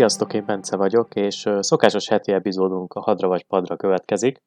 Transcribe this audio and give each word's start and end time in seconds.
Sziasztok, 0.00 0.34
én 0.34 0.44
Bence 0.44 0.76
vagyok, 0.76 1.14
és 1.14 1.48
szokásos 1.58 2.08
heti 2.08 2.32
epizódunk 2.32 2.92
a 2.92 3.00
Hadra 3.00 3.28
vagy 3.28 3.46
Padra 3.46 3.76
következik. 3.76 4.42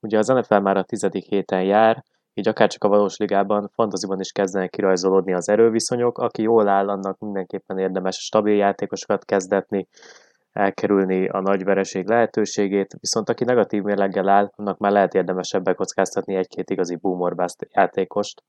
Ugye 0.00 0.18
az 0.18 0.26
NFL 0.26 0.58
már 0.58 0.76
a 0.76 0.82
tizedik 0.82 1.24
héten 1.24 1.62
jár, 1.62 2.04
így 2.34 2.48
akárcsak 2.48 2.84
a 2.84 2.88
valós 2.88 3.16
ligában, 3.16 3.70
fantaziban 3.74 4.20
is 4.20 4.32
kezdenek 4.32 4.70
kirajzolódni 4.70 5.32
az 5.32 5.48
erőviszonyok, 5.48 6.18
aki 6.18 6.42
jól 6.42 6.68
áll, 6.68 6.88
annak 6.88 7.18
mindenképpen 7.18 7.78
érdemes 7.78 8.16
stabil 8.16 8.54
játékosokat 8.54 9.24
kezdetni, 9.24 9.88
elkerülni 10.52 11.28
a 11.28 11.40
nagy 11.40 11.64
vereség 11.64 12.08
lehetőségét, 12.08 12.96
viszont 13.00 13.28
aki 13.28 13.44
negatív 13.44 13.82
mérleggel 13.82 14.28
áll, 14.28 14.52
annak 14.56 14.78
már 14.78 14.92
lehet 14.92 15.14
érdemesebb 15.14 15.62
bekockáztatni 15.62 16.34
egy-két 16.34 16.70
igazi 16.70 16.96
boomer 16.96 17.34
játékost. 17.70 18.42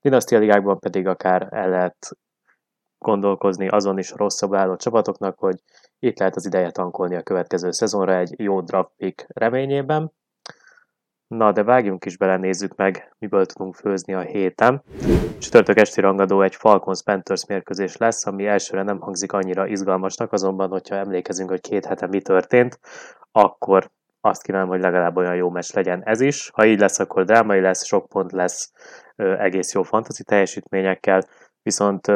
Dinasztia 0.00 0.38
ligákban 0.38 0.78
pedig 0.78 1.06
akár 1.06 1.48
el 1.50 1.68
lehet 1.68 2.16
gondolkozni 3.04 3.68
azon 3.68 3.98
is 3.98 4.12
rosszabb 4.12 4.54
álló 4.54 4.76
csapatoknak, 4.76 5.38
hogy 5.38 5.62
itt 5.98 6.18
lehet 6.18 6.36
az 6.36 6.46
ideje 6.46 6.70
tankolni 6.70 7.16
a 7.16 7.22
következő 7.22 7.70
szezonra 7.70 8.16
egy 8.16 8.34
jó 8.40 8.60
draft 8.60 8.90
pick 8.96 9.26
reményében. 9.28 10.12
Na, 11.26 11.52
de 11.52 11.62
vágjunk 11.62 12.04
is 12.04 12.16
bele, 12.16 12.36
nézzük 12.36 12.76
meg, 12.76 13.14
miből 13.18 13.46
tudunk 13.46 13.74
főzni 13.74 14.14
a 14.14 14.20
héten. 14.20 14.82
Csütörtök 15.38 15.78
esti 15.78 16.00
rangadó 16.00 16.42
egy 16.42 16.54
Falcons 16.54 17.02
Panthers 17.02 17.46
mérkőzés 17.46 17.96
lesz, 17.96 18.26
ami 18.26 18.46
elsőre 18.46 18.82
nem 18.82 19.00
hangzik 19.00 19.32
annyira 19.32 19.66
izgalmasnak, 19.66 20.32
azonban, 20.32 20.68
hogyha 20.68 20.94
emlékezünk, 20.94 21.50
hogy 21.50 21.60
két 21.60 21.86
hete 21.86 22.06
mi 22.06 22.20
történt, 22.20 22.78
akkor 23.32 23.90
azt 24.20 24.42
kívánom, 24.42 24.68
hogy 24.68 24.80
legalább 24.80 25.16
olyan 25.16 25.34
jó 25.34 25.50
meccs 25.50 25.74
legyen 25.74 26.02
ez 26.04 26.20
is. 26.20 26.50
Ha 26.54 26.66
így 26.66 26.78
lesz, 26.78 26.98
akkor 26.98 27.24
drámai 27.24 27.60
lesz, 27.60 27.84
sok 27.84 28.08
pont 28.08 28.32
lesz, 28.32 28.72
egész 29.16 29.72
jó 29.74 29.82
fantasy 29.82 30.24
teljesítményekkel, 30.24 31.24
viszont 31.62 32.06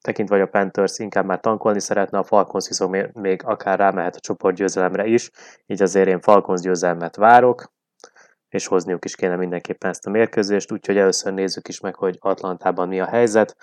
tekintve, 0.00 0.34
hogy 0.36 0.44
a 0.44 0.50
Panthers 0.50 0.98
inkább 0.98 1.24
már 1.24 1.40
tankolni 1.40 1.80
szeretne, 1.80 2.18
a 2.18 2.22
Falcons 2.22 2.68
viszont 2.68 3.14
még 3.14 3.42
akár 3.44 3.78
rámehet 3.78 4.16
a 4.16 4.20
csoport 4.20 4.56
győzelemre 4.56 5.06
is, 5.06 5.30
így 5.66 5.82
azért 5.82 6.08
én 6.08 6.20
Falcons 6.20 6.60
győzelmet 6.60 7.16
várok, 7.16 7.72
és 8.48 8.66
hozniuk 8.66 9.04
is 9.04 9.16
kéne 9.16 9.36
mindenképpen 9.36 9.90
ezt 9.90 10.06
a 10.06 10.10
mérkőzést, 10.10 10.72
úgyhogy 10.72 10.96
először 10.96 11.32
nézzük 11.32 11.68
is 11.68 11.80
meg, 11.80 11.94
hogy 11.94 12.16
Atlantában 12.20 12.88
mi 12.88 13.00
a 13.00 13.06
helyzet. 13.06 13.56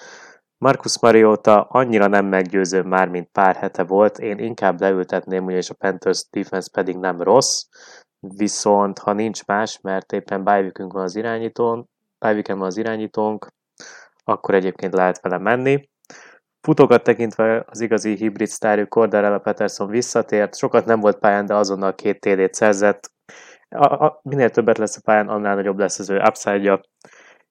Marcus 0.57 0.99
Mariota 0.99 1.61
annyira 1.63 2.07
nem 2.07 2.25
meggyőző 2.25 2.81
már, 2.81 3.07
mint 3.07 3.29
pár 3.31 3.55
hete 3.55 3.83
volt, 3.83 4.19
én 4.19 4.39
inkább 4.39 4.79
leültetném, 4.79 5.45
ugyanis 5.45 5.69
a 5.69 5.73
Panthers 5.73 6.29
defense 6.29 6.69
pedig 6.71 6.97
nem 6.97 7.21
rossz, 7.21 7.63
viszont 8.19 8.99
ha 8.99 9.13
nincs 9.13 9.45
más, 9.45 9.79
mert 9.81 10.11
éppen 10.11 10.43
bájvikünk 10.43 10.93
van 10.93 11.03
az 11.03 11.15
irányítón, 11.15 11.89
bájviken 12.19 12.57
van 12.57 12.67
az 12.67 12.77
irányítónk, 12.77 13.47
akkor 14.23 14.55
egyébként 14.55 14.93
lehet 14.93 15.21
vele 15.21 15.37
menni. 15.37 15.89
Futókat 16.61 17.03
tekintve 17.03 17.63
az 17.67 17.81
igazi 17.81 18.15
hibrid 18.15 18.47
sztárjuk 18.47 18.89
Cordarella 18.89 19.39
Peterson 19.39 19.87
visszatért, 19.87 20.57
sokat 20.57 20.85
nem 20.85 20.99
volt 20.99 21.19
pályán, 21.19 21.45
de 21.45 21.55
azonnal 21.55 21.95
két 21.95 22.19
TD-t 22.19 22.53
szerzett. 22.53 23.11
A, 23.69 24.05
a, 24.05 24.19
minél 24.23 24.49
többet 24.49 24.77
lesz 24.77 24.97
a 24.97 25.01
pályán, 25.03 25.27
annál 25.27 25.55
nagyobb 25.55 25.79
lesz 25.79 25.99
az 25.99 26.09
ő 26.09 26.21
upside-ja. 26.27 26.81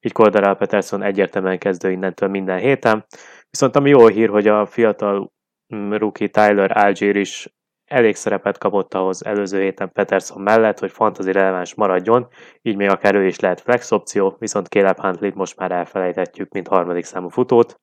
Így 0.01 0.13
Cordarella 0.13 0.55
Peterson 0.55 1.03
egyértelműen 1.03 1.59
kezdő 1.59 1.91
innentől 1.91 2.29
minden 2.29 2.59
héten. 2.59 3.07
Viszont 3.51 3.77
ami 3.77 3.91
jó 3.91 4.07
hír, 4.07 4.29
hogy 4.29 4.49
a 4.49 4.67
fiatal 4.67 5.33
mm, 5.75 5.93
rookie 5.93 6.29
Tyler 6.29 6.77
Algier 6.77 7.17
is 7.17 7.57
elég 7.91 8.17
szerepet 8.17 8.59
kapott 8.59 8.95
ahhoz 8.95 9.25
előző 9.25 9.61
héten 9.61 9.93
Peterson 9.93 10.43
mellett, 10.43 10.79
hogy 10.79 10.91
fantasy 10.91 11.33
releváns 11.33 11.75
maradjon, 11.75 12.29
így 12.63 12.77
még 12.77 12.89
akár 12.89 13.15
ő 13.15 13.27
is 13.27 13.41
lehet 13.41 13.61
flex 13.61 13.91
opció, 13.91 14.37
viszont 14.39 14.69
Caleb 14.69 15.01
Huntley 15.01 15.31
most 15.35 15.57
már 15.57 15.73
elfelejthetjük, 15.73 16.53
mint 16.53 16.69
harmadik 16.69 17.05
számú 17.05 17.29
futót. 17.29 17.81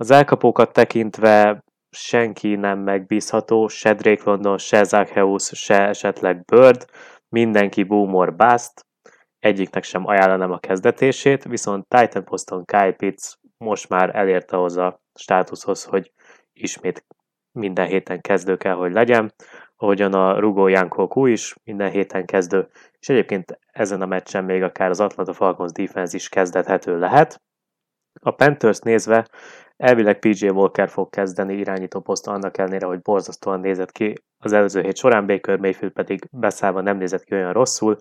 Az 0.00 0.10
elkapókat 0.10 0.72
tekintve 0.72 1.64
senki 1.90 2.54
nem 2.54 2.78
megbízható, 2.78 3.68
se 3.68 3.94
Drake 3.94 4.22
London, 4.24 4.58
se 4.58 4.82
Zacchaeus, 4.82 5.50
se 5.54 5.88
esetleg 5.88 6.44
Bird, 6.44 6.84
mindenki 7.28 7.82
boom 7.82 8.36
bust, 8.36 8.86
egyiknek 9.38 9.82
sem 9.82 10.06
ajánlanám 10.06 10.50
a 10.50 10.58
kezdetését, 10.58 11.44
viszont 11.44 11.88
Titan 11.88 12.24
Poston 12.24 12.64
Kyle 12.64 12.92
Pitts 12.92 13.32
most 13.56 13.88
már 13.88 14.16
elérte 14.16 14.56
ahhoz 14.56 14.76
a 14.76 15.00
státuszhoz, 15.14 15.84
hogy 15.84 16.12
ismét 16.52 17.06
minden 17.52 17.86
héten 17.86 18.20
kezdő 18.20 18.56
kell, 18.56 18.74
hogy 18.74 18.92
legyen, 18.92 19.32
ahogyan 19.76 20.14
a 20.14 20.38
Rugo 20.38 20.68
Jankókú 20.68 21.26
is 21.26 21.54
minden 21.64 21.90
héten 21.90 22.26
kezdő, 22.26 22.68
és 22.98 23.08
egyébként 23.08 23.58
ezen 23.72 24.02
a 24.02 24.06
meccsen 24.06 24.44
még 24.44 24.62
akár 24.62 24.90
az 24.90 25.00
Atlanta 25.00 25.32
Falcons 25.32 25.72
defense 25.72 26.16
is 26.16 26.28
kezdethető 26.28 26.98
lehet. 26.98 27.42
A 28.20 28.30
Panthers 28.30 28.78
nézve 28.78 29.26
Elvileg 29.78 30.18
PJ 30.18 30.48
Walker 30.48 30.88
fog 30.88 31.10
kezdeni 31.10 31.54
irányító 31.54 32.00
poszton 32.00 32.34
annak 32.34 32.58
ellenére, 32.58 32.86
hogy 32.86 33.00
borzasztóan 33.00 33.60
nézett 33.60 33.92
ki 33.92 34.14
az 34.38 34.52
előző 34.52 34.80
hét 34.80 34.96
során, 34.96 35.26
Baker 35.26 35.58
Mayfield 35.58 35.92
pedig 35.92 36.28
beszállva 36.30 36.80
nem 36.80 36.96
nézett 36.96 37.24
ki 37.24 37.34
olyan 37.34 37.52
rosszul. 37.52 37.98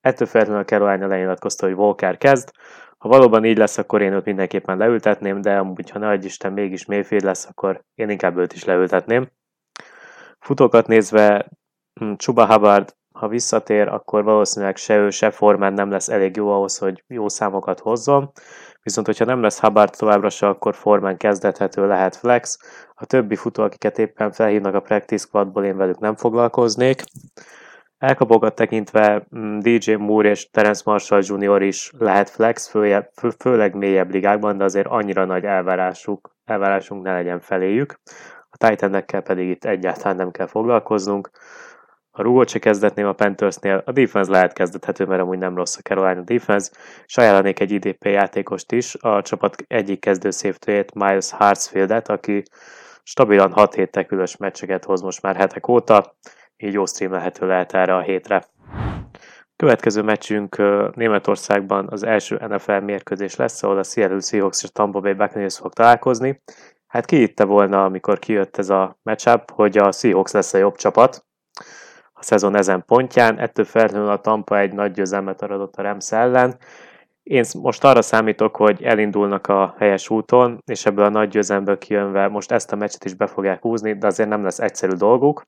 Ettől 0.00 0.26
feltétlenül 0.26 0.62
a 0.62 0.66
Carolina 0.66 1.06
lenyilatkozta, 1.06 1.66
hogy 1.66 1.74
Walker 1.74 2.16
kezd. 2.16 2.50
Ha 2.98 3.08
valóban 3.08 3.44
így 3.44 3.56
lesz, 3.56 3.78
akkor 3.78 4.02
én 4.02 4.12
őt 4.12 4.24
mindenképpen 4.24 4.78
leültetném, 4.78 5.40
de 5.40 5.58
amúgy, 5.58 5.90
ha 5.90 5.98
nagy 5.98 6.24
Isten 6.24 6.52
mégis 6.52 6.86
Mayfield 6.86 7.24
lesz, 7.24 7.46
akkor 7.46 7.84
én 7.94 8.10
inkább 8.10 8.36
őt 8.36 8.52
is 8.52 8.64
leültetném. 8.64 9.28
Futókat 10.38 10.86
nézve, 10.86 11.48
hm, 12.00 12.12
Chuba 12.14 12.46
Hubbard, 12.46 12.94
ha 13.12 13.28
visszatér, 13.28 13.88
akkor 13.88 14.24
valószínűleg 14.24 14.76
se 14.76 14.96
ő, 14.96 15.10
se 15.10 15.30
Formán 15.30 15.72
nem 15.72 15.90
lesz 15.90 16.08
elég 16.08 16.36
jó 16.36 16.48
ahhoz, 16.48 16.78
hogy 16.78 17.04
jó 17.06 17.28
számokat 17.28 17.80
hozzon. 17.80 18.32
Viszont, 18.82 19.06
hogyha 19.06 19.24
nem 19.24 19.42
lesz 19.42 19.60
Hubbard 19.60 19.96
továbbra 19.96 20.30
se, 20.30 20.48
akkor 20.48 20.74
formán 20.74 21.16
kezdethető 21.16 21.86
lehet 21.86 22.16
flex. 22.16 22.58
A 22.94 23.04
többi 23.04 23.36
futó, 23.36 23.62
akiket 23.62 23.98
éppen 23.98 24.32
felhívnak 24.32 24.74
a 24.74 24.80
practice 24.80 25.26
squadból, 25.26 25.64
én 25.64 25.76
velük 25.76 25.98
nem 25.98 26.16
foglalkoznék. 26.16 27.02
Elkapogat 27.98 28.54
tekintve 28.54 29.26
mm, 29.36 29.58
DJ 29.58 29.92
Moore 29.92 30.28
és 30.28 30.50
Terence 30.50 30.82
Marshall 30.84 31.22
Jr. 31.24 31.62
is 31.62 31.92
lehet 31.98 32.30
flex, 32.30 32.74
főleg 33.38 33.74
mélyebb 33.74 34.10
ligákban, 34.10 34.56
de 34.56 34.64
azért 34.64 34.86
annyira 34.86 35.24
nagy 35.24 35.44
elvárásuk, 35.44 36.36
elvárásunk 36.44 37.02
ne 37.02 37.12
legyen 37.12 37.40
feléjük. 37.40 38.00
A 38.50 38.56
titan 38.56 39.04
pedig 39.24 39.48
itt 39.48 39.64
egyáltalán 39.64 40.16
nem 40.16 40.30
kell 40.30 40.46
foglalkoznunk. 40.46 41.30
A 42.20 42.22
rúgót 42.22 42.48
se 42.48 42.58
kezdetném 42.58 43.06
a 43.06 43.12
Panthersnél, 43.12 43.82
a 43.86 43.92
defense 43.92 44.30
lehet 44.30 44.52
kezdethető, 44.52 45.04
mert 45.04 45.22
amúgy 45.22 45.38
nem 45.38 45.56
rossz 45.56 45.76
a 45.76 45.80
Carolina 45.80 46.20
defense, 46.20 46.70
és 47.06 47.16
egy 47.16 47.70
IDP 47.70 48.04
játékost 48.04 48.72
is, 48.72 48.94
a 48.94 49.22
csapat 49.22 49.64
egyik 49.66 50.00
kezdő 50.00 50.30
safety 50.30 50.84
Miles 50.94 51.30
Hartsfieldet, 51.30 52.08
aki 52.08 52.42
stabilan 53.02 53.52
6 53.52 53.74
hét 53.74 53.90
tekülös 53.90 54.36
meccseket 54.36 54.84
hoz 54.84 55.00
most 55.00 55.22
már 55.22 55.36
hetek 55.36 55.68
óta, 55.68 56.16
így 56.56 56.72
jó 56.72 56.86
streamelhető 56.86 57.46
lehet 57.46 57.74
erre 57.74 57.96
a 57.96 58.00
hétre. 58.00 58.44
Következő 59.56 60.02
meccsünk 60.02 60.56
Németországban 60.94 61.88
az 61.90 62.02
első 62.02 62.40
NFL 62.48 62.72
mérkőzés 62.72 63.36
lesz, 63.36 63.62
ahol 63.62 63.78
a 63.78 63.82
Seattle 63.82 64.20
Seahawks 64.20 64.62
és 64.62 64.70
Tampa 64.72 65.00
Bay 65.00 65.12
Buccaneers 65.12 65.56
fog 65.56 65.72
találkozni. 65.72 66.42
Hát 66.86 67.04
ki 67.04 67.22
itte 67.22 67.44
volna, 67.44 67.84
amikor 67.84 68.18
kijött 68.18 68.56
ez 68.56 68.70
a 68.70 68.98
matchup, 69.02 69.50
hogy 69.50 69.78
a 69.78 69.92
Seahawks 69.92 70.32
lesz 70.32 70.54
a 70.54 70.58
jobb 70.58 70.74
csapat, 70.74 71.28
a 72.20 72.22
szezon 72.22 72.56
ezen 72.56 72.84
pontján, 72.86 73.38
ettől 73.38 73.64
feltétlenül 73.64 74.08
a 74.08 74.20
Tampa 74.20 74.58
egy 74.58 74.72
nagy 74.72 74.92
győzelmet 74.92 75.42
aradott 75.42 75.76
a 75.76 75.82
Rams 75.82 76.12
ellen. 76.12 76.56
Én 77.22 77.44
most 77.62 77.84
arra 77.84 78.02
számítok, 78.02 78.56
hogy 78.56 78.82
elindulnak 78.82 79.46
a 79.46 79.74
helyes 79.78 80.10
úton, 80.10 80.62
és 80.66 80.86
ebből 80.86 81.04
a 81.04 81.08
nagy 81.08 81.28
győzelemből 81.28 81.78
kijönve 81.78 82.28
most 82.28 82.52
ezt 82.52 82.72
a 82.72 82.76
meccset 82.76 83.04
is 83.04 83.14
be 83.14 83.26
fogják 83.26 83.62
húzni, 83.62 83.98
de 83.98 84.06
azért 84.06 84.28
nem 84.28 84.42
lesz 84.42 84.58
egyszerű 84.58 84.92
dolguk. 84.92 85.42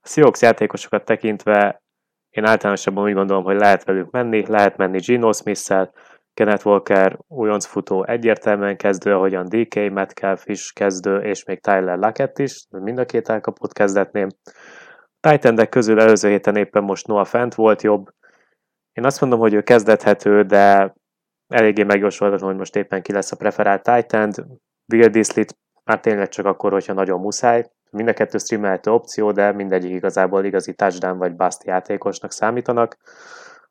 A 0.00 0.08
Seahawks 0.08 0.40
játékosokat 0.40 1.04
tekintve 1.04 1.82
én 2.30 2.44
általánosabban 2.44 3.04
úgy 3.04 3.14
gondolom, 3.14 3.44
hogy 3.44 3.56
lehet 3.56 3.84
velük 3.84 4.10
menni, 4.10 4.44
lehet 4.46 4.76
menni 4.76 4.98
Gino 4.98 5.32
Smith-szel, 5.32 5.92
Kenneth 6.34 6.66
Walker 6.66 7.18
újonc 7.28 7.66
futó 7.66 8.04
egyértelműen 8.04 8.76
kezdő, 8.76 9.14
ahogyan 9.14 9.48
DK 9.48 9.74
Metcalf 9.74 10.46
is 10.46 10.72
kezdő, 10.72 11.16
és 11.18 11.44
még 11.44 11.60
Tyler 11.60 11.98
Lockett 11.98 12.38
is, 12.38 12.66
mind 12.70 12.98
a 12.98 13.04
két 13.04 13.28
elkapott 13.28 13.72
kezdetném. 13.72 14.28
Titan 15.28 15.68
közül 15.68 16.00
előző 16.00 16.28
héten 16.28 16.56
éppen 16.56 16.82
most 16.82 17.06
Noah 17.06 17.26
Fent 17.26 17.54
volt 17.54 17.82
jobb. 17.82 18.14
Én 18.92 19.04
azt 19.04 19.20
mondom, 19.20 19.38
hogy 19.38 19.54
ő 19.54 19.62
kezdethető, 19.62 20.42
de 20.42 20.94
eléggé 21.48 21.82
megjósolhatom, 21.82 22.48
hogy 22.48 22.56
most 22.56 22.76
éppen 22.76 23.02
ki 23.02 23.12
lesz 23.12 23.32
a 23.32 23.36
preferált 23.36 23.82
Titan. 23.82 24.32
Will 24.92 25.08
Dislit 25.08 25.56
már 25.84 26.00
tényleg 26.00 26.28
csak 26.28 26.46
akkor, 26.46 26.72
hogyha 26.72 26.92
nagyon 26.92 27.20
muszáj. 27.20 27.70
Mind 27.90 28.08
a 28.08 28.12
kettő 28.12 28.38
streamelhető 28.38 28.90
opció, 28.90 29.32
de 29.32 29.52
mindegyik 29.52 29.90
igazából 29.90 30.44
igazi 30.44 30.74
touchdown 30.74 31.18
vagy 31.18 31.34
bust 31.34 31.64
játékosnak 31.64 32.32
számítanak. 32.32 32.96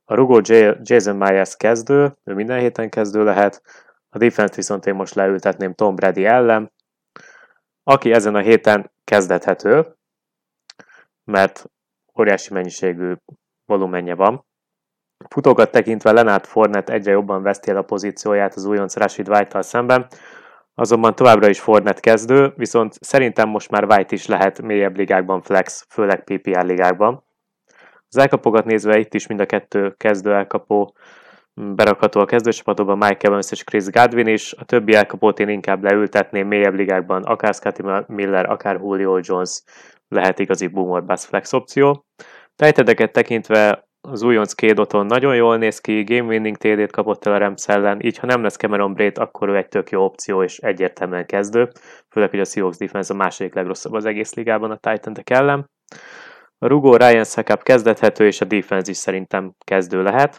A 0.05 0.13
rugó 0.13 0.41
Jason 0.81 1.15
Myers 1.15 1.55
kezdő, 1.55 2.15
ő 2.23 2.33
minden 2.33 2.59
héten 2.59 2.89
kezdő 2.89 3.23
lehet. 3.23 3.61
A 4.09 4.17
defense 4.17 4.55
viszont 4.55 4.85
én 4.85 4.95
most 4.95 5.13
leültetném 5.13 5.73
Tom 5.73 5.95
Brady 5.95 6.25
ellen, 6.25 6.71
aki 7.83 8.11
ezen 8.11 8.35
a 8.35 8.39
héten 8.39 8.91
kezdethető, 9.03 9.95
mert 11.23 11.65
óriási 12.19 12.53
mennyiségű 12.53 13.13
volumenje 13.65 14.15
van. 14.15 14.45
Futókat 15.29 15.71
tekintve 15.71 16.11
Lenát 16.11 16.47
Fornet 16.47 16.89
egyre 16.89 17.11
jobban 17.11 17.41
veszti 17.41 17.69
el 17.69 17.77
a 17.77 17.81
pozícióját 17.81 18.53
az 18.53 18.65
újonc 18.65 18.95
Rashid 18.95 19.29
White-tal 19.29 19.61
szemben. 19.61 20.07
Azonban 20.75 21.15
továbbra 21.15 21.49
is 21.49 21.59
Fornet 21.59 21.99
kezdő, 21.99 22.53
viszont 22.55 22.93
szerintem 22.99 23.49
most 23.49 23.69
már 23.69 23.83
White 23.83 24.15
is 24.15 24.25
lehet 24.25 24.61
mélyebb 24.61 24.97
ligákban 24.97 25.41
flex, 25.41 25.85
főleg 25.89 26.23
PPR 26.23 26.65
ligákban. 26.65 27.23
Az 28.09 28.17
elkapogat 28.17 28.65
nézve 28.65 28.97
itt 28.97 29.13
is 29.13 29.27
mind 29.27 29.39
a 29.39 29.45
kettő 29.45 29.93
kezdő 29.97 30.33
elkapó 30.33 30.93
berakható 31.53 32.19
a 32.19 32.25
kezdőcsapatokban 32.25 32.97
Mike 32.97 33.27
Evans 33.27 33.51
és 33.51 33.63
Chris 33.63 33.85
Godwin 33.85 34.27
is, 34.27 34.53
a 34.53 34.65
többi 34.65 34.93
elkapót 34.93 35.39
én 35.39 35.49
inkább 35.49 35.83
leültetném 35.83 36.47
mélyebb 36.47 36.73
ligákban, 36.73 37.23
akár 37.23 37.53
Scotty 37.53 37.81
Miller, 38.07 38.49
akár 38.49 38.75
Julio 38.75 39.19
Jones 39.21 39.61
lehet 40.13 40.39
igazi 40.39 40.67
boomer 40.67 41.05
bass 41.05 41.25
flex 41.25 41.53
opció. 41.53 42.05
Tejtedeket 42.55 43.11
tekintve 43.11 43.87
az 44.09 44.23
újonc 44.23 44.53
Kédoton 44.53 45.05
nagyon 45.05 45.35
jól 45.35 45.57
néz 45.57 45.79
ki, 45.79 46.03
game 46.03 46.27
winning 46.27 46.57
TD-t 46.57 46.91
kapott 46.91 47.25
el 47.25 47.33
a 47.33 47.37
Rams 47.37 47.67
ellen, 47.67 48.01
így 48.01 48.17
ha 48.17 48.25
nem 48.25 48.43
lesz 48.43 48.57
Cameron 48.57 48.93
Braid, 48.93 49.17
akkor 49.17 49.49
ő 49.49 49.55
egy 49.55 49.67
tök 49.67 49.89
jó 49.89 50.03
opció 50.03 50.43
és 50.43 50.57
egyértelműen 50.57 51.25
kezdő, 51.25 51.69
főleg, 52.09 52.29
hogy 52.29 52.39
a 52.39 52.45
Seahawks 52.45 52.77
defense 52.77 53.13
a 53.13 53.17
második 53.17 53.53
legrosszabb 53.53 53.93
az 53.93 54.05
egész 54.05 54.33
ligában 54.33 54.71
a 54.71 54.77
titan 54.77 55.13
ellen. 55.23 55.69
A 56.57 56.67
rugó 56.67 56.95
Ryan 56.95 57.23
Sackap 57.23 57.63
kezdethető, 57.63 58.25
és 58.25 58.41
a 58.41 58.45
defense 58.45 58.91
is 58.91 58.97
szerintem 58.97 59.53
kezdő 59.65 60.03
lehet. 60.03 60.37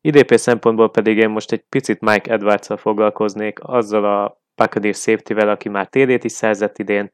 IDP 0.00 0.34
szempontból 0.34 0.90
pedig 0.90 1.16
én 1.16 1.30
most 1.30 1.52
egy 1.52 1.64
picit 1.68 2.00
Mike 2.00 2.32
edwards 2.32 2.68
foglalkoznék, 2.76 3.58
azzal 3.62 4.04
a 4.04 4.38
Buccaneers 4.54 5.00
safety-vel, 5.00 5.48
aki 5.48 5.68
már 5.68 5.88
TD-t 5.88 6.24
is 6.24 6.32
szerzett 6.32 6.78
idén. 6.78 7.10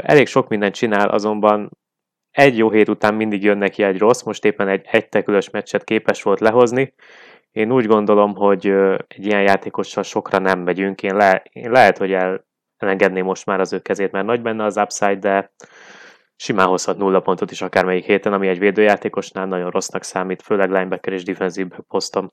Elég 0.00 0.26
sok 0.26 0.48
mindent 0.48 0.74
csinál, 0.74 1.08
azonban 1.08 1.70
egy 2.30 2.58
jó 2.58 2.70
hét 2.70 2.88
után 2.88 3.14
mindig 3.14 3.42
jön 3.42 3.58
neki 3.58 3.82
egy 3.82 3.98
rossz, 3.98 4.22
most 4.22 4.44
éppen 4.44 4.68
egy 4.68 4.86
egytekülös 4.90 5.50
meccset 5.50 5.84
képes 5.84 6.22
volt 6.22 6.40
lehozni. 6.40 6.94
Én 7.50 7.72
úgy 7.72 7.86
gondolom, 7.86 8.34
hogy 8.34 8.66
egy 9.08 9.26
ilyen 9.26 9.42
játékossal 9.42 10.02
sokra 10.02 10.38
nem 10.38 10.60
megyünk. 10.60 11.02
Én, 11.02 11.16
le, 11.16 11.42
én 11.52 11.70
lehet, 11.70 11.98
hogy 11.98 12.12
el, 12.12 12.46
elengedném 12.76 13.24
most 13.24 13.46
már 13.46 13.60
az 13.60 13.72
ő 13.72 13.78
kezét, 13.78 14.12
mert 14.12 14.26
nagy 14.26 14.42
benne 14.42 14.64
az 14.64 14.76
upside, 14.76 15.18
de 15.18 15.52
simán 16.36 16.66
hozhat 16.66 16.96
nulla 16.96 17.20
pontot 17.20 17.50
is 17.50 17.62
akármelyik 17.62 18.04
héten, 18.04 18.32
ami 18.32 18.48
egy 18.48 18.58
védőjátékosnál 18.58 19.46
nagyon 19.46 19.70
rossznak 19.70 20.02
számít, 20.02 20.42
főleg 20.42 20.70
linebacker 20.70 21.12
és 21.12 21.22
defensive 21.22 21.76
posztom. 21.88 22.32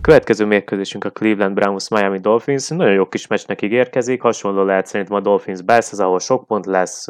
Következő 0.00 0.44
mérkőzésünk 0.44 1.04
a 1.04 1.10
Cleveland 1.10 1.54
Browns 1.54 1.88
Miami 1.88 2.18
Dolphins. 2.18 2.68
Nagyon 2.68 2.92
jó 2.92 3.06
kis 3.06 3.26
meccsnek 3.26 3.62
ígérkezik, 3.62 4.22
hasonló 4.22 4.62
lehet 4.62 4.86
szerintem 4.86 5.16
a 5.16 5.20
Dolphins 5.20 5.62
Bears, 5.62 5.92
ahol 5.92 6.18
sok 6.18 6.46
pont 6.46 6.66
lesz, 6.66 7.06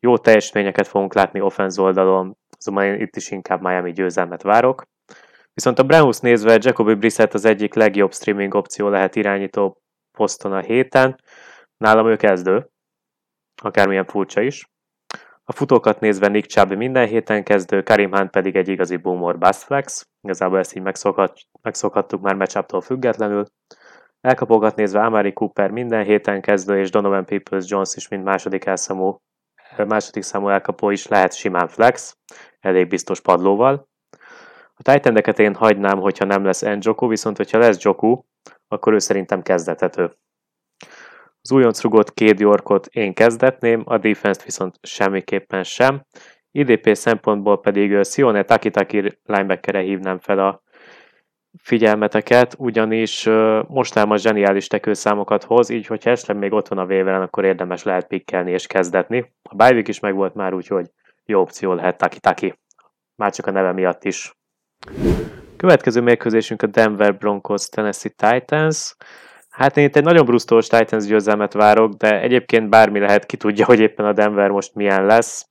jó 0.00 0.18
teljesítményeket 0.18 0.86
fogunk 0.86 1.14
látni 1.14 1.40
offense 1.40 1.82
oldalon, 1.82 2.36
azonban 2.58 2.84
én 2.84 3.00
itt 3.00 3.16
is 3.16 3.30
inkább 3.30 3.60
Miami 3.62 3.92
győzelmet 3.92 4.42
várok. 4.42 4.82
Viszont 5.52 5.78
a 5.78 5.82
Browns 5.82 6.18
nézve 6.18 6.58
Jacoby 6.60 6.94
Brissett 6.94 7.34
az 7.34 7.44
egyik 7.44 7.74
legjobb 7.74 8.12
streaming 8.12 8.54
opció 8.54 8.88
lehet 8.88 9.16
irányító 9.16 9.82
poszton 10.18 10.52
a 10.52 10.60
héten. 10.60 11.20
Nálam 11.76 12.08
ő 12.08 12.16
kezdő, 12.16 12.68
akármilyen 13.62 14.06
furcsa 14.06 14.40
is. 14.40 14.68
A 15.50 15.52
futókat 15.52 16.00
nézve 16.00 16.28
Nick 16.28 16.50
Chubb 16.50 16.76
minden 16.76 17.06
héten 17.06 17.44
kezdő, 17.44 17.82
Karim 17.82 18.10
Hunt 18.10 18.30
pedig 18.30 18.56
egy 18.56 18.68
igazi 18.68 18.96
boomer 18.96 19.38
bust 19.38 19.62
flex. 19.62 20.08
Igazából 20.22 20.58
ezt 20.58 20.76
így 20.76 20.82
megszokhat, 20.82 21.40
megszokhattuk 21.62 22.20
már 22.20 22.34
matchuptól 22.34 22.80
függetlenül. 22.80 23.44
Elkapogat 24.20 24.76
nézve 24.76 25.00
Amari 25.00 25.32
Cooper 25.32 25.70
minden 25.70 26.04
héten 26.04 26.40
kezdő, 26.40 26.78
és 26.78 26.90
Donovan 26.90 27.24
Peoples-Jones 27.24 27.96
is 27.96 28.08
mint 28.08 28.24
második 28.24 28.64
elszámú 28.64 29.16
második 29.86 30.22
számú 30.22 30.48
elkapó 30.48 30.90
is 30.90 31.06
lehet 31.06 31.34
simán 31.34 31.68
flex, 31.68 32.16
elég 32.60 32.88
biztos 32.88 33.20
padlóval. 33.20 33.88
A 34.74 34.82
titan 34.82 35.16
én 35.16 35.54
hagynám, 35.54 35.98
hogyha 35.98 36.24
nem 36.24 36.44
lesz 36.44 36.62
Njoku, 36.62 37.06
viszont 37.08 37.36
hogyha 37.36 37.58
lesz 37.58 37.82
Joku, 37.82 38.20
akkor 38.68 38.92
ő 38.92 38.98
szerintem 38.98 39.42
kezdethető. 39.42 40.16
Az 41.50 41.56
újonc 41.56 41.82
rugott 41.82 42.14
két 42.14 42.40
Yorkot 42.40 42.86
én 42.86 43.14
kezdetném, 43.14 43.82
a 43.84 43.98
defense 43.98 44.40
viszont 44.44 44.78
semmiképpen 44.82 45.62
sem. 45.62 46.02
IDP 46.50 46.94
szempontból 46.94 47.60
pedig 47.60 48.04
Sione 48.04 48.42
Takitaki 48.42 49.18
linebackere 49.24 49.80
hívnám 49.80 50.18
fel 50.18 50.38
a 50.38 50.62
figyelmeteket, 51.58 52.54
ugyanis 52.58 53.28
most 53.68 53.96
a 53.96 54.16
zseniális 54.16 54.66
tekőszámokat 54.66 55.44
hoz, 55.44 55.68
így 55.68 55.86
hogyha 55.86 56.10
esetleg 56.10 56.36
még 56.36 56.52
ott 56.52 56.68
van 56.68 56.78
a 56.78 56.86
vévelen, 56.86 57.22
akkor 57.22 57.44
érdemes 57.44 57.82
lehet 57.82 58.06
pikkelni 58.06 58.50
és 58.50 58.66
kezdetni. 58.66 59.32
A 59.42 59.54
bye 59.54 59.82
is 59.86 60.00
meg 60.00 60.14
volt 60.14 60.34
már, 60.34 60.54
úgyhogy 60.54 60.90
jó 61.24 61.40
opció 61.40 61.72
lehet 61.72 61.98
Taki-Taki. 61.98 62.58
Már 63.16 63.32
csak 63.32 63.46
a 63.46 63.50
neve 63.50 63.72
miatt 63.72 64.04
is. 64.04 64.34
Következő 65.56 66.00
mérkőzésünk 66.00 66.62
a 66.62 66.66
Denver 66.66 67.16
Broncos 67.16 67.68
Tennessee 67.68 68.12
Titans. 68.16 68.94
Hát 69.50 69.76
én 69.76 69.84
itt 69.84 69.96
egy 69.96 70.04
nagyon 70.04 70.24
brusztós 70.24 70.66
Titans 70.66 71.06
győzelmet 71.06 71.52
várok, 71.52 71.92
de 71.92 72.20
egyébként 72.20 72.68
bármi 72.68 72.98
lehet, 72.98 73.26
ki 73.26 73.36
tudja, 73.36 73.64
hogy 73.64 73.80
éppen 73.80 74.06
a 74.06 74.12
Denver 74.12 74.50
most 74.50 74.74
milyen 74.74 75.06
lesz. 75.06 75.48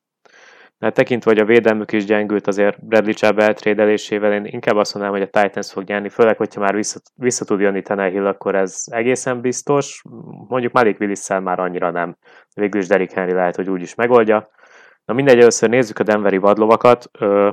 Mert 0.78 0.96
tekintve, 0.96 1.32
hogy 1.32 1.40
a 1.40 1.46
védelmük 1.46 1.92
is 1.92 2.06
gyengült 2.06 2.48
azért 2.48 2.86
Bradley 2.86 3.14
Chubb 3.14 3.40
eltrédelésével, 3.40 4.34
én 4.34 4.46
inkább 4.46 4.76
azt 4.76 4.94
mondanám, 4.94 5.20
hogy 5.20 5.30
a 5.32 5.42
Titans 5.42 5.72
fog 5.72 5.84
nyerni, 5.84 6.10
főleg, 6.10 6.38
hogyha 6.38 6.62
már 6.62 6.76
vissza, 6.76 7.00
vissza 7.16 7.46
tud 7.46 7.60
jönni 7.60 7.82
Tannehill, 7.82 8.26
akkor 8.26 8.56
ez 8.56 8.84
egészen 8.86 9.42
biztos. 9.42 10.02
Mondjuk 10.48 10.74
Malik 10.74 11.00
willis 11.00 11.28
már 11.28 11.60
annyira 11.60 11.92
nem. 11.92 12.18
Végül 12.54 12.82
is 12.82 12.88
Derrick 12.88 13.14
Henry 13.14 13.34
lehet, 13.34 13.56
hogy 13.56 13.70
úgy 13.70 13.82
is 13.82 13.96
megoldja. 13.96 14.50
Na 15.06 15.14
mindegy, 15.14 15.40
először 15.40 15.70
nézzük 15.70 16.00
a 16.00 16.04
Denveri 16.04 16.38
vadlovakat. 16.38 17.10
Ö, 17.20 17.50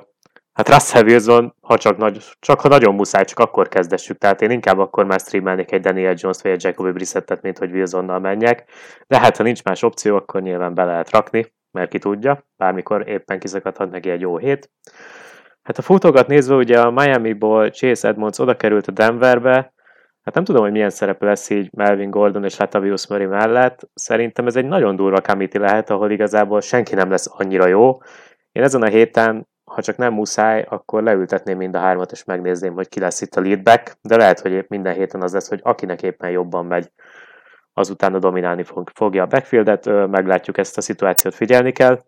hát 0.56 0.69
Russell 0.69 1.05
Wilson, 1.05 1.55
ha 1.61 1.79
csak, 1.79 1.97
nagy, 1.97 2.25
csak 2.38 2.61
ha 2.61 2.69
nagyon 2.69 2.94
muszáj, 2.94 3.25
csak 3.25 3.38
akkor 3.38 3.69
kezdessük. 3.69 4.19
Tehát 4.19 4.43
én 4.43 4.50
inkább 4.50 4.79
akkor 4.79 5.05
már 5.05 5.20
streamelnék 5.20 5.73
egy 5.73 5.81
Daniel 5.81 6.14
Jones 6.17 6.43
vagy 6.43 6.53
egy 6.53 6.64
Jacoby 6.64 6.91
Brissettet, 6.91 7.43
mint 7.43 7.58
hogy 7.58 7.70
Wilsonnal 7.70 8.19
menjek. 8.19 8.64
De 9.06 9.19
hát 9.19 9.37
ha 9.37 9.43
nincs 9.43 9.62
más 9.62 9.82
opció, 9.82 10.17
akkor 10.17 10.43
nyilván 10.43 10.75
be 10.75 10.85
lehet 10.85 11.11
rakni 11.11 11.55
mert 11.76 11.91
ki 11.91 11.99
tudja, 11.99 12.47
bármikor 12.56 13.08
éppen 13.08 13.38
kiszakadhat 13.38 13.91
neki 13.91 14.11
egy 14.11 14.20
jó 14.20 14.37
hét. 14.37 14.70
Hát 15.62 15.79
a 15.79 15.82
futókat 15.82 16.26
nézve, 16.26 16.55
ugye 16.55 16.81
a 16.81 16.91
Miami-ból 16.91 17.70
Chase 17.70 18.09
Edmonds 18.09 18.38
oda 18.38 18.56
került 18.56 18.87
a 18.87 18.93
Denverbe, 18.93 19.73
hát 20.23 20.35
nem 20.35 20.45
tudom, 20.45 20.62
hogy 20.62 20.73
milyen 20.73 20.90
szerepe 20.90 21.26
lesz 21.26 21.50
így 21.50 21.71
Melvin 21.73 22.11
Gordon 22.11 22.45
és 22.45 22.57
Latavius 22.57 23.07
Murray 23.09 23.26
mellett. 23.26 23.88
Szerintem 23.95 24.47
ez 24.47 24.57
egy 24.57 24.64
nagyon 24.64 24.97
durva 24.97 25.21
kamiti 25.21 25.59
lehet, 25.59 25.90
ahol 25.90 26.11
igazából 26.11 26.61
senki 26.61 26.95
nem 26.95 27.11
lesz 27.11 27.28
annyira 27.30 27.66
jó. 27.66 27.99
Én 28.52 28.62
ezen 28.62 28.83
a 28.83 28.87
héten, 28.87 29.49
ha 29.76 29.83
csak 29.83 29.97
nem 29.97 30.12
muszáj, 30.12 30.66
akkor 30.68 31.02
leültetném 31.02 31.56
mind 31.56 31.75
a 31.75 31.78
hármat, 31.78 32.12
és 32.12 32.25
megnézném, 32.25 32.75
hogy 32.75 32.88
ki 32.88 33.00
lesz 33.00 33.21
itt 33.21 33.35
a 33.35 33.40
leadback, 33.40 33.97
de 34.02 34.16
lehet, 34.16 34.40
hogy 34.40 34.52
épp 34.52 34.68
minden 34.68 34.95
héten 34.95 35.23
az 35.23 35.33
lesz, 35.33 35.49
hogy 35.49 35.61
akinek 35.62 36.02
éppen 36.02 36.30
jobban 36.30 36.66
megy 36.66 36.90
azután 37.73 38.21
dominálni 38.21 38.62
fog, 38.62 38.90
fogja 38.95 39.23
a 39.23 39.26
backfieldet, 39.26 39.85
meglátjuk 39.85 40.59
ezt 40.59 40.76
a 40.78 40.80
szituációt, 40.80 41.35
figyelni 41.35 41.73
kell. 41.73 42.00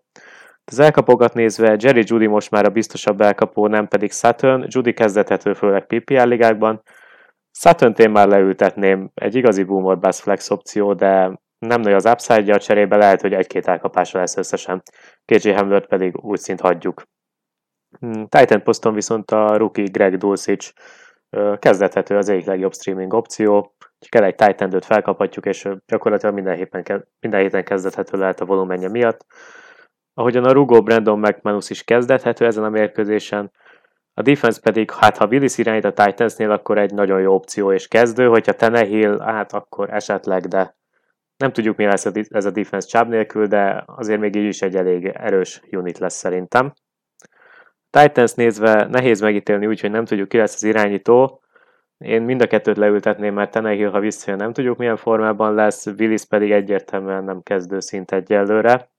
Az 0.65 0.79
elkapogat 0.79 1.35
nézve 1.35 1.77
Jerry 1.79 2.03
Judy 2.05 2.27
most 2.27 2.51
már 2.51 2.65
a 2.65 2.71
biztosabb 2.71 3.21
elkapó, 3.21 3.67
nem 3.67 3.89
pedig 3.89 4.13
Sutton. 4.13 4.65
Judy 4.69 4.93
kezdethető 4.93 5.53
főleg 5.53 5.87
PPR 5.87 6.27
ligákban. 6.27 6.83
sutton 7.53 7.95
én 7.97 8.11
már 8.11 8.29
leültetném, 8.29 9.11
egy 9.15 9.35
igazi 9.35 9.63
boomer 9.63 9.99
bass 9.99 10.21
flex 10.21 10.51
opció, 10.51 10.95
de 10.95 11.41
nem 11.59 11.81
nagy 11.81 11.93
az 11.93 12.07
upside 12.07 12.55
a 12.55 12.59
cserébe 12.59 12.97
lehet, 12.97 13.21
hogy 13.21 13.33
egy-két 13.33 13.67
elkapása 13.67 14.19
lesz 14.19 14.37
összesen. 14.37 14.83
KJ 15.25 15.51
Hamlert 15.51 15.87
pedig 15.87 16.25
úgy 16.25 16.39
szint 16.39 16.61
hagyjuk. 16.61 17.03
Hmm, 17.99 18.27
Titan 18.27 18.63
poszton 18.63 18.95
viszont 18.95 19.31
a 19.31 19.57
rookie 19.57 19.89
Greg 19.91 20.17
Dulcich 20.17 20.73
kezdethető 21.59 22.17
az 22.17 22.29
egyik 22.29 22.47
legjobb 22.47 22.75
streaming 22.75 23.13
opció 23.13 23.75
kell 24.09 24.25
egy 24.25 24.35
titan 24.35 24.81
felkaphatjuk, 24.81 25.47
és 25.47 25.69
gyakorlatilag 25.87 26.35
minden 26.35 26.57
héten, 26.57 27.09
minden 27.21 27.41
héten 27.41 27.65
kezdethető 27.65 28.19
lehet 28.19 28.41
a 28.41 28.45
volumenje 28.45 28.89
miatt. 28.89 29.27
Ahogyan 30.15 30.45
a 30.45 30.53
rugó 30.53 30.83
Brandon 30.83 31.19
McManus 31.19 31.71
is 31.71 31.85
kezdethető 31.85 32.47
ezen 32.47 32.65
a 32.65 32.69
mérkőzésen, 32.69 33.53
a 34.15 34.23
defense 34.23 34.61
pedig, 34.61 34.91
hát 34.91 35.17
ha 35.17 35.27
Willis 35.27 35.59
irányít 35.59 35.85
a 35.85 35.93
Titansnél, 35.93 36.51
akkor 36.51 36.79
egy 36.79 36.93
nagyon 36.93 37.21
jó 37.21 37.35
opció 37.35 37.73
és 37.73 37.89
kezdő, 37.89 38.27
hogyha 38.27 38.53
Tenehill, 38.53 39.19
hát 39.21 39.53
akkor 39.53 39.95
esetleg, 39.95 40.47
de 40.47 40.77
nem 41.37 41.53
tudjuk 41.53 41.77
mi 41.77 41.85
lesz 41.85 42.07
ez 42.29 42.45
a 42.45 42.51
defense 42.51 42.89
csáb 42.89 43.09
nélkül, 43.09 43.47
de 43.47 43.85
azért 43.87 44.21
még 44.21 44.37
így 44.37 44.45
is 44.45 44.63
egy 44.63 44.77
elég 44.77 45.07
erős 45.07 45.61
unit 45.71 45.99
lesz 45.99 46.15
szerintem. 46.15 46.73
Titans 48.03 48.35
nézve 48.35 48.87
nehéz 48.91 49.21
megítélni 49.21 49.67
úgy, 49.67 49.81
hogy 49.81 49.91
nem 49.91 50.05
tudjuk 50.05 50.29
ki 50.29 50.37
lesz 50.37 50.55
az 50.55 50.63
irányító, 50.63 51.41
én 51.99 52.23
mind 52.23 52.43
a 52.43 52.47
kettőt 52.47 52.77
leültetném, 52.77 53.35
mert 53.35 53.51
Tenehill, 53.51 53.91
ha 53.91 54.01
visszajön, 54.01 54.39
nem 54.39 54.53
tudjuk 54.53 54.79
milyen 54.79 54.97
formában 54.97 55.55
lesz, 55.55 55.87
Willis 55.87 56.25
pedig 56.25 56.51
egyértelműen 56.51 57.25
nem 57.25 57.43
kezdő 57.43 57.81
szint 57.81 58.13
egyelőre. 58.13 58.91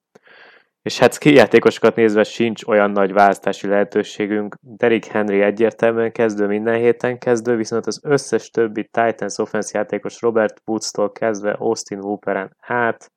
És 0.82 1.00
hát 1.00 1.24
játékosokat 1.24 1.96
nézve 1.96 2.24
sincs 2.24 2.64
olyan 2.64 2.92
nagy 2.92 3.14
választási 3.14 3.68
lehetőségünk. 3.68 4.56
Derek 4.62 5.06
Henry 5.06 5.42
egyértelműen 5.42 6.12
kezdő, 6.12 6.48
minden 6.48 6.76
héten 6.76 7.18
kezdő, 7.18 7.56
viszont 7.56 7.86
az 7.86 8.00
összes 8.04 8.50
többi 8.50 8.84
Titans 8.84 9.38
offense 9.38 9.78
játékos 9.78 10.22
Robert 10.22 10.62
Woods-tól 10.66 11.12
kezdve 11.12 11.52
Austin 11.52 12.02
Hooperen 12.02 12.56
át 12.60 13.12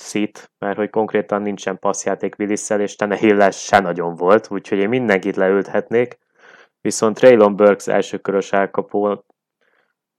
szít, 0.00 0.52
mert 0.58 0.76
hogy 0.76 0.90
konkrétan 0.90 1.42
nincsen 1.42 1.78
passzjáték 1.78 2.34
willis 2.38 2.70
és 2.70 2.96
Tenehill 2.96 3.50
se 3.50 3.78
nagyon 3.78 4.14
volt, 4.14 4.50
úgyhogy 4.50 4.78
én 4.78 4.88
mindenkit 4.88 5.36
leülthetnék. 5.36 6.18
Viszont 6.80 7.16
Traylon 7.16 7.56
Burks 7.56 7.88
elsőkörös 7.88 8.52
elkapó 8.52 9.24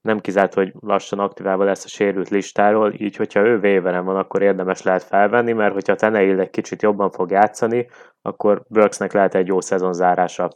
nem 0.00 0.20
kizárt, 0.20 0.54
hogy 0.54 0.72
lassan 0.80 1.18
aktiválva 1.18 1.64
lesz 1.64 1.84
a 1.84 1.88
sérült 1.88 2.28
listáról, 2.28 2.92
így 2.92 3.16
hogyha 3.16 3.40
ő 3.40 3.58
vévelem 3.58 4.04
van, 4.04 4.16
akkor 4.16 4.42
érdemes 4.42 4.82
lehet 4.82 5.02
felvenni, 5.02 5.52
mert 5.52 5.72
hogyha 5.72 5.94
Tenehill 5.94 6.40
egy 6.40 6.50
kicsit 6.50 6.82
jobban 6.82 7.10
fog 7.10 7.30
játszani, 7.30 7.88
akkor 8.22 8.64
Brooksnek 8.68 9.12
lehet 9.12 9.34
egy 9.34 9.46
jó 9.46 9.60
szezon 9.60 9.92
zárása. 9.92 10.50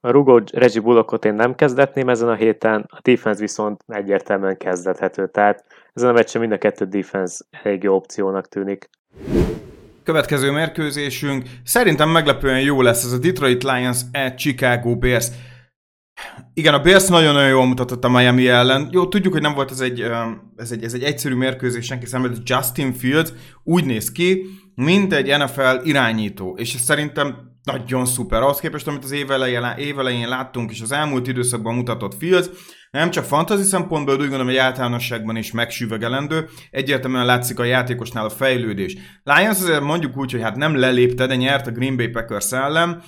A 0.00 0.10
rugó 0.10 0.40
Reggie 0.52 0.80
Bullockot 0.80 1.24
én 1.24 1.34
nem 1.34 1.54
kezdetném 1.54 2.08
ezen 2.08 2.28
a 2.28 2.34
héten, 2.34 2.86
a 2.88 3.00
defense 3.02 3.40
viszont 3.40 3.84
egyértelműen 3.86 4.56
kezdethető, 4.56 5.28
tehát 5.28 5.64
ezen 5.92 6.08
a 6.08 6.12
meccsen 6.12 6.40
mind 6.40 6.52
a 6.52 6.58
kettő 6.58 6.84
defense 6.84 7.44
elég 7.50 7.82
jó 7.82 7.94
opciónak 7.94 8.48
tűnik. 8.48 8.90
Következő 10.04 10.50
mérkőzésünk 10.50 11.44
szerintem 11.64 12.08
meglepően 12.08 12.60
jó 12.60 12.82
lesz 12.82 13.04
ez 13.04 13.12
a 13.12 13.18
Detroit 13.18 13.62
Lions 13.62 14.00
at 14.12 14.34
Chicago 14.34 14.96
Bears. 14.96 15.26
Igen, 16.54 16.74
a 16.74 16.80
Bears 16.80 17.08
nagyon-nagyon 17.08 17.48
jól 17.48 17.66
mutatott 17.66 18.04
a 18.04 18.08
Miami 18.08 18.48
ellen. 18.48 18.88
Jó, 18.90 19.08
tudjuk, 19.08 19.32
hogy 19.32 19.42
nem 19.42 19.54
volt 19.54 19.70
ez 19.70 19.80
egy, 19.80 20.00
ez 20.56 20.70
egy, 20.70 20.84
ez 20.84 20.94
egy 20.94 21.02
egyszerű 21.02 21.34
mérkőzés 21.34 21.84
senki 21.84 22.06
számára, 22.06 22.32
Justin 22.44 22.92
Fields 22.92 23.32
úgy 23.64 23.84
néz 23.84 24.12
ki, 24.12 24.44
mint 24.74 25.12
egy 25.12 25.38
NFL 25.38 25.84
irányító, 25.84 26.56
és 26.58 26.74
ez 26.74 26.80
szerintem 26.80 27.36
nagyon 27.62 28.04
szuper. 28.04 28.42
Ahhoz 28.42 28.60
képest, 28.60 28.86
amit 28.86 29.04
az 29.04 29.10
évelején, 29.10 29.64
évelején 29.76 30.28
láttunk, 30.28 30.70
és 30.70 30.80
az 30.80 30.92
elmúlt 30.92 31.26
időszakban 31.26 31.74
mutatott 31.74 32.14
Fields, 32.14 32.48
nem 32.92 33.10
csak 33.10 33.24
fantasy 33.24 33.62
szempontból, 33.62 34.16
de 34.16 34.22
úgy 34.22 34.28
gondolom, 34.28 34.52
hogy 34.52 34.62
általánosságban 34.62 35.36
is 35.36 35.52
megsüvegelendő. 35.52 36.48
Egyértelműen 36.70 37.26
látszik 37.26 37.58
a 37.58 37.64
játékosnál 37.64 38.24
a 38.24 38.30
fejlődés. 38.30 38.96
Lions 39.22 39.60
azért 39.60 39.80
mondjuk 39.80 40.16
úgy, 40.16 40.32
hogy 40.32 40.42
hát 40.42 40.56
nem 40.56 40.76
lelépte, 40.76 41.26
de 41.26 41.34
nyert 41.34 41.66
a 41.66 41.70
Green 41.70 41.96
Bay 41.96 42.08
Packers 42.08 42.52
ellen. 42.52 43.02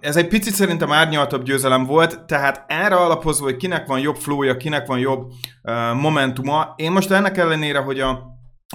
Ez 0.00 0.16
egy 0.16 0.28
picit 0.28 0.54
szerintem 0.54 0.92
árnyaltabb 0.92 1.44
győzelem 1.44 1.84
volt, 1.84 2.24
tehát 2.26 2.64
erre 2.68 2.94
alapozva, 2.94 3.44
hogy 3.44 3.56
kinek 3.56 3.86
van 3.86 4.00
jobb 4.00 4.16
flója, 4.16 4.56
kinek 4.56 4.86
van 4.86 4.98
jobb 4.98 5.30
momentuma. 5.94 6.74
Én 6.76 6.90
most 6.90 7.10
ennek 7.10 7.36
ellenére, 7.36 7.78
hogy 7.78 8.00
a 8.00 8.22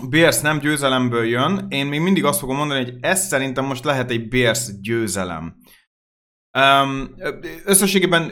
Bears 0.10 0.42
nem 0.42 0.60
győzelemből 0.60 1.25
jön, 1.25 1.65
én 1.70 1.86
még 1.86 2.00
mindig 2.00 2.25
azt 2.25 2.39
fogom 2.39 2.58
mondani, 2.58 2.84
hogy 2.84 2.94
ez 3.01 3.27
szerintem 3.27 3.65
most 3.65 3.84
lehet 3.84 4.12
egy 4.12 4.27
Bears 4.27 4.80
győzelem. 4.82 5.56
Um, 6.58 7.15
összességében 7.65 8.32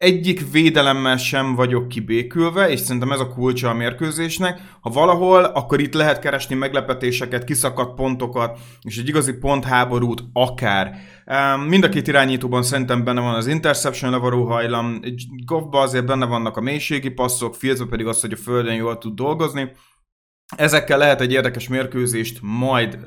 egyik 0.00 0.50
védelemmel 0.50 1.16
sem 1.16 1.54
vagyok 1.54 1.88
kibékülve, 1.88 2.70
és 2.70 2.80
szerintem 2.80 3.12
ez 3.12 3.20
a 3.20 3.28
kulcsa 3.28 3.68
a 3.68 3.74
mérkőzésnek. 3.74 4.60
Ha 4.80 4.90
valahol, 4.90 5.44
akkor 5.44 5.80
itt 5.80 5.94
lehet 5.94 6.18
keresni 6.18 6.54
meglepetéseket, 6.54 7.44
kiszakadt 7.44 7.94
pontokat, 7.94 8.58
és 8.82 8.98
egy 8.98 9.08
igazi 9.08 9.32
pontháborút 9.32 10.22
akár. 10.32 10.98
Mind 11.66 11.84
a 11.84 11.88
két 11.88 12.08
irányítóban 12.08 12.62
szerintem 12.62 13.04
benne 13.04 13.20
van 13.20 13.34
az 13.34 13.46
interception 13.46 14.10
levaró 14.10 14.44
hajlam, 14.44 15.00
Goffba 15.44 15.80
azért 15.80 16.06
benne 16.06 16.26
vannak 16.26 16.56
a 16.56 16.60
mélységi 16.60 17.10
passzok, 17.10 17.54
Fieldsbe 17.54 17.86
pedig 17.86 18.06
az, 18.06 18.20
hogy 18.20 18.32
a 18.32 18.36
földön 18.36 18.74
jól 18.74 18.98
tud 18.98 19.14
dolgozni. 19.14 19.70
Ezekkel 20.56 20.98
lehet 20.98 21.20
egy 21.20 21.32
érdekes 21.32 21.68
mérkőzést 21.68 22.38
majd 22.42 22.98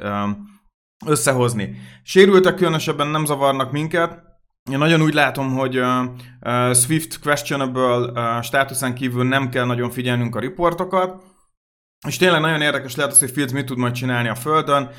összehozni. 1.05 1.75
Sérültek 2.03 2.55
különösebben 2.55 3.07
nem 3.07 3.25
zavarnak 3.25 3.71
minket, 3.71 4.31
én 4.71 4.77
nagyon 4.77 5.01
úgy 5.01 5.13
látom, 5.13 5.53
hogy 5.53 5.79
uh, 5.79 6.73
Swift 6.73 7.19
questionable 7.19 7.97
uh, 7.97 8.43
státuszán 8.43 8.95
kívül 8.95 9.23
nem 9.23 9.49
kell 9.49 9.65
nagyon 9.65 9.89
figyelnünk 9.89 10.35
a 10.35 10.39
riportokat, 10.39 11.23
és 12.07 12.17
tényleg 12.17 12.41
nagyon 12.41 12.61
érdekes 12.61 12.95
lehet 12.95 13.11
az, 13.11 13.19
hogy 13.19 13.31
Fields 13.31 13.53
mit 13.53 13.65
tud 13.65 13.77
majd 13.77 13.93
csinálni 13.93 14.27
a 14.27 14.35
földön, 14.35 14.89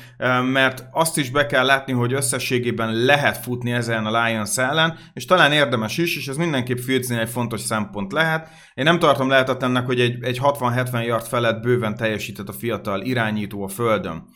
mert 0.43 0.83
azt 0.91 1.17
is 1.17 1.29
be 1.29 1.45
kell 1.45 1.65
látni, 1.65 1.93
hogy 1.93 2.13
összességében 2.13 2.93
lehet 2.93 3.37
futni 3.37 3.71
ezen 3.71 4.05
a 4.05 4.23
Lions 4.23 4.57
ellen, 4.57 4.97
és 5.13 5.25
talán 5.25 5.51
érdemes 5.51 5.97
is, 5.97 6.17
és 6.17 6.27
ez 6.27 6.37
mindenképp 6.37 6.77
Fieldsnél 6.77 7.19
egy 7.19 7.29
fontos 7.29 7.61
szempont 7.61 8.11
lehet. 8.11 8.49
Én 8.73 8.83
nem 8.83 8.99
tartom 8.99 9.29
lehetetlennek, 9.29 9.85
hogy 9.85 9.99
egy, 9.99 10.23
egy 10.23 10.39
60-70 10.43 11.05
yard 11.05 11.25
felett 11.25 11.61
bőven 11.61 11.95
teljesített 11.95 12.49
a 12.49 12.53
fiatal 12.53 13.01
irányító 13.01 13.63
a 13.63 13.67
földön. 13.67 14.27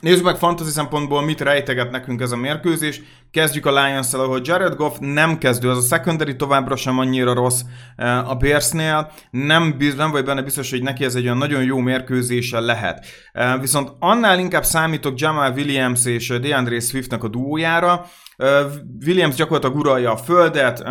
Nézzük 0.00 0.24
meg 0.24 0.36
fantasy 0.36 0.70
szempontból, 0.70 1.22
mit 1.22 1.40
rejteget 1.40 1.90
nekünk 1.90 2.20
ez 2.20 2.32
a 2.32 2.36
mérkőzés. 2.36 3.00
Kezdjük 3.30 3.66
a 3.66 3.84
lions 3.84 4.14
ahol 4.14 4.40
Jared 4.44 4.74
Goff 4.74 4.96
nem 5.00 5.38
kezdő, 5.38 5.70
az 5.70 5.84
a 5.84 5.96
secondary 5.96 6.36
továbbra 6.36 6.76
sem 6.76 6.98
annyira 6.98 7.34
rossz 7.34 7.60
eh, 7.96 8.30
a 8.30 8.34
Bearsnél. 8.34 9.12
Nem, 9.30 9.76
nem 9.96 10.10
vagy 10.10 10.24
benne 10.24 10.42
biztos, 10.42 10.70
hogy 10.70 10.82
neki 10.82 11.04
ez 11.04 11.14
egy 11.14 11.24
olyan 11.24 11.36
nagyon 11.36 11.62
jó 11.62 11.78
mérkőzése 11.78 12.60
lehet. 12.60 13.06
Eh, 13.32 13.60
viszont 13.60 13.92
annál 13.98 14.38
inkább 14.38 14.64
számítok 14.64 15.20
Jamal 15.20 15.52
Williams 15.52 16.04
és 16.04 16.28
DeAndre 16.28 16.80
Swiftnek 16.80 17.24
a 17.24 17.28
duójára. 17.28 18.06
Eh, 18.36 18.64
Williams 19.06 19.34
gyakorlatilag 19.34 19.76
uralja 19.76 20.12
a 20.12 20.16
földet, 20.16 20.84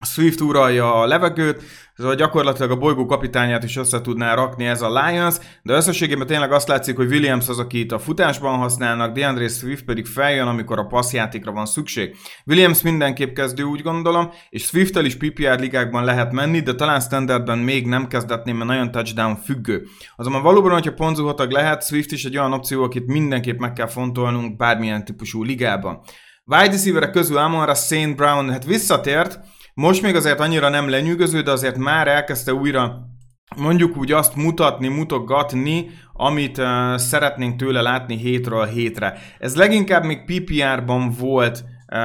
Swift 0.00 0.40
uralja 0.40 0.94
a 0.94 1.06
levegőt, 1.06 1.62
Szóval 1.98 2.14
gyakorlatilag 2.14 2.70
a 2.70 2.76
bolygó 2.76 3.06
kapitányát 3.06 3.64
is 3.64 3.76
össze 3.76 4.00
tudná 4.00 4.34
rakni 4.34 4.66
ez 4.66 4.82
a 4.82 5.00
Lions, 5.00 5.34
de 5.62 5.72
összességében 5.72 6.26
tényleg 6.26 6.52
azt 6.52 6.68
látszik, 6.68 6.96
hogy 6.96 7.10
Williams 7.10 7.48
az, 7.48 7.58
akit 7.58 7.92
a 7.92 7.98
futásban 7.98 8.58
használnak, 8.58 9.12
DeAndre 9.12 9.48
Swift 9.48 9.84
pedig 9.84 10.06
feljön, 10.06 10.46
amikor 10.46 10.78
a 10.78 10.86
passzjátékra 10.86 11.52
van 11.52 11.66
szükség. 11.66 12.16
Williams 12.46 12.82
mindenképp 12.82 13.34
kezdő, 13.34 13.62
úgy 13.62 13.82
gondolom, 13.82 14.30
és 14.50 14.62
Swift-tel 14.62 15.04
is 15.04 15.16
PPR 15.16 15.58
ligákban 15.58 16.04
lehet 16.04 16.32
menni, 16.32 16.60
de 16.60 16.74
talán 16.74 17.00
standardben 17.00 17.58
még 17.58 17.86
nem 17.86 18.06
kezdetném, 18.06 18.56
mert 18.56 18.70
nagyon 18.70 18.90
touchdown 18.90 19.36
függő. 19.36 19.86
Azonban 20.16 20.42
valóban, 20.42 20.72
hogyha 20.72 20.92
ponzuhatag 20.92 21.50
lehet, 21.50 21.86
Swift 21.86 22.12
is 22.12 22.24
egy 22.24 22.38
olyan 22.38 22.52
opció, 22.52 22.82
akit 22.82 23.06
mindenképp 23.06 23.58
meg 23.58 23.72
kell 23.72 23.88
fontolnunk 23.88 24.56
bármilyen 24.56 25.04
típusú 25.04 25.42
ligában. 25.42 26.00
Wide 26.44 26.70
receiverek 26.70 27.10
közül 27.10 27.36
Amonra 27.36 27.74
St. 27.74 28.16
Brown 28.16 28.50
hát 28.50 28.64
visszatért, 28.64 29.40
most 29.80 30.02
még 30.02 30.14
azért 30.14 30.40
annyira 30.40 30.68
nem 30.68 30.88
lenyűgöző, 30.88 31.40
de 31.40 31.50
azért 31.50 31.76
már 31.76 32.08
elkezdte 32.08 32.52
újra 32.52 32.98
mondjuk 33.56 33.96
úgy 33.96 34.12
azt 34.12 34.36
mutatni, 34.36 34.88
mutogatni, 34.88 35.90
amit 36.12 36.58
uh, 36.58 36.96
szeretnénk 36.96 37.56
tőle 37.56 37.80
látni 37.80 38.16
hétről 38.16 38.64
hétre. 38.64 39.18
Ez 39.38 39.56
leginkább 39.56 40.04
még 40.04 40.24
PPR-ban 40.24 41.10
volt 41.18 41.64
uh, 41.64 41.98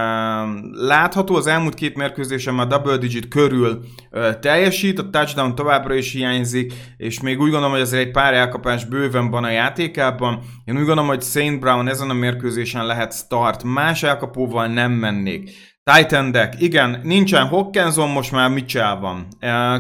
látható, 0.72 1.36
az 1.36 1.48
elmúlt 1.48 1.74
két 1.74 1.96
mérkőzésen 1.96 2.54
már 2.54 2.68
double 2.68 2.98
digit 2.98 3.28
körül 3.28 3.84
uh, 4.12 4.40
teljesít, 4.40 5.00
a 5.00 5.10
touchdown 5.10 5.56
továbbra 5.56 5.94
is 5.94 6.12
hiányzik, 6.12 6.74
és 6.98 7.22
még 7.22 7.40
úgy 7.40 7.50
gondolom, 7.50 7.72
hogy 7.72 7.82
azért 7.82 8.06
egy 8.06 8.12
pár 8.12 8.34
elkapás 8.34 8.86
bőven 8.86 9.30
van 9.30 9.44
a 9.44 9.50
játékában. 9.50 10.40
Én 10.66 10.74
úgy 10.74 10.86
gondolom, 10.86 11.08
hogy 11.08 11.22
Saint 11.22 11.60
Brown 11.60 11.88
ezen 11.88 12.10
a 12.10 12.14
mérkőzésen 12.14 12.86
lehet 12.86 13.14
start, 13.14 13.64
más 13.64 14.04
elkapóval 14.04 14.68
nem 14.68 14.92
mennék. 14.92 15.52
Titan 15.92 16.32
deck, 16.32 16.62
igen, 16.62 17.00
nincsen 17.04 17.48
Hawkinson, 17.48 18.10
most 18.10 18.32
már 18.32 18.50
Mitchell 18.50 18.96
van. 18.96 19.28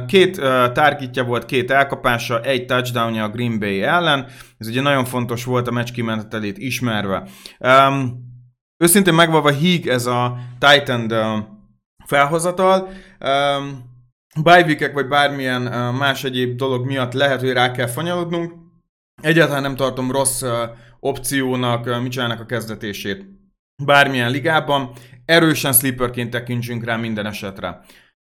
Két 0.07 0.41
targetja 0.73 1.23
volt, 1.23 1.45
két 1.45 1.71
elkapása, 1.71 2.41
egy 2.41 2.65
touchdownja 2.65 3.23
a 3.23 3.29
Green 3.29 3.59
Bay 3.59 3.83
ellen. 3.83 4.25
Ez 4.57 4.67
ugye 4.67 4.81
nagyon 4.81 5.05
fontos 5.05 5.43
volt 5.43 5.67
a 5.67 5.71
meccs 5.71 5.91
kimenetelét 5.91 6.57
ismerve. 6.57 7.27
Um, 7.59 8.21
őszintén 8.77 9.13
megvalva 9.13 9.49
híg 9.49 9.87
ez 9.87 10.05
a 10.05 10.37
Titan 10.59 11.13
felhozatal. 12.05 12.89
Bajvikek 14.41 14.93
vagy 14.93 15.07
bármilyen 15.07 15.61
más 15.93 16.23
egyéb 16.23 16.55
dolog 16.55 16.85
miatt 16.85 17.13
lehet, 17.13 17.39
hogy 17.39 17.51
rá 17.51 17.71
kell 17.71 17.87
fanyalodnunk. 17.87 18.53
Egyáltalán 19.21 19.61
nem 19.61 19.75
tartom 19.75 20.11
rossz 20.11 20.43
opciónak 20.99 21.85
uh, 21.85 22.39
a 22.39 22.45
kezdetését 22.45 23.25
bármilyen 23.85 24.31
ligában 24.31 24.91
erősen 25.25 25.73
sleeperként 25.73 26.29
tekintsünk 26.29 26.83
rá 26.83 26.95
minden 26.95 27.25
esetre. 27.25 27.79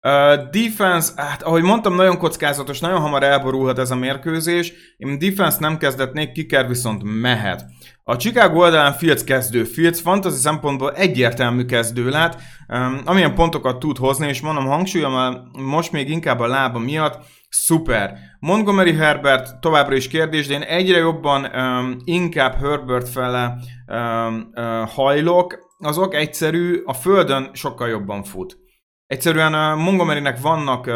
Uh, 0.02 0.50
defense, 0.50 1.14
hát 1.16 1.44
ahogy 1.44 1.62
mondtam, 1.62 1.96
nagyon 1.96 2.18
kockázatos, 2.18 2.80
nagyon 2.80 3.00
hamar 3.00 3.24
elborulhat 3.24 3.80
ez 3.80 3.92
a 3.92 3.96
mérkőzés. 3.96 4.74
Én 4.98 5.20
defense 5.20 5.58
nem 5.60 5.78
kezdetnék, 5.78 6.32
kiker 6.32 6.68
viszont 6.68 7.02
mehet. 7.04 7.66
A 8.04 8.16
Chicago 8.16 8.60
oldalán 8.60 8.94
Fields 8.94 9.24
kezdő. 9.24 9.64
Fields 9.64 10.02
fantasy 10.02 10.36
szempontból 10.36 10.94
egyértelmű 10.94 11.66
kezdő 11.66 12.10
lát, 12.10 12.42
um, 12.68 13.02
amilyen 13.06 13.36
pontokat 13.36 13.80
tud 13.80 13.98
hozni, 13.98 14.28
és 14.28 14.42
mondom 14.42 14.66
hangsúlyom, 14.66 15.36
most 15.52 15.92
még 15.92 16.10
inkább 16.10 16.40
a 16.40 16.48
lába 16.48 16.80
miatt, 16.80 17.26
szuper. 17.50 18.18
Montgomery 18.40 18.94
Herbert 18.94 19.60
továbbra 19.60 19.96
is 19.96 20.08
kérdés, 20.08 20.48
de 20.48 20.54
én 20.54 20.62
egyre 20.62 20.98
jobban 20.98 21.46
um, 21.46 21.98
inkább 22.04 22.60
Herbert 22.60 23.10
fele 23.10 23.56
um, 23.88 24.50
uh, 24.54 24.90
hajlok, 24.90 25.69
az 25.84 25.98
ok 25.98 26.14
egyszerű, 26.14 26.82
a 26.86 26.94
földön 26.94 27.50
sokkal 27.54 27.88
jobban 27.88 28.24
fut. 28.24 28.58
Egyszerűen 29.06 29.54
a 29.54 29.76
Montgomerynek 29.76 30.42
vannak 30.42 30.90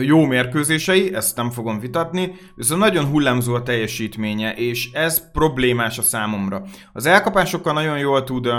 jó 0.00 0.24
mérkőzései, 0.24 1.14
ezt 1.14 1.36
nem 1.36 1.50
fogom 1.50 1.78
vitatni, 1.78 2.34
viszont 2.54 2.80
nagyon 2.80 3.04
hullámzó 3.04 3.54
a 3.54 3.62
teljesítménye, 3.62 4.54
és 4.54 4.90
ez 4.92 5.30
problémás 5.32 5.98
a 5.98 6.02
számomra. 6.02 6.62
Az 6.92 7.06
elkapásokkal 7.06 7.72
nagyon 7.72 7.98
jól 7.98 8.24
tud 8.24 8.46
uh, 8.46 8.54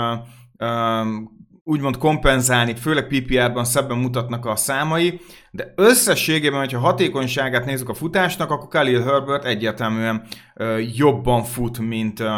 uh, 0.58 1.06
úgymond 1.62 1.96
kompenzálni, 1.96 2.74
főleg 2.74 3.06
PPR-ban 3.06 3.64
szebben 3.64 3.98
mutatnak 3.98 4.46
a 4.46 4.56
számai, 4.56 5.20
de 5.50 5.72
összességében, 5.76 6.58
hogyha 6.58 6.78
hatékonyságát 6.78 7.64
nézzük 7.64 7.88
a 7.88 7.94
futásnak, 7.94 8.50
akkor 8.50 8.68
Khalil 8.68 9.02
Herbert 9.02 9.44
egyértelműen 9.44 10.26
uh, 10.54 10.96
jobban 10.96 11.42
fut, 11.42 11.78
mint, 11.78 12.20
uh, 12.20 12.28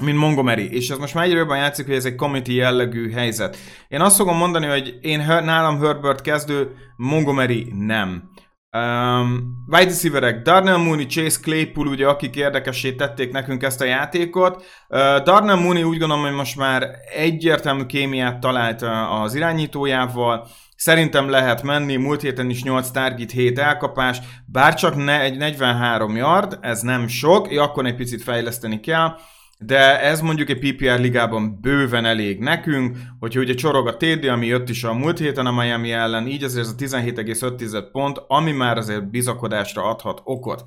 mint 0.00 0.18
Montgomery, 0.18 0.74
és 0.74 0.90
ez 0.90 0.98
most 0.98 1.14
már 1.14 1.24
egyre 1.24 1.38
jobban 1.38 1.56
játszik, 1.56 1.86
hogy 1.86 1.94
ez 1.94 2.04
egy 2.04 2.14
committee 2.14 2.54
jellegű 2.54 3.10
helyzet. 3.10 3.56
Én 3.88 4.00
azt 4.00 4.16
fogom 4.16 4.36
mondani, 4.36 4.66
hogy 4.66 4.98
én 5.00 5.18
nálam 5.18 5.80
Herbert 5.80 6.20
kezdő, 6.20 6.74
Montgomery 6.96 7.72
nem. 7.76 8.30
Um, 8.76 9.64
wide 9.66 9.90
receiverek, 9.90 10.42
Darnell 10.42 10.76
Mooney, 10.76 11.06
Chase 11.06 11.40
Claypool, 11.42 11.86
ugye, 11.86 12.06
akik 12.06 12.36
érdekessé 12.36 12.92
tették 12.92 13.32
nekünk 13.32 13.62
ezt 13.62 13.80
a 13.80 13.84
játékot. 13.84 14.64
Uh, 14.88 14.98
Darnell 15.22 15.56
Mooney 15.56 15.82
úgy 15.82 15.98
gondolom, 15.98 16.22
hogy 16.22 16.32
most 16.32 16.56
már 16.56 16.88
egyértelmű 17.14 17.84
kémiát 17.84 18.40
talált 18.40 18.82
az 19.22 19.34
irányítójával. 19.34 20.48
Szerintem 20.76 21.28
lehet 21.28 21.62
menni, 21.62 21.96
múlt 21.96 22.20
héten 22.20 22.50
is 22.50 22.62
8 22.62 22.90
target, 22.90 23.30
7 23.30 23.58
elkapás, 23.58 24.18
bár 24.46 24.74
csak 24.74 24.96
ne, 24.96 25.20
egy 25.20 25.36
43 25.36 26.16
yard, 26.16 26.58
ez 26.60 26.80
nem 26.80 27.08
sok, 27.08 27.48
akkor 27.50 27.86
egy 27.86 27.94
picit 27.94 28.22
fejleszteni 28.22 28.80
kell 28.80 29.16
de 29.64 30.00
ez 30.00 30.20
mondjuk 30.20 30.50
egy 30.50 30.58
PPR 30.58 31.00
ligában 31.00 31.60
bőven 31.60 32.04
elég 32.04 32.38
nekünk, 32.38 32.96
hogyha 33.18 33.40
ugye 33.40 33.54
csorog 33.54 33.86
a 33.86 33.96
TD, 33.96 34.24
ami 34.24 34.46
jött 34.46 34.68
is 34.68 34.84
a 34.84 34.92
múlt 34.92 35.18
héten 35.18 35.46
a 35.46 35.52
Miami 35.52 35.92
ellen, 35.92 36.26
így 36.26 36.44
azért 36.44 36.64
ez 36.64 36.92
a 36.92 37.00
17,5 37.00 37.88
pont, 37.92 38.22
ami 38.26 38.52
már 38.52 38.76
azért 38.76 39.10
bizakodásra 39.10 39.82
adhat 39.82 40.20
okot. 40.24 40.64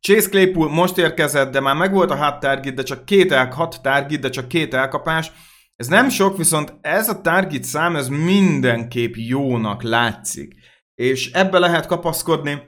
Chase 0.00 0.28
Claypool 0.28 0.70
most 0.70 0.98
érkezett, 0.98 1.52
de 1.52 1.60
már 1.60 1.76
megvolt 1.76 2.10
a 2.10 2.16
hat 2.16 2.40
target, 2.40 2.74
de 2.74 2.82
csak 2.82 3.04
két 3.04 3.32
el, 3.32 3.46
hat 3.46 3.82
target, 3.82 4.20
de 4.20 4.28
csak 4.28 4.48
két 4.48 4.74
elkapás. 4.74 5.32
Ez 5.76 5.86
nem 5.86 6.08
sok, 6.08 6.36
viszont 6.36 6.74
ez 6.80 7.08
a 7.08 7.20
target 7.20 7.64
szám, 7.64 7.96
ez 7.96 8.08
mindenképp 8.08 9.14
jónak 9.16 9.82
látszik. 9.82 10.54
És 10.94 11.30
ebbe 11.32 11.58
lehet 11.58 11.86
kapaszkodni, 11.86 12.58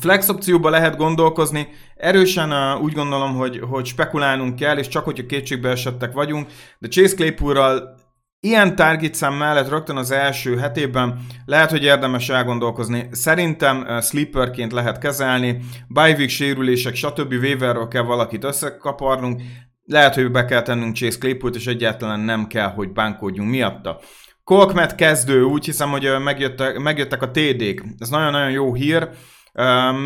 Flex 0.00 0.28
opcióba 0.28 0.70
lehet 0.70 0.96
gondolkozni, 0.96 1.68
erősen 1.96 2.52
uh, 2.52 2.82
úgy 2.82 2.92
gondolom, 2.92 3.34
hogy, 3.34 3.60
hogy 3.70 3.86
spekulálnunk 3.86 4.56
kell, 4.56 4.78
és 4.78 4.88
csak 4.88 5.04
hogyha 5.04 5.26
kétségbe 5.26 5.68
esettek 5.68 6.12
vagyunk, 6.12 6.48
de 6.78 6.88
Chase 6.88 7.14
Claypoolral 7.14 8.00
ilyen 8.40 8.76
target 8.76 9.14
szám 9.14 9.34
mellett 9.34 9.68
rögtön 9.68 9.96
az 9.96 10.10
első 10.10 10.56
hetében 10.56 11.26
lehet, 11.44 11.70
hogy 11.70 11.82
érdemes 11.82 12.28
elgondolkozni. 12.28 13.08
Szerintem 13.10 13.80
uh, 13.80 14.02
sleeperként 14.02 14.72
lehet 14.72 14.98
kezelni, 14.98 15.58
bye 15.88 16.28
sérülések, 16.28 16.94
stb. 16.94 17.32
waiverről 17.32 17.88
kell 17.88 18.02
valakit 18.02 18.44
összekaparnunk, 18.44 19.42
lehet, 19.84 20.14
hogy 20.14 20.30
be 20.30 20.44
kell 20.44 20.62
tennünk 20.62 20.96
Chase 20.96 21.18
Claypoolt, 21.18 21.54
és 21.54 21.66
egyáltalán 21.66 22.20
nem 22.20 22.46
kell, 22.46 22.68
hogy 22.68 22.92
bánkódjunk 22.92 23.50
miatta. 23.50 24.00
Colkmet 24.44 24.94
kezdő, 24.94 25.42
úgy 25.42 25.64
hiszem, 25.64 25.90
hogy 25.90 26.10
megjöttek, 26.24 26.78
megjöttek 26.78 27.22
a 27.22 27.30
TD-k. 27.30 27.84
Ez 27.98 28.08
nagyon-nagyon 28.08 28.50
jó 28.50 28.74
hír 28.74 29.08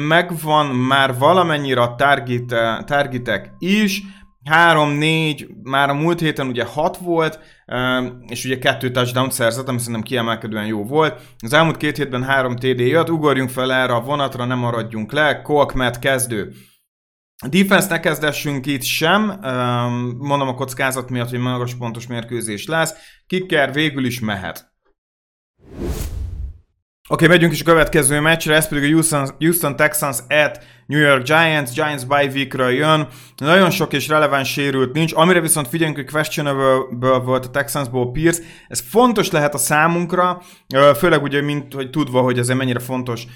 megvan 0.06 0.66
már 0.66 1.18
valamennyire 1.18 1.80
a 1.80 1.94
target, 1.94 2.54
targetek 2.84 3.52
is, 3.58 4.02
3-4, 4.50 5.46
már 5.62 5.90
a 5.90 5.94
múlt 5.94 6.20
héten 6.20 6.46
ugye 6.46 6.64
6 6.64 6.96
volt, 6.96 7.40
és 8.26 8.44
ugye 8.44 8.58
2 8.58 8.90
touchdown 8.90 9.30
szerzett, 9.30 9.68
ami 9.68 9.78
szerintem 9.78 10.02
kiemelkedően 10.02 10.66
jó 10.66 10.84
volt. 10.84 11.20
Az 11.38 11.52
elmúlt 11.52 11.76
két 11.76 11.96
hétben 11.96 12.24
3 12.24 12.56
TD 12.56 12.78
jött, 12.78 13.10
ugorjunk 13.10 13.50
fel 13.50 13.72
erre 13.72 13.94
a 13.94 14.00
vonatra, 14.00 14.44
nem 14.44 14.58
maradjunk 14.58 15.12
le, 15.12 15.42
Colkmet 15.42 15.98
kezdő. 15.98 16.52
A 17.44 17.48
defense 17.48 17.88
ne 17.88 18.00
kezdessünk 18.00 18.66
itt 18.66 18.82
sem, 18.82 19.38
mondom 20.18 20.48
a 20.48 20.54
kockázat 20.54 21.10
miatt, 21.10 21.30
hogy 21.30 21.38
magas 21.38 21.74
pontos 21.74 22.06
mérkőzés 22.06 22.66
lesz, 22.66 22.94
kicker 23.26 23.72
végül 23.72 24.04
is 24.04 24.20
mehet. 24.20 24.72
Oké, 27.08 27.25
okay, 27.25 27.36
megyünk 27.36 27.52
is 27.52 27.60
a 27.60 27.64
következő 27.64 28.21
meccsre, 28.21 28.54
ez 28.54 28.69
pedig 28.69 28.84
a 28.84 28.92
Houston, 28.92 29.28
Houston 29.38 29.76
Texans 29.76 30.19
at 30.28 30.64
New 30.86 31.00
York 31.00 31.23
Giants, 31.23 31.73
Giants 31.73 32.04
by 32.06 32.26
week 32.34 32.54
jön. 32.54 33.06
Nagyon 33.36 33.71
sok 33.71 33.92
és 33.92 34.08
releváns 34.08 34.52
sérült 34.52 34.92
nincs, 34.92 35.12
amire 35.14 35.40
viszont 35.40 35.69
figyeljünk, 35.69 35.99
hogy 35.99 36.10
questionable 36.10 37.19
volt 37.19 37.45
a 37.45 37.50
Texansból 37.50 38.10
Pierce. 38.10 38.42
Ez 38.69 38.80
fontos 38.88 39.30
lehet 39.30 39.54
a 39.54 39.58
számunkra, 39.58 40.42
főleg 40.97 41.23
ugye, 41.23 41.42
mint 41.42 41.73
hogy 41.73 41.90
tudva, 41.90 42.21
hogy 42.21 42.38
ez 42.38 42.49
mennyire 42.49 42.78
fontos 42.78 43.26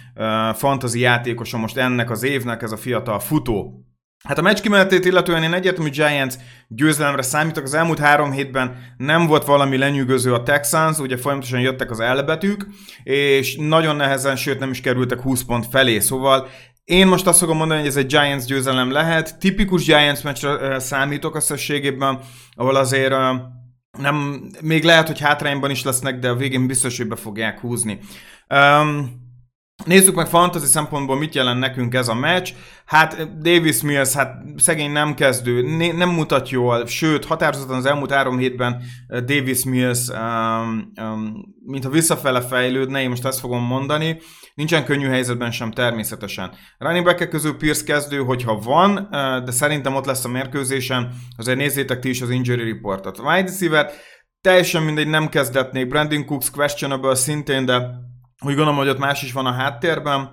fantasy 0.54 1.00
játékosa 1.00 1.58
most 1.58 1.76
ennek 1.76 2.10
az 2.10 2.22
évnek, 2.22 2.62
ez 2.62 2.72
a 2.72 2.76
fiatal 2.76 3.18
futó. 3.18 3.84
Hát 4.24 4.38
a 4.38 4.42
meccs 4.42 4.60
kimenetét 4.60 5.04
illetően 5.04 5.42
én 5.42 5.52
egyértelmű 5.52 5.90
Giants 5.90 6.34
győzelemre 6.68 7.22
számítok. 7.22 7.64
Az 7.64 7.74
elmúlt 7.74 7.98
három 7.98 8.32
hétben 8.32 8.94
nem 8.96 9.26
volt 9.26 9.44
valami 9.44 9.76
lenyűgöző 9.76 10.34
a 10.34 10.42
Texans, 10.42 10.98
ugye 10.98 11.16
folyamatosan 11.16 11.60
jöttek 11.60 11.90
az 11.90 12.00
elbetűk, 12.00 12.66
és 13.02 13.56
nagyon 13.56 13.96
nehezen, 13.96 14.36
sőt 14.36 14.58
nem 14.58 14.70
is 14.70 14.80
kerültek 14.80 15.20
20 15.20 15.42
pont 15.42 15.66
felé, 15.70 15.98
szóval 15.98 16.48
én 16.84 17.06
most 17.06 17.26
azt 17.26 17.38
fogom 17.38 17.56
mondani, 17.56 17.80
hogy 17.80 17.88
ez 17.88 17.96
egy 17.96 18.06
Giants 18.06 18.44
győzelem 18.44 18.90
lehet. 18.90 19.38
Tipikus 19.38 19.84
Giants 19.84 20.22
meccsre 20.22 20.78
számítok 20.78 21.36
összességében, 21.36 22.18
ahol 22.54 22.76
azért 22.76 23.14
nem, 23.98 24.42
még 24.60 24.84
lehet, 24.84 25.06
hogy 25.06 25.20
hátrányban 25.20 25.70
is 25.70 25.82
lesznek, 25.82 26.18
de 26.18 26.28
a 26.28 26.34
végén 26.34 26.66
biztos, 26.66 26.96
hogy 26.96 27.08
be 27.08 27.16
fogják 27.16 27.60
húzni. 27.60 27.98
Um, 28.48 29.28
Nézzük 29.84 30.14
meg 30.14 30.26
fantasy 30.26 30.66
szempontból, 30.66 31.18
mit 31.18 31.34
jelent 31.34 31.60
nekünk 31.60 31.94
ez 31.94 32.08
a 32.08 32.14
meccs. 32.14 32.52
Hát 32.84 33.38
Davis 33.42 33.82
Mills, 33.82 34.12
hát 34.12 34.42
szegény 34.56 34.90
nem 34.90 35.14
kezdő, 35.14 35.76
nem 35.92 36.08
mutat 36.08 36.50
jól, 36.50 36.86
sőt, 36.86 37.24
határozottan 37.24 37.76
az 37.76 37.86
elmúlt 37.86 38.12
három 38.12 38.38
hétben 38.38 38.82
Davis 39.08 39.64
Mills, 39.64 40.08
um, 40.08 40.92
um, 41.02 41.54
mintha 41.66 41.90
visszafele 41.90 42.40
fejlődne, 42.40 43.02
én 43.02 43.08
most 43.08 43.24
ezt 43.24 43.40
fogom 43.40 43.62
mondani, 43.62 44.20
nincsen 44.54 44.84
könnyű 44.84 45.06
helyzetben 45.06 45.50
sem 45.50 45.70
természetesen. 45.70 46.50
Running 46.78 47.04
back 47.04 47.28
közül 47.28 47.56
Pierce 47.56 47.84
kezdő, 47.84 48.18
hogyha 48.18 48.58
van, 48.58 49.08
de 49.44 49.50
szerintem 49.50 49.94
ott 49.94 50.06
lesz 50.06 50.24
a 50.24 50.28
mérkőzésen, 50.28 51.12
azért 51.36 51.58
nézzétek 51.58 51.98
ti 51.98 52.08
is 52.08 52.20
az 52.20 52.30
injury 52.30 52.72
reportot. 52.72 53.18
Wide 53.18 53.50
receiver, 53.50 53.90
teljesen 54.40 54.82
mindegy, 54.82 55.08
nem 55.08 55.28
kezdetnék, 55.28 55.88
Brandon 55.88 56.24
Cooks 56.24 56.50
questionable 56.50 57.14
szintén, 57.14 57.64
de 57.64 58.08
úgy 58.40 58.54
gondolom, 58.54 58.76
hogy 58.76 58.88
ott 58.88 58.98
más 58.98 59.22
is 59.22 59.32
van 59.32 59.46
a 59.46 59.52
háttérben, 59.52 60.30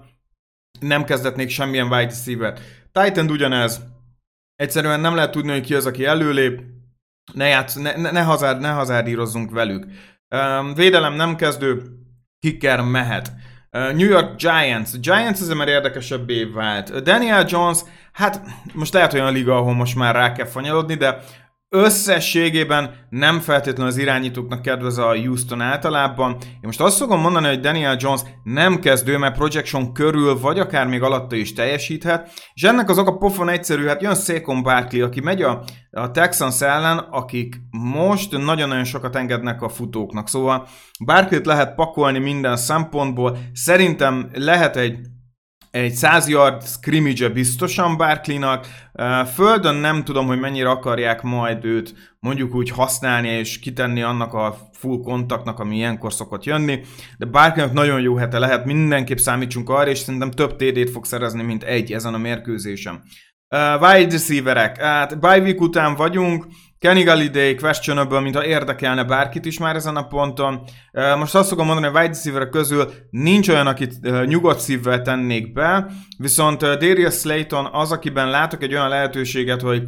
nem 0.80 1.04
kezdetnék 1.04 1.50
semmilyen 1.50 1.88
wide 1.88 2.10
receiver. 2.10 2.60
Titan 2.92 3.30
ugyanez. 3.30 3.82
Egyszerűen 4.56 5.00
nem 5.00 5.16
lehet 5.16 5.32
tudni, 5.32 5.52
hogy 5.52 5.66
ki 5.66 5.76
az, 5.76 5.86
aki 5.86 6.06
előlép. 6.06 6.62
Ne, 7.34 7.48
játsz, 7.48 7.76
ne, 7.76 7.96
ne, 7.96 8.12
ne, 8.12 8.22
hazár, 8.22 8.60
ne 8.60 8.70
hazárdírozzunk 8.70 9.52
velük. 9.52 9.86
Védelem 10.76 11.14
nem 11.14 11.36
kezdő, 11.36 11.82
kicker 12.40 12.82
mehet. 12.82 13.32
New 13.70 14.10
York 14.10 14.36
Giants. 14.36 15.00
Giants 15.00 15.40
ez 15.40 15.48
már 15.48 15.68
érdekesebbé 15.68 16.44
vált. 16.44 17.04
Daniel 17.04 17.46
Jones, 17.48 17.80
hát 18.14 18.42
most 18.74 18.94
lehet 18.94 19.14
olyan 19.14 19.34
liga, 19.34 19.56
ahol 19.56 19.74
most 19.74 19.96
már 19.96 20.16
rá 20.16 20.32
kell 20.32 20.46
fanyalodni, 20.46 20.96
de 20.96 21.24
összességében 21.70 23.08
nem 23.10 23.40
feltétlenül 23.40 23.92
az 23.92 23.98
irányítóknak 23.98 24.62
kedvez 24.62 24.98
a 24.98 25.16
Houston 25.18 25.62
általában. 25.62 26.38
Én 26.42 26.60
most 26.62 26.82
azt 26.82 26.98
fogom 26.98 27.22
mondani, 27.22 27.48
hogy 27.48 27.60
Daniel 27.60 27.98
Jones 28.00 28.22
nem 28.44 28.80
kezdő, 28.80 29.18
mert 29.18 29.36
projection 29.36 29.94
körül, 29.94 30.40
vagy 30.40 30.60
akár 30.60 30.88
még 30.88 31.02
alatta 31.02 31.36
is 31.36 31.54
teljesíthet, 31.54 32.32
és 32.54 32.64
ennek 32.64 32.90
az 32.90 32.98
oka 32.98 33.18
pofon 33.18 33.50
egyszerű, 33.50 33.86
hát 33.86 34.02
jön 34.02 34.16
Saquon 34.16 34.64
Barkley, 34.64 35.06
aki 35.06 35.22
megy 35.22 35.42
a, 35.42 35.64
a 35.92 36.12
Texans 36.12 36.62
ellen, 36.62 36.98
akik 36.98 37.56
most 37.72 38.32
nagyon-nagyon 38.32 38.84
sokat 38.84 39.16
engednek 39.16 39.62
a 39.62 39.70
futóknak, 39.70 40.28
szóval 40.28 40.68
Barkley-t 41.06 41.46
lehet 41.46 41.76
pakolni 41.76 42.20
minden 42.20 42.58
szempontból, 42.58 43.38
szerintem 43.54 44.30
lehet 44.34 44.76
egy 44.76 44.98
egy 45.84 45.94
100 45.94 46.28
yard 46.28 46.64
scrimmage 46.64 47.30
biztosan 47.30 47.98
Barkley-nak. 47.98 48.68
Földön 49.34 49.76
nem 49.76 50.04
tudom, 50.04 50.28
hogy 50.28 50.40
mennyire 50.40 50.70
akarják 50.70 51.22
majd 51.22 51.66
őt 51.66 51.94
mondjuk 52.20 52.56
úgy 52.56 52.70
használni 52.70 53.28
és 53.28 53.60
kitenni 53.60 54.02
annak 54.02 54.34
a 54.34 54.58
full 54.74 55.02
kontaktnak, 55.04 55.60
ami 55.60 55.76
ilyenkor 55.76 56.14
szokott 56.14 56.44
jönni, 56.44 56.80
de 57.18 57.26
Barkley-nak 57.26 57.74
nagyon 57.74 58.02
jó 58.02 58.16
hete 58.16 58.40
lehet, 58.40 58.66
mindenképp 58.66 59.18
számítsunk 59.18 59.70
arra, 59.70 59.90
és 59.90 59.98
szerintem 59.98 60.32
több 60.32 60.56
TD-t 60.56 60.90
fog 60.90 61.06
szerezni, 61.06 61.44
mint 61.44 61.64
egy 61.64 61.94
ezen 61.94 62.14
a 62.14 62.18
mérkőzésen. 62.18 63.04
Uh, 63.50 63.82
wide 63.82 64.12
receiverek, 64.12 64.82
hát 64.82 65.20
bye 65.20 65.40
week 65.40 65.62
után 65.62 65.96
vagyunk, 65.96 66.46
Kenny 66.80 67.04
Galladay 67.04 67.56
questionable, 67.56 68.20
mintha 68.20 68.46
érdekelne 68.46 69.04
bárkit 69.04 69.46
is 69.46 69.58
már 69.58 69.76
ezen 69.76 69.96
a 69.96 70.08
ponton. 70.08 70.62
Most 71.18 71.36
azt 71.36 71.50
fogom 71.50 71.66
mondani, 71.66 71.88
hogy 71.88 71.96
wide 71.96 72.14
receiver 72.14 72.50
közül 72.50 72.92
nincs 73.10 73.50
olyan, 73.50 73.68
akit 73.68 74.26
nyugodt 74.26 74.60
szívvel 74.60 75.02
tennék 75.02 75.54
be, 75.54 75.88
viszont 76.18 76.60
Darius 76.60 77.14
Slayton 77.14 77.66
az, 77.72 77.92
akiben 77.92 78.30
látok 78.30 78.64
egy 78.64 78.74
olyan 78.74 78.90
lehetőséget, 78.90 79.62
hogy, 79.62 79.84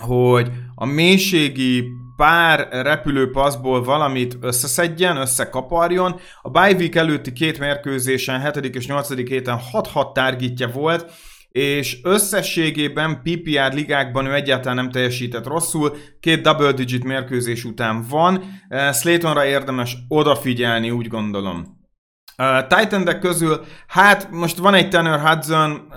hogy 0.00 0.50
a 0.74 0.84
mélységi 0.84 1.84
pár 2.16 2.68
repülő 2.70 3.30
valamit 3.62 4.36
összeszedjen, 4.40 5.16
összekaparjon. 5.16 6.20
A 6.42 6.50
bye 6.50 6.72
week 6.72 6.94
előtti 6.94 7.32
két 7.32 7.58
mérkőzésen, 7.58 8.52
7. 8.52 8.74
és 8.74 8.86
8. 8.86 9.14
héten 9.14 9.58
6-6 9.72 10.12
targetja 10.12 10.68
volt, 10.68 11.12
és 11.50 11.98
összességében 12.02 13.22
PPR 13.22 13.72
ligákban 13.74 14.26
ő 14.26 14.34
egyáltalán 14.34 14.76
nem 14.76 14.90
teljesített 14.90 15.46
rosszul, 15.46 15.96
két 16.20 16.42
double 16.42 16.72
digit 16.72 17.04
mérkőzés 17.04 17.64
után 17.64 18.04
van, 18.08 18.60
eh, 18.68 18.92
Slaytonra 18.92 19.44
érdemes 19.44 19.96
odafigyelni, 20.08 20.90
úgy 20.90 21.08
gondolom. 21.08 21.78
Uh, 22.40 22.66
titan 22.66 23.18
közül, 23.20 23.64
hát 23.86 24.30
most 24.30 24.56
van 24.56 24.74
egy 24.74 24.88
Tanner 24.88 25.20
Hudson, 25.20 25.92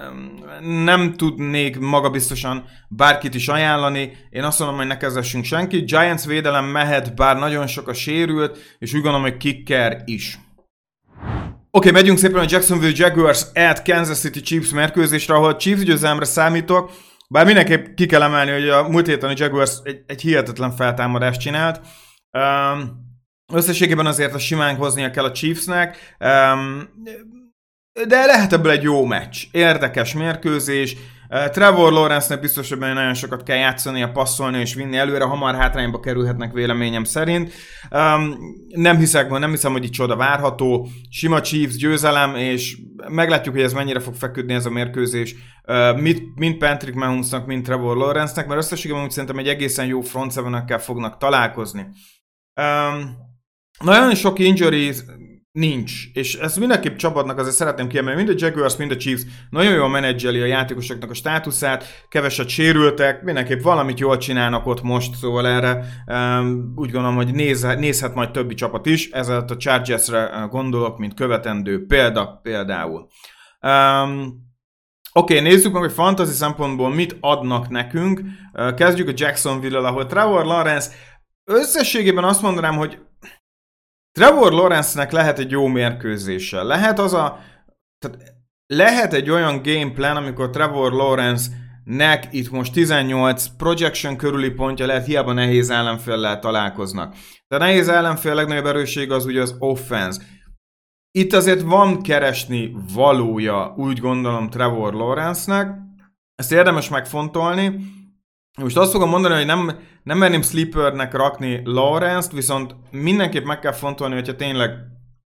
nem 0.84 1.14
tudnék 1.14 1.80
magabiztosan 1.80 2.66
bárkit 2.90 3.34
is 3.34 3.48
ajánlani, 3.48 4.12
én 4.30 4.44
azt 4.44 4.60
mondom, 4.60 4.78
hogy 4.78 4.88
ne 4.88 4.98
kezdessünk 4.98 5.46
senki. 5.46 5.80
Giants 5.80 6.26
védelem 6.26 6.66
mehet, 6.66 7.16
bár 7.16 7.38
nagyon 7.38 7.68
sok 7.68 7.88
a 7.88 7.94
sérült, 7.94 8.58
és 8.80 8.94
úgy 8.94 9.02
gondolom, 9.02 9.22
hogy 9.22 9.38
kicker 9.38 10.02
is. 10.06 10.40
Oké, 11.76 11.90
okay, 11.90 12.02
megyünk 12.02 12.18
szépen 12.18 12.44
a 12.44 12.46
Jacksonville 12.50 12.94
Jaguars 12.96 13.46
at 13.54 13.82
Kansas 13.82 14.20
City 14.20 14.42
Chiefs 14.42 14.70
mérkőzésre, 14.72 15.34
ahol 15.34 15.56
Chiefs 15.56 15.84
győzelemre 15.84 16.26
számítok, 16.26 16.92
bár 17.30 17.46
mindenképp 17.46 17.96
ki 17.96 18.06
kell 18.06 18.22
emelni, 18.22 18.52
hogy 18.52 18.70
a 18.70 18.88
múlt 18.88 19.08
héten 19.08 19.30
a 19.30 19.34
Jaguars 19.36 19.72
egy, 19.84 20.04
egy 20.08 20.22
hihetetlen 20.22 20.72
feltámadást 20.72 21.40
csinált. 21.40 21.82
Um, 22.32 22.92
összességében 23.54 24.06
azért 24.06 24.34
a 24.34 24.40
simán 24.40 24.76
hoznia 24.76 25.10
kell 25.12 25.24
a 25.24 25.32
Chiefsnek, 25.32 26.16
um, 26.20 26.90
de 28.08 28.26
lehet 28.26 28.54
ebből 28.54 28.72
egy 28.72 28.84
jó 28.84 29.06
meccs. 29.06 29.44
Érdekes 29.52 30.14
mérkőzés, 30.14 30.96
Trevor 31.52 31.92
Lawrence-nek 31.92 32.40
biztos, 32.40 32.70
hogy 32.70 32.78
nagyon 32.78 33.14
sokat 33.14 33.44
kell 33.44 33.58
játszani, 33.58 34.02
a 34.02 34.12
passzolni 34.12 34.60
és 34.60 34.74
vinni 34.74 34.98
előre, 34.98 35.24
hamar 35.24 35.56
hátrányba 35.56 36.00
kerülhetnek 36.00 36.54
véleményem 36.54 37.04
szerint. 37.04 37.54
Um, 37.92 38.38
nem 38.68 38.98
hiszek, 38.98 39.30
nem 39.30 39.50
hiszem, 39.50 39.72
hogy 39.72 39.84
itt 39.84 39.92
csoda 39.92 40.16
várható. 40.16 40.88
Sima 41.10 41.42
Chiefs 41.42 41.76
győzelem, 41.76 42.36
és 42.36 42.78
meglátjuk, 43.08 43.56
hogy 43.56 43.64
ez 43.64 43.74
mennyire 43.74 44.00
fog 44.00 44.16
feküdni 44.16 44.54
ez 44.54 44.66
a 44.66 44.70
mérkőzés. 44.70 45.36
Uh, 45.68 46.00
mit, 46.02 46.24
mind 46.36 46.58
Patrick 46.58 46.98
Mahomesnak, 46.98 47.46
mind 47.46 47.64
Trevor 47.64 47.98
Lawrence-nek, 47.98 48.48
mert 48.48 48.60
összességében 48.60 49.04
úgy 49.04 49.12
szerintem 49.12 49.38
egy 49.38 49.48
egészen 49.48 49.86
jó 49.86 50.02
front 50.02 50.34
fognak 50.82 51.18
találkozni. 51.18 51.88
Um, 52.62 53.22
nagyon 53.84 54.16
sok 54.16 54.40
injury 54.40 54.92
Nincs. 55.54 55.92
És 56.14 56.36
ezt 56.36 56.60
mindenképp 56.60 56.96
csapatnak 56.96 57.38
azért 57.38 57.56
szeretném 57.56 57.88
kiemelni, 57.88 58.24
mind 58.24 58.42
a 58.42 58.46
Jaguars, 58.46 58.76
mind 58.76 58.92
a 58.92 58.98
Chiefs 58.98 59.22
nagyon 59.50 59.74
jól 59.74 59.90
menedzseli 59.90 60.42
a 60.42 60.46
játékosoknak 60.46 61.10
a 61.10 61.14
státuszát, 61.14 62.06
keveset 62.10 62.48
sérültek, 62.48 63.24
mindenképp 63.24 63.62
valamit 63.62 64.00
jól 64.00 64.18
csinálnak 64.18 64.68
ott 64.68 64.82
most, 64.82 65.16
szóval 65.16 65.48
erre 65.48 65.86
um, 66.08 66.74
úgy 66.76 66.92
gondolom, 66.92 67.16
hogy 67.16 67.34
néz, 67.34 67.62
nézhet 67.62 68.16
majd 68.16 68.32
többi 68.32 68.54
csapat 68.54 68.86
is, 68.86 69.10
ezzel 69.10 69.46
a 69.48 69.58
Chargers-re 69.58 70.48
gondolok, 70.50 70.98
mint 70.98 71.14
követendő 71.14 71.86
példa 71.86 72.40
például. 72.44 73.08
Um, 73.62 74.52
Oké, 75.16 75.38
okay, 75.38 75.50
nézzük 75.50 75.74
meg, 75.74 75.82
hogy 75.82 75.92
fantasy 75.92 76.32
szempontból 76.32 76.94
mit 76.94 77.18
adnak 77.20 77.70
nekünk. 77.70 78.22
Kezdjük 78.76 79.08
a 79.08 79.14
Jacksonville-el, 79.16 79.86
ahol 79.86 80.06
Trevor 80.06 80.46
Lawrence 80.46 80.90
összességében 81.46 82.24
azt 82.24 82.42
mondanám, 82.42 82.76
hogy 82.76 83.00
Trevor 84.14 84.52
Lawrence-nek 84.52 85.12
lehet 85.12 85.40
egy 85.40 85.52
jó 85.52 85.68
mérkőzése. 85.68 86.64
Lehet 86.64 87.00
az 87.00 87.14
a... 87.14 87.40
Tehát 88.00 88.34
lehet 88.66 89.14
egy 89.14 89.30
olyan 89.30 89.62
game 89.62 89.92
plan, 89.92 90.16
amikor 90.16 90.50
Trevor 90.50 90.92
Lawrence 90.92 91.50
nek 91.84 92.28
itt 92.32 92.50
most 92.50 92.74
18 92.74 93.48
projection 93.58 94.18
körüli 94.18 94.50
pontja 94.50 94.86
lehet, 94.86 95.06
hiába 95.06 95.34
nehéz 95.34 95.70
ellenféllel 95.70 96.40
találkoznak. 96.40 97.16
De 97.48 97.58
nehéz 97.58 97.88
ellenfél 97.88 98.34
legnagyobb 98.34 98.66
erősség 98.66 99.12
az 99.12 99.26
ugye 99.26 99.42
az 99.42 99.56
offense. 99.60 100.22
Itt 101.12 101.34
azért 101.34 101.62
van 101.62 102.02
keresni 102.02 102.76
valója, 102.94 103.74
úgy 103.78 104.00
gondolom 104.00 104.50
Trevor 104.50 104.94
Lawrence-nek. 104.94 105.78
Ezt 106.36 106.52
érdemes 106.52 106.90
megfontolni. 106.90 107.80
Most 108.58 108.78
azt 108.78 108.92
fogom 108.92 109.10
mondani, 109.10 109.36
hogy 109.36 109.46
nem, 109.46 109.80
nem 110.04 110.18
merném 110.18 110.42
sleepernek 110.42 111.14
rakni 111.14 111.62
Lawrence-t, 111.64 112.32
viszont 112.32 112.76
mindenképp 112.92 113.46
meg 113.46 113.60
kell 113.60 113.72
fontolni, 113.72 114.14
hogyha 114.14 114.36
tényleg 114.36 114.72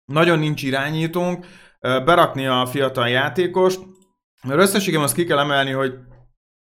nagyon 0.05 0.39
nincs 0.39 0.63
irányítónk, 0.63 1.45
berakni 1.79 2.45
a 2.45 2.65
fiatal 2.65 3.07
játékost, 3.09 3.79
mert 4.47 4.59
összességében 4.59 5.03
azt 5.05 5.15
ki 5.15 5.25
kell 5.25 5.39
emelni, 5.39 5.71
hogy 5.71 5.93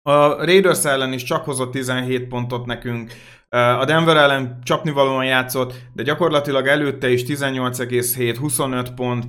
a 0.03 0.45
Raiders 0.45 0.85
ellen 0.85 1.13
is 1.13 1.23
csak 1.23 1.45
hozott 1.45 1.73
17 1.73 2.29
pontot 2.29 2.67
nekünk, 2.67 3.13
a 3.49 3.85
Denver 3.85 4.17
ellen 4.17 4.59
csapnivalóan 4.63 5.25
játszott, 5.25 5.75
de 5.93 6.03
gyakorlatilag 6.03 6.67
előtte 6.67 7.11
is 7.11 7.23
18,7-25 7.23 8.89
pont, 8.95 9.25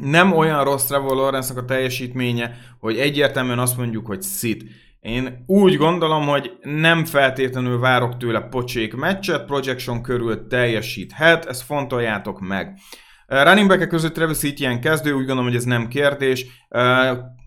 nem 0.00 0.32
olyan 0.32 0.64
rossz 0.64 0.84
Trevor 0.84 1.16
lawrence 1.16 1.54
a 1.56 1.64
teljesítménye, 1.64 2.58
hogy 2.78 2.98
egyértelműen 2.98 3.58
azt 3.58 3.76
mondjuk, 3.76 4.06
hogy 4.06 4.22
szit. 4.22 4.64
Én 5.02 5.44
úgy 5.46 5.76
gondolom, 5.76 6.26
hogy 6.26 6.52
nem 6.60 7.04
feltétlenül 7.04 7.78
várok 7.78 8.16
tőle 8.16 8.40
pocsék 8.40 8.94
meccset, 8.94 9.44
projection 9.44 10.02
körül 10.02 10.46
teljesíthet, 10.46 11.44
ezt 11.44 11.62
fontoljátok 11.62 12.40
meg. 12.40 12.78
Running 13.26 13.68
back 13.68 13.88
között 13.88 14.14
Travis 14.14 14.42
Etienne 14.42 14.78
kezdő, 14.78 15.10
úgy 15.10 15.16
gondolom, 15.16 15.44
hogy 15.44 15.54
ez 15.54 15.64
nem 15.64 15.88
kérdés. 15.88 16.46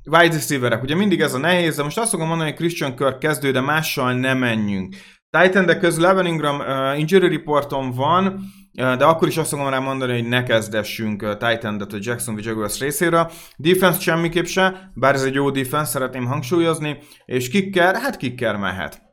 Wide 0.05 0.33
receiverek, 0.33 0.83
ugye 0.83 0.95
mindig 0.95 1.21
ez 1.21 1.33
a 1.33 1.37
nehéz, 1.37 1.75
de 1.75 1.83
most 1.83 1.97
azt 1.97 2.09
fogom 2.09 2.27
mondani, 2.27 2.49
hogy 2.49 2.59
Christian 2.59 2.95
Kirk 2.95 3.19
kezdő, 3.19 3.51
de 3.51 3.61
mással 3.61 4.13
nem 4.13 4.37
menjünk. 4.37 4.95
Titan 5.29 5.79
közül 5.79 6.05
Evan 6.05 6.25
Ingram 6.25 6.59
uh, 6.59 6.99
injury 6.99 7.27
reporton 7.27 7.91
van, 7.91 8.39
de 8.75 9.05
akkor 9.05 9.27
is 9.27 9.37
azt 9.37 9.49
fogom 9.49 9.69
rá 9.69 9.79
mondani, 9.79 10.13
hogy 10.13 10.27
ne 10.27 10.43
kezdessünk 10.43 11.37
Titan-et 11.37 11.93
a 11.93 11.97
Jacksonville 11.99 12.49
Jaguars 12.49 12.79
részéről. 12.79 13.31
Defense 13.57 13.99
semmiképp 13.99 14.45
se, 14.45 14.91
bár 14.93 15.13
ez 15.13 15.23
egy 15.23 15.33
jó 15.33 15.49
defense, 15.49 15.91
szeretném 15.91 16.25
hangsúlyozni, 16.25 16.97
és 17.25 17.49
kicker, 17.49 17.95
hát 17.95 18.17
kicker 18.17 18.55
mehet. 18.55 19.05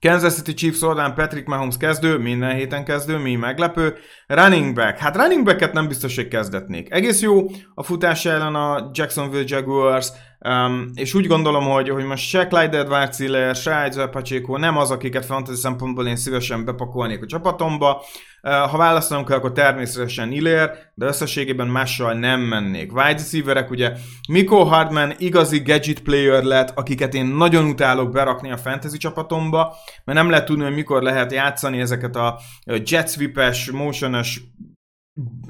Kansas 0.00 0.34
City 0.34 0.54
Chiefs 0.54 0.82
oldalán 0.82 1.14
Patrick 1.14 1.46
Mahomes 1.46 1.76
kezdő, 1.76 2.18
minden 2.18 2.54
héten 2.54 2.84
kezdő, 2.84 3.18
mi 3.18 3.34
meglepő. 3.34 3.96
Running 4.26 4.74
back, 4.74 4.98
hát 4.98 5.16
running 5.16 5.44
backet 5.44 5.72
nem 5.72 5.88
biztos, 5.88 6.14
hogy 6.14 6.28
kezdetnék. 6.28 6.92
Egész 6.92 7.20
jó 7.20 7.46
a 7.74 7.82
futás 7.82 8.24
ellen 8.24 8.54
a 8.54 8.90
Jacksonville 8.92 9.44
Jaguars, 9.46 10.08
um, 10.48 10.90
és 10.94 11.14
úgy 11.14 11.26
gondolom, 11.26 11.64
hogy, 11.64 11.88
hogy 11.88 12.04
most 12.04 12.28
se 12.28 12.46
Clyde 12.46 12.78
edwards 12.78 13.16
se 13.60 14.08
Pacheco 14.10 14.56
nem 14.56 14.76
az, 14.76 14.90
akiket 14.90 15.24
fantasy 15.24 15.60
szempontból 15.60 16.06
én 16.06 16.16
szívesen 16.16 16.64
bepakolnék 16.64 17.22
a 17.22 17.26
csapatomba. 17.26 18.02
Ha 18.46 18.76
választanom 18.76 19.24
kell, 19.24 19.36
akkor 19.36 19.52
természetesen 19.52 20.32
Ilér, 20.32 20.70
de 20.94 21.06
összességében 21.06 21.66
mással 21.66 22.12
nem 22.12 22.40
mennék. 22.40 22.92
Wide 22.92 23.12
receiverek, 23.12 23.70
ugye 23.70 23.92
Miko 24.28 24.64
Hardman 24.64 25.14
igazi 25.18 25.58
gadget 25.58 26.00
player 26.00 26.42
lett, 26.42 26.70
akiket 26.78 27.14
én 27.14 27.26
nagyon 27.26 27.64
utálok 27.64 28.10
berakni 28.10 28.50
a 28.50 28.56
fantasy 28.56 28.96
csapatomba, 28.96 29.74
mert 30.04 30.18
nem 30.18 30.30
lehet 30.30 30.44
tudni, 30.44 30.64
hogy 30.64 30.74
mikor 30.74 31.02
lehet 31.02 31.32
játszani 31.32 31.80
ezeket 31.80 32.16
a 32.16 32.40
jet 32.64 33.10
sweep-es, 33.10 33.70
motion-es 33.70 34.40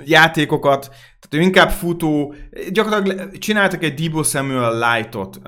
játékokat, 0.05 0.81
tehát 0.89 1.31
ő 1.31 1.41
inkább 1.41 1.71
futó, 1.71 2.35
gyakorlatilag 2.71 3.39
csináltak 3.39 3.83
egy 3.83 3.95
Debo 3.95 4.23
Samuel 4.23 4.79
Light-ot 4.79 5.41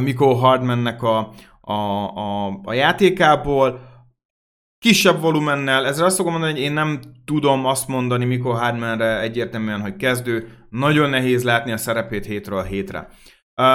Miko 0.00 0.34
Hardmannek 0.34 1.02
a, 1.02 1.32
a, 1.60 1.72
a, 1.72 2.46
a 2.64 2.72
játékából, 2.72 3.90
kisebb 4.82 5.20
volumennel, 5.20 5.86
ezzel 5.86 6.04
azt 6.04 6.16
fogom 6.16 6.32
mondani, 6.32 6.52
hogy 6.52 6.62
én 6.62 6.72
nem 6.72 7.00
tudom 7.24 7.66
azt 7.66 7.88
mondani 7.88 8.24
mikor 8.24 8.58
Hardmanre 8.58 9.20
egyértelműen, 9.20 9.80
hogy 9.80 9.96
kezdő, 9.96 10.48
nagyon 10.70 11.10
nehéz 11.10 11.44
látni 11.44 11.72
a 11.72 11.76
szerepét 11.76 12.26
hétről 12.26 12.62
hétre. 12.62 13.08
Uh, 13.56 13.66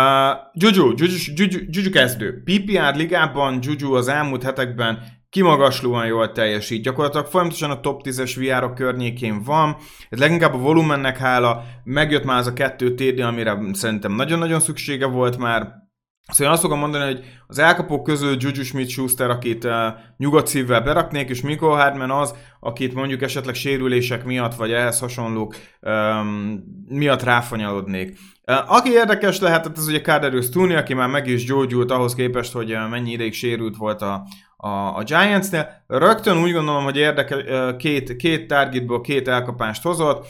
Juju, 0.53 0.93
Juju, 0.95 1.15
Juju, 1.35 1.59
Juju 1.69 1.89
kezdő. 1.89 2.43
PPR 2.43 2.95
ligában 2.95 3.59
Juju 3.61 3.93
az 3.93 4.07
elmúlt 4.07 4.43
hetekben 4.43 4.99
kimagaslóan 5.29 6.05
jól 6.05 6.31
teljesít. 6.31 6.83
Gyakorlatilag 6.83 7.25
folyamatosan 7.25 7.71
a 7.71 7.79
top 7.79 8.01
10-es 8.03 8.33
VR 8.35 8.73
környékén 8.73 9.43
van. 9.43 9.75
Ez 10.09 10.19
leginkább 10.19 10.53
a 10.53 10.57
volumennek 10.57 11.17
hála. 11.17 11.63
Megjött 11.83 12.23
már 12.23 12.37
az 12.37 12.47
a 12.47 12.53
kettő 12.53 12.93
TD, 12.93 13.19
amire 13.19 13.57
szerintem 13.71 14.11
nagyon-nagyon 14.11 14.59
szüksége 14.59 15.05
volt 15.05 15.37
már 15.37 15.86
Szóval 16.31 16.47
én 16.47 16.53
azt 16.53 16.61
fogom 16.61 16.79
mondani, 16.79 17.03
hogy 17.03 17.23
az 17.47 17.59
elkapók 17.59 18.03
közül 18.03 18.35
Juju 18.39 18.63
Smith-Schuster, 18.63 19.29
akit 19.29 19.63
uh, 19.63 19.73
nyugodt 20.17 20.47
szívvel 20.47 20.81
beraknék, 20.81 21.29
és 21.29 21.41
Mikko 21.41 21.67
Hardman 21.67 22.11
az, 22.11 22.33
akit 22.59 22.93
mondjuk 22.93 23.21
esetleg 23.21 23.55
sérülések 23.55 24.25
miatt, 24.25 24.55
vagy 24.55 24.71
ehhez 24.71 24.99
hasonlók 24.99 25.55
um, 25.81 26.63
miatt 26.89 27.23
ráfanyalodnék. 27.23 28.17
Uh, 28.47 28.71
aki 28.73 28.89
érdekes 28.89 29.39
lehetett, 29.39 29.77
az 29.77 29.87
ugye 29.87 30.01
Kaderius 30.01 30.49
Tooney, 30.49 30.75
aki 30.75 30.93
már 30.93 31.09
meg 31.09 31.27
is 31.27 31.45
gyógyult 31.45 31.91
ahhoz 31.91 32.15
képest, 32.15 32.51
hogy 32.51 32.73
uh, 32.73 32.89
mennyi 32.89 33.11
ideig 33.11 33.33
sérült 33.33 33.77
volt 33.77 34.01
a, 34.01 34.23
a, 34.57 34.67
a 34.97 35.03
Giants-nél. 35.03 35.83
Rögtön 35.87 36.37
úgy 36.37 36.51
gondolom, 36.51 36.83
hogy 36.83 36.97
érdekel, 36.97 37.39
uh, 37.39 37.77
két, 37.77 38.15
két 38.15 38.47
targetból 38.47 39.01
két 39.01 39.27
elkapást 39.27 39.83
hozott, 39.83 40.25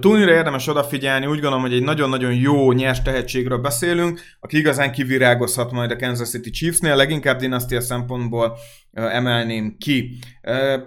Túlnyira 0.00 0.32
érdemes 0.32 0.66
odafigyelni, 0.66 1.26
úgy 1.26 1.40
gondolom, 1.40 1.60
hogy 1.60 1.72
egy 1.72 1.82
nagyon-nagyon 1.82 2.34
jó 2.34 2.72
nyers 2.72 3.02
tehetségről 3.02 3.58
beszélünk, 3.58 4.20
aki 4.40 4.56
igazán 4.56 4.92
kivirágozhat 4.92 5.72
majd 5.72 5.90
a 5.90 5.96
Kansas 5.96 6.28
City 6.28 6.50
Chiefsnél, 6.50 6.96
leginkább 6.96 7.38
dinasztia 7.38 7.80
szempontból 7.80 8.56
emelném 8.92 9.76
ki. 9.78 10.18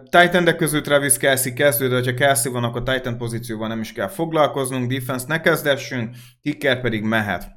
titan 0.03 0.55
közül 0.55 0.81
Travis 0.81 1.17
Kelsey 1.17 1.53
kezdő, 1.53 1.87
de 1.87 1.95
ha 1.95 2.13
Kelsey 2.13 2.51
van, 2.51 2.63
akkor 2.63 2.83
Titan 2.83 3.17
pozícióval 3.17 3.67
nem 3.67 3.79
is 3.79 3.91
kell 3.91 4.09
foglalkoznunk, 4.09 4.91
defense 4.91 5.25
ne 5.27 5.41
kezdessünk, 5.41 6.15
kicker 6.41 6.81
pedig 6.81 7.03
mehet. 7.03 7.51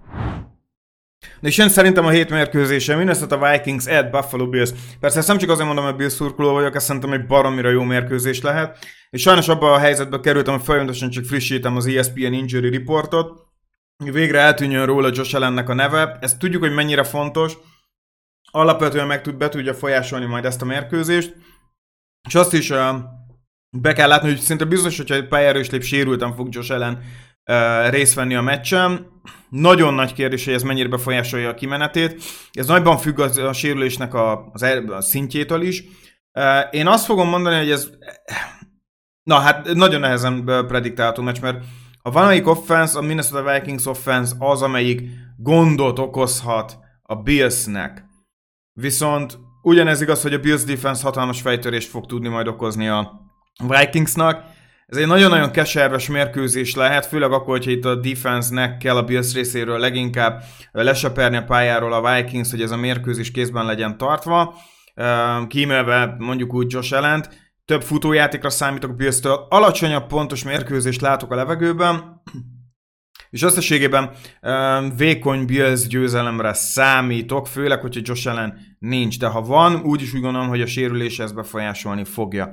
De 1.40 1.48
és 1.48 1.58
én 1.58 1.68
szerintem 1.68 2.06
a 2.06 2.10
hét 2.10 2.30
mérkőzése 2.30 2.96
Minnesota 2.96 3.50
Vikings 3.50 3.86
at 3.86 4.10
Buffalo 4.10 4.48
Bills. 4.48 4.70
Persze 5.00 5.18
ezt 5.18 5.28
nem 5.28 5.38
csak 5.38 5.50
azért 5.50 5.66
mondom, 5.66 5.84
hogy 5.84 5.96
Bills 5.96 6.12
szurkoló 6.12 6.52
vagyok, 6.52 6.74
ezt 6.74 6.86
szerintem 6.86 7.12
egy 7.12 7.26
baromira 7.26 7.70
jó 7.70 7.82
mérkőzés 7.82 8.40
lehet. 8.40 8.78
és 9.10 9.22
sajnos 9.22 9.48
abban 9.48 9.72
a 9.72 9.78
helyzetbe 9.78 10.20
kerültem, 10.20 10.54
hogy 10.54 10.64
folyamatosan 10.64 11.10
csak 11.10 11.24
frissítem 11.24 11.76
az 11.76 11.86
ESPN 11.86 12.32
Injury 12.32 12.70
Reportot, 12.70 13.46
végre 14.04 14.38
eltűnjön 14.38 14.86
róla 14.86 15.10
Josh 15.12 15.34
Allennek 15.34 15.68
a 15.68 15.74
neve. 15.74 16.18
Ezt 16.20 16.38
tudjuk, 16.38 16.62
hogy 16.62 16.74
mennyire 16.74 17.04
fontos. 17.04 17.52
Alapvetően 18.50 19.06
meg 19.06 19.22
tud, 19.22 19.36
be 19.36 19.48
tudja 19.48 19.74
folyásolni 19.74 20.26
majd 20.26 20.44
ezt 20.44 20.62
a 20.62 20.64
mérkőzést. 20.64 21.34
És 22.28 22.34
azt 22.34 22.52
is 22.52 22.72
be 23.70 23.92
kell 23.92 24.08
látni, 24.08 24.28
hogy 24.28 24.38
szinte 24.38 24.64
biztos, 24.64 24.96
hogyha 24.96 25.14
egy 25.14 25.28
pályára 25.28 25.58
is 25.58 25.70
lép 25.70 25.82
sérültem 25.82 26.34
fog 26.34 26.54
Josh 26.54 26.72
Allen 26.72 27.02
részt 27.90 28.14
venni 28.14 28.34
a 28.34 28.42
meccsen. 28.42 29.06
Nagyon 29.48 29.94
nagy 29.94 30.12
kérdés, 30.12 30.44
hogy 30.44 30.54
ez 30.54 30.62
mennyire 30.62 30.88
befolyásolja 30.88 31.48
a 31.48 31.54
kimenetét. 31.54 32.22
Ez 32.52 32.66
nagyban 32.66 32.98
függ 32.98 33.18
a, 33.18 33.48
a 33.48 33.52
sérülésnek 33.52 34.14
a, 34.14 34.50
a 34.88 35.00
szintjétől 35.00 35.62
is. 35.62 35.84
Én 36.70 36.86
azt 36.86 37.04
fogom 37.04 37.28
mondani, 37.28 37.56
hogy 37.56 37.70
ez 37.70 37.90
Na 39.26 39.38
hát 39.38 39.74
nagyon 39.74 40.00
nehezen 40.00 40.44
prediktálható 40.44 41.22
meccs, 41.22 41.40
mert 41.40 41.64
a 42.02 42.10
valamelyik 42.10 42.46
offense, 42.46 42.98
a 42.98 43.02
Minnesota 43.02 43.52
Vikings 43.52 43.86
offense 43.86 44.34
az, 44.38 44.62
amelyik 44.62 45.02
gondot 45.36 45.98
okozhat 45.98 46.78
a 47.02 47.14
Billsnek. 47.14 48.04
Viszont 48.72 49.38
ugyanez 49.62 50.00
igaz, 50.00 50.22
hogy 50.22 50.34
a 50.34 50.38
Bills 50.38 50.64
defense 50.64 51.02
hatalmas 51.02 51.40
fejtörést 51.40 51.88
fog 51.88 52.06
tudni 52.06 52.28
majd 52.28 52.46
okozni 52.46 52.88
a 52.88 53.20
Vikingsnak. 53.68 54.44
Ez 54.86 54.96
egy 54.96 55.06
nagyon-nagyon 55.06 55.50
keserves 55.50 56.08
mérkőzés 56.08 56.74
lehet, 56.74 57.06
főleg 57.06 57.32
akkor, 57.32 57.56
hogyha 57.56 57.70
itt 57.70 57.84
a 57.84 57.94
defense-nek 57.94 58.78
kell 58.78 58.96
a 58.96 59.02
Bills 59.02 59.34
részéről 59.34 59.78
leginkább 59.78 60.42
leseperni 60.72 61.36
a 61.36 61.44
pályáról 61.44 61.92
a 61.92 62.14
Vikings, 62.14 62.50
hogy 62.50 62.62
ez 62.62 62.70
a 62.70 62.76
mérkőzés 62.76 63.30
kézben 63.30 63.66
legyen 63.66 63.96
tartva. 63.96 64.54
Kímélve 65.48 66.14
mondjuk 66.18 66.54
úgy 66.54 66.72
Josh 66.72 66.92
Allen-t 66.92 67.28
több 67.64 67.82
futójátékra 67.82 68.50
számítok 68.50 68.96
Bills-től, 68.96 69.46
alacsonyabb 69.48 70.06
pontos 70.06 70.44
mérkőzést 70.44 71.00
látok 71.00 71.32
a 71.32 71.34
levegőben, 71.34 72.22
és 73.30 73.42
összességében 73.42 74.10
um, 74.42 74.96
vékony 74.96 75.44
Bills 75.44 75.86
győzelemre 75.86 76.52
számítok, 76.52 77.46
főleg, 77.46 77.80
hogyha 77.80 78.00
Josh 78.04 78.28
Allen 78.28 78.58
nincs, 78.78 79.18
de 79.18 79.26
ha 79.26 79.40
van, 79.40 79.74
úgyis 79.74 80.14
úgy 80.14 80.20
gondolom, 80.20 80.48
hogy 80.48 80.60
a 80.60 80.66
sérülés 80.66 81.18
ezt 81.18 81.34
befolyásolni 81.34 82.04
fogja. 82.04 82.50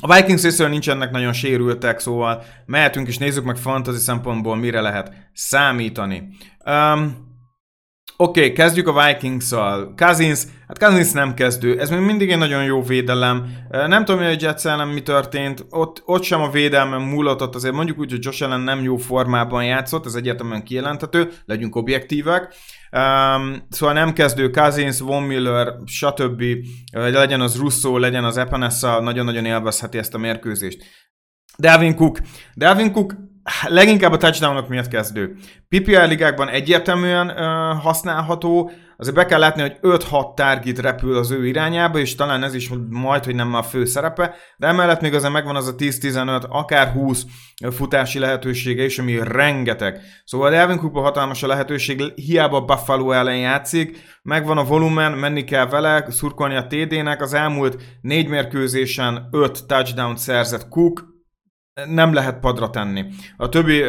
A 0.00 0.14
Vikings 0.14 0.42
részéről 0.42 0.72
nincsenek 0.72 1.10
nagyon 1.10 1.32
sérültek, 1.32 1.98
szóval 1.98 2.44
mehetünk 2.66 3.08
és 3.08 3.18
nézzük 3.18 3.44
meg 3.44 3.56
fantasy 3.56 3.98
szempontból, 3.98 4.56
mire 4.56 4.80
lehet 4.80 5.12
számítani. 5.32 6.28
Um, 6.66 7.27
Oké, 8.20 8.40
okay, 8.40 8.52
kezdjük 8.52 8.88
a 8.88 9.06
Vikings-szal. 9.06 9.94
Cousins, 9.96 10.42
hát 10.66 10.78
Cousins 10.78 11.12
nem 11.12 11.34
kezdő, 11.34 11.80
ez 11.80 11.90
még 11.90 12.00
mindig 12.00 12.30
egy 12.30 12.38
nagyon 12.38 12.64
jó 12.64 12.82
védelem. 12.82 13.46
Nem 13.68 14.04
tudom, 14.04 14.22
hogy 14.22 14.34
a 14.34 14.36
Jets 14.40 14.66
ellen 14.66 14.88
mi 14.88 15.02
történt, 15.02 15.66
ott, 15.70 16.02
ott 16.04 16.22
sem 16.22 16.40
a 16.40 16.50
védelmen 16.50 17.00
múlott, 17.00 17.42
ott 17.42 17.54
azért 17.54 17.74
mondjuk 17.74 17.98
úgy, 17.98 18.10
hogy 18.10 18.24
Josh 18.24 18.42
Allen 18.42 18.60
nem 18.60 18.82
jó 18.82 18.96
formában 18.96 19.64
játszott, 19.64 20.06
ez 20.06 20.14
egyértelműen 20.14 20.64
kijelentető, 20.64 21.30
legyünk 21.44 21.76
objektívek. 21.76 22.54
Um, 22.92 23.66
szóval 23.68 23.94
nem 23.94 24.12
kezdő 24.12 24.50
Cousins, 24.50 25.00
Von 25.00 25.22
Miller, 25.22 25.74
stb. 25.84 26.42
legyen 26.92 27.40
az 27.40 27.58
Russo, 27.58 27.98
legyen 27.98 28.24
az 28.24 28.36
Epenessa, 28.36 29.00
nagyon-nagyon 29.00 29.44
élvezheti 29.44 29.98
ezt 29.98 30.14
a 30.14 30.18
mérkőzést. 30.18 30.84
Delvin 31.56 31.94
Cook. 31.94 32.18
Delvin 32.54 32.92
Cook 32.92 33.14
leginkább 33.66 34.12
a 34.12 34.16
touchdownok 34.16 34.68
miatt 34.68 34.88
kezdő. 34.88 35.36
PPR 35.68 36.08
ligákban 36.08 36.48
egyértelműen 36.48 37.28
uh, 37.28 37.82
használható, 37.82 38.70
azért 38.96 39.16
be 39.16 39.26
kell 39.26 39.38
látni, 39.38 39.60
hogy 39.60 39.76
5-6 39.82 40.34
target 40.34 40.78
repül 40.78 41.16
az 41.16 41.30
ő 41.30 41.46
irányába, 41.46 41.98
és 41.98 42.14
talán 42.14 42.42
ez 42.42 42.54
is 42.54 42.70
majd, 42.88 43.24
hogy 43.24 43.34
nem 43.34 43.54
a 43.54 43.62
fő 43.62 43.84
szerepe, 43.84 44.34
de 44.56 44.66
emellett 44.66 45.00
még 45.00 45.14
azért 45.14 45.32
megvan 45.32 45.56
az 45.56 45.66
a 45.66 45.74
10-15, 45.74 46.48
akár 46.48 46.92
20 46.92 47.24
futási 47.70 48.18
lehetősége 48.18 48.84
is, 48.84 48.98
ami 48.98 49.18
rengeteg. 49.22 50.00
Szóval 50.24 50.54
Elvin 50.54 50.78
Cooper 50.78 51.02
hatalmas 51.02 51.42
a 51.42 51.46
lehetőség, 51.46 52.02
hiába 52.14 52.60
Buffalo 52.60 53.10
ellen 53.10 53.38
játszik, 53.38 53.98
megvan 54.22 54.58
a 54.58 54.64
volumen, 54.64 55.12
menni 55.12 55.44
kell 55.44 55.66
vele, 55.66 56.04
szurkolni 56.08 56.56
a 56.56 56.66
TD-nek, 56.66 57.22
az 57.22 57.34
elmúlt 57.34 57.82
négy 58.00 58.28
mérkőzésen 58.28 59.28
5 59.30 59.66
touchdown 59.66 60.16
szerzett 60.16 60.68
Cook, 60.68 61.07
nem 61.86 62.12
lehet 62.12 62.40
padra 62.40 62.70
tenni. 62.70 63.04
A 63.36 63.48
többi 63.48 63.84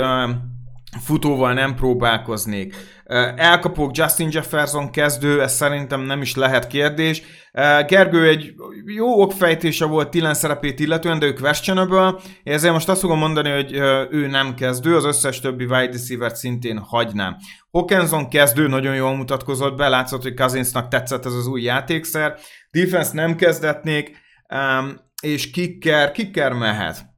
futóval 1.01 1.53
nem 1.53 1.75
próbálkoznék. 1.75 2.75
Elkapok 3.35 3.97
Justin 3.97 4.29
Jefferson 4.31 4.91
kezdő, 4.91 5.41
ez 5.41 5.53
szerintem 5.53 6.01
nem 6.01 6.21
is 6.21 6.35
lehet 6.35 6.67
kérdés. 6.67 7.21
Gergő 7.87 8.27
egy 8.27 8.53
jó 8.85 9.21
okfejtése 9.21 9.85
volt 9.85 10.09
Tillen 10.09 10.33
szerepét 10.33 10.79
illetően, 10.79 11.19
de 11.19 11.25
ő 11.25 11.33
questionable, 11.33 12.15
ezért 12.43 12.73
most 12.73 12.89
azt 12.89 12.99
fogom 12.99 13.17
mondani, 13.17 13.49
hogy 13.49 13.73
ő 14.11 14.27
nem 14.27 14.53
kezdő, 14.53 14.95
az 14.95 15.05
összes 15.05 15.39
többi 15.39 15.63
wide 15.63 15.91
receiver 15.91 16.31
szintén 16.31 16.77
hagynám. 16.77 17.35
Hawkinson 17.71 18.29
kezdő, 18.29 18.67
nagyon 18.67 18.95
jól 18.95 19.15
mutatkozott 19.15 19.77
be, 19.77 19.87
látszott, 19.87 20.21
hogy 20.21 20.33
Cousinsnak 20.33 20.87
tetszett 20.87 21.25
ez 21.25 21.33
az 21.33 21.47
új 21.47 21.61
játékszer. 21.61 22.35
Defense 22.71 23.11
nem 23.13 23.35
kezdetnék, 23.35 24.17
és 25.21 25.51
kicker, 25.51 26.11
kicker 26.11 26.53
mehet. 26.53 27.08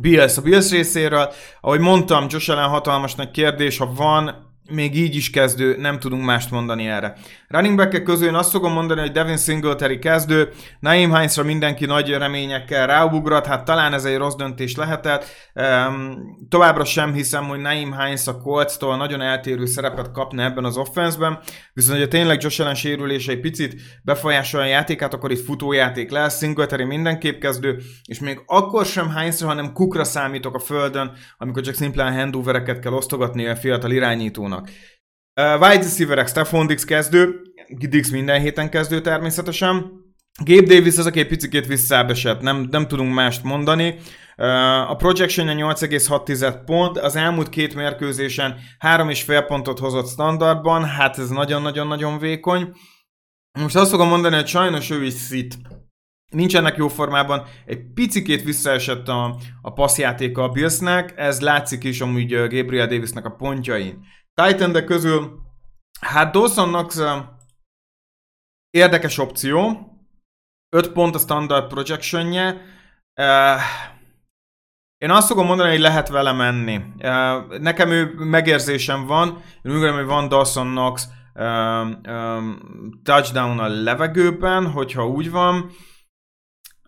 Bills 0.00 0.36
a 0.36 0.42
Bills 0.42 0.70
részéről. 0.70 1.32
Ahogy 1.60 1.80
mondtam, 1.80 2.26
Josh 2.28 2.50
Allen 2.50 2.68
hatalmas 2.68 3.14
kérdés, 3.32 3.78
ha 3.78 3.92
van, 3.94 4.47
még 4.68 4.96
így 4.96 5.14
is 5.14 5.30
kezdő, 5.30 5.76
nem 5.78 5.98
tudunk 5.98 6.24
mást 6.24 6.50
mondani 6.50 6.86
erre. 6.86 7.16
Running 7.48 7.76
back 7.76 8.02
közül 8.02 8.26
én 8.26 8.34
azt 8.34 8.50
fogom 8.50 8.72
mondani, 8.72 9.00
hogy 9.00 9.12
Devin 9.12 9.36
Singletary 9.36 9.98
kezdő, 9.98 10.48
Naim 10.80 11.10
Heinzra 11.10 11.42
mindenki 11.42 11.86
nagy 11.86 12.10
reményekkel 12.10 12.86
ráugrat, 12.86 13.46
hát 13.46 13.64
talán 13.64 13.92
ez 13.92 14.04
egy 14.04 14.16
rossz 14.16 14.34
döntés 14.34 14.76
lehetett. 14.76 15.24
Um, 15.54 16.16
továbbra 16.48 16.84
sem 16.84 17.12
hiszem, 17.12 17.44
hogy 17.44 17.58
Naim 17.58 17.92
Heinz 17.92 18.28
a 18.28 18.38
Colts-tól 18.38 18.96
nagyon 18.96 19.20
eltérő 19.20 19.66
szerepet 19.66 20.12
kapna 20.12 20.42
ebben 20.42 20.64
az 20.64 20.76
offenszben, 20.76 21.38
viszont 21.72 21.98
hogyha 21.98 22.10
tényleg 22.10 22.42
Josh 22.42 22.60
Allen 22.60 22.74
sérülése 22.74 23.32
egy 23.32 23.40
picit 23.40 23.80
befolyásolja 24.02 24.66
a 24.66 24.70
játékát, 24.70 25.14
akkor 25.14 25.30
itt 25.30 25.44
futójáték 25.44 26.10
lesz, 26.10 26.38
Singletary 26.38 26.84
mindenképp 26.84 27.40
kezdő, 27.40 27.80
és 28.04 28.20
még 28.20 28.42
akkor 28.46 28.86
sem 28.86 29.10
Heinzra, 29.10 29.46
hanem 29.46 29.72
Cookra 29.72 30.04
számítok 30.04 30.54
a 30.54 30.58
földön, 30.58 31.12
amikor 31.38 31.62
csak 31.62 31.74
szimplán 31.74 32.14
handovereket 32.14 32.78
kell 32.78 32.92
osztogatni 32.92 33.46
a 33.46 33.56
fiatal 33.56 33.90
irányítónak. 33.90 34.57
Uh, 34.60 35.60
wide 35.60 35.82
receiverek, 35.82 36.28
Stephon 36.28 36.66
Dix 36.66 36.84
kezdő, 36.84 37.42
Dix 37.68 38.10
minden 38.10 38.40
héten 38.40 38.70
kezdő 38.70 39.00
természetesen. 39.00 40.06
Gabe 40.44 40.74
Davis 40.74 40.96
az, 40.96 41.06
aki 41.06 41.20
egy 41.20 41.26
picit 41.26 41.66
visszábesett, 41.66 42.40
nem, 42.40 42.68
nem 42.70 42.88
tudunk 42.88 43.14
mást 43.14 43.42
mondani. 43.42 43.94
Uh, 44.36 44.90
a 44.90 44.94
projection 44.94 45.46
8,6 45.46 46.62
pont, 46.64 46.98
az 46.98 47.16
elmúlt 47.16 47.48
két 47.48 47.74
mérkőzésen 47.74 48.56
3,5 48.80 49.44
pontot 49.46 49.78
hozott 49.78 50.08
standardban, 50.08 50.84
hát 50.84 51.18
ez 51.18 51.28
nagyon-nagyon-nagyon 51.28 52.18
vékony. 52.18 52.72
Most 53.58 53.76
azt 53.76 53.90
fogom 53.90 54.08
mondani, 54.08 54.34
hogy 54.34 54.46
sajnos 54.46 54.90
ő 54.90 55.04
is 55.04 55.12
szit. 55.12 55.58
Nincsenek 56.30 56.76
jó 56.76 56.88
formában, 56.88 57.42
egy 57.66 57.92
picikét 57.94 58.42
visszaesett 58.42 59.08
a, 59.08 59.38
a 59.62 59.72
passzjátéka 59.72 60.42
a 60.42 60.48
Billsnek, 60.48 61.14
ez 61.16 61.40
látszik 61.40 61.84
is 61.84 62.00
amúgy 62.00 62.34
Gabriel 62.34 62.86
Davisnek 62.86 63.24
a 63.24 63.30
pontjain. 63.30 64.04
Titan 64.42 64.72
de 64.72 64.84
közül, 64.84 65.40
hát 66.00 66.32
Dawson 66.32 66.68
Knox 66.68 67.00
érdekes 68.70 69.18
opció, 69.18 69.78
5 70.68 70.92
pont 70.92 71.14
a 71.14 71.18
standard 71.18 71.66
projectionje, 71.68 72.60
én 74.98 75.10
azt 75.10 75.26
fogom 75.26 75.46
mondani, 75.46 75.70
hogy 75.70 75.80
lehet 75.80 76.08
vele 76.08 76.32
menni. 76.32 76.80
Nekem 77.58 77.90
ő 77.90 78.14
megérzésem 78.16 79.06
van, 79.06 79.42
én 79.62 79.76
úgy 79.76 79.90
hogy 79.90 80.04
van 80.04 80.28
Dawson 80.28 80.66
Knox 80.66 81.08
touchdown 83.02 83.58
a 83.58 83.68
levegőben, 83.68 84.70
hogyha 84.70 85.08
úgy 85.08 85.30
van, 85.30 85.70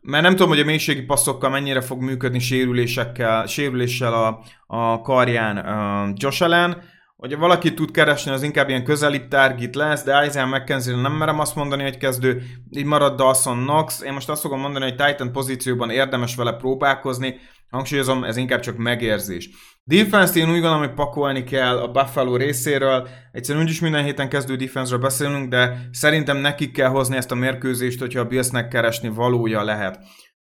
mert 0.02 0.22
nem 0.22 0.32
tudom, 0.32 0.48
hogy 0.48 0.60
a 0.60 0.64
mélységi 0.64 1.02
passzokkal 1.02 1.50
mennyire 1.50 1.80
fog 1.80 2.02
működni 2.02 2.38
sérülésekkel, 2.38 3.46
sérüléssel 3.46 4.14
a, 4.14 4.44
a 4.66 5.00
karján 5.00 5.58
uh, 5.58 6.12
Josh 6.16 6.42
Allen, 6.42 6.82
hogy 7.20 7.36
valaki 7.36 7.74
tud 7.74 7.90
keresni, 7.90 8.30
az 8.30 8.42
inkább 8.42 8.68
ilyen 8.68 8.84
közeli 8.84 9.28
target 9.28 9.74
lesz, 9.74 10.04
de 10.04 10.26
Isaiah 10.26 10.48
mckenzie 10.48 10.96
nem 10.96 11.12
merem 11.12 11.38
azt 11.38 11.54
mondani, 11.54 11.82
hogy 11.82 11.96
kezdő, 11.96 12.42
így 12.70 12.84
marad 12.84 13.16
Dawson 13.16 13.58
Knox. 13.58 14.02
Én 14.02 14.12
most 14.12 14.28
azt 14.28 14.40
fogom 14.40 14.60
mondani, 14.60 14.84
hogy 14.84 14.94
Titan 14.94 15.32
pozícióban 15.32 15.90
érdemes 15.90 16.34
vele 16.36 16.52
próbálkozni, 16.52 17.38
hangsúlyozom, 17.70 18.24
ez 18.24 18.36
inkább 18.36 18.60
csak 18.60 18.76
megérzés. 18.76 19.50
Defense-t 19.84 20.36
én 20.36 20.46
úgy 20.46 20.52
gondolom, 20.52 20.78
hogy 20.78 20.94
pakolni 20.94 21.44
kell 21.44 21.78
a 21.78 21.90
Buffalo 21.90 22.36
részéről. 22.36 23.08
Egyszerűen 23.32 23.64
úgyis 23.64 23.80
minden 23.80 24.04
héten 24.04 24.28
kezdő 24.28 24.56
defense 24.56 24.96
beszélünk, 24.96 25.48
de 25.48 25.88
szerintem 25.92 26.36
nekik 26.36 26.72
kell 26.72 26.88
hozni 26.88 27.16
ezt 27.16 27.30
a 27.30 27.34
mérkőzést, 27.34 27.98
hogyha 27.98 28.20
a 28.20 28.24
Billsnek 28.24 28.68
keresni 28.68 29.08
valója 29.08 29.62
lehet. 29.62 29.98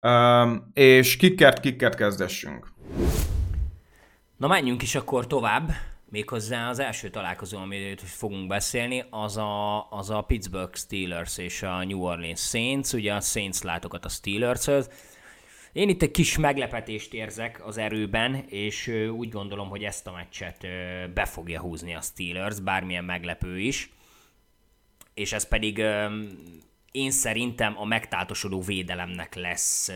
Um, 0.01 0.71
és 0.73 1.17
kikkert, 1.17 1.61
kikkert 1.61 1.95
kezdessünk. 1.95 2.73
Na 4.37 4.47
menjünk 4.47 4.83
is 4.83 4.95
akkor 4.95 5.27
tovább. 5.27 5.92
Méghozzá 6.13 6.69
az 6.69 6.79
első 6.79 7.11
találkozó, 7.11 7.59
amiről 7.59 7.97
fogunk 7.97 8.47
beszélni, 8.47 9.05
az 9.11 9.37
a, 9.37 9.91
az 9.91 10.11
a 10.11 10.23
Pittsburgh 10.23 10.77
Steelers 10.77 11.39
és 11.39 11.63
a 11.63 11.85
New 11.85 12.03
Orleans 12.03 12.41
Saints. 12.41 12.93
Ugye 12.93 13.15
a 13.15 13.21
Saints 13.21 13.61
látogat 13.61 14.05
a 14.05 14.09
Steelers-höz. 14.09 14.91
Én 15.73 15.89
itt 15.89 16.03
egy 16.03 16.11
kis 16.11 16.39
meglepetést 16.39 17.15
érzek 17.15 17.67
az 17.67 17.77
erőben, 17.77 18.35
és 18.35 18.89
úgy 19.17 19.29
gondolom, 19.29 19.69
hogy 19.69 19.85
ezt 19.85 20.07
a 20.07 20.13
meccset 20.13 20.67
be 21.15 21.25
fogja 21.25 21.61
húzni 21.61 21.95
a 21.95 22.01
Steelers, 22.01 22.61
bármilyen 22.61 23.05
meglepő 23.05 23.59
is. 23.61 23.91
És 25.15 25.33
ez 25.33 25.49
pedig 25.49 25.79
én 26.91 27.11
szerintem 27.11 27.79
a 27.79 27.85
megtáltosodó 27.85 28.61
védelemnek 28.61 29.35
lesz 29.35 29.89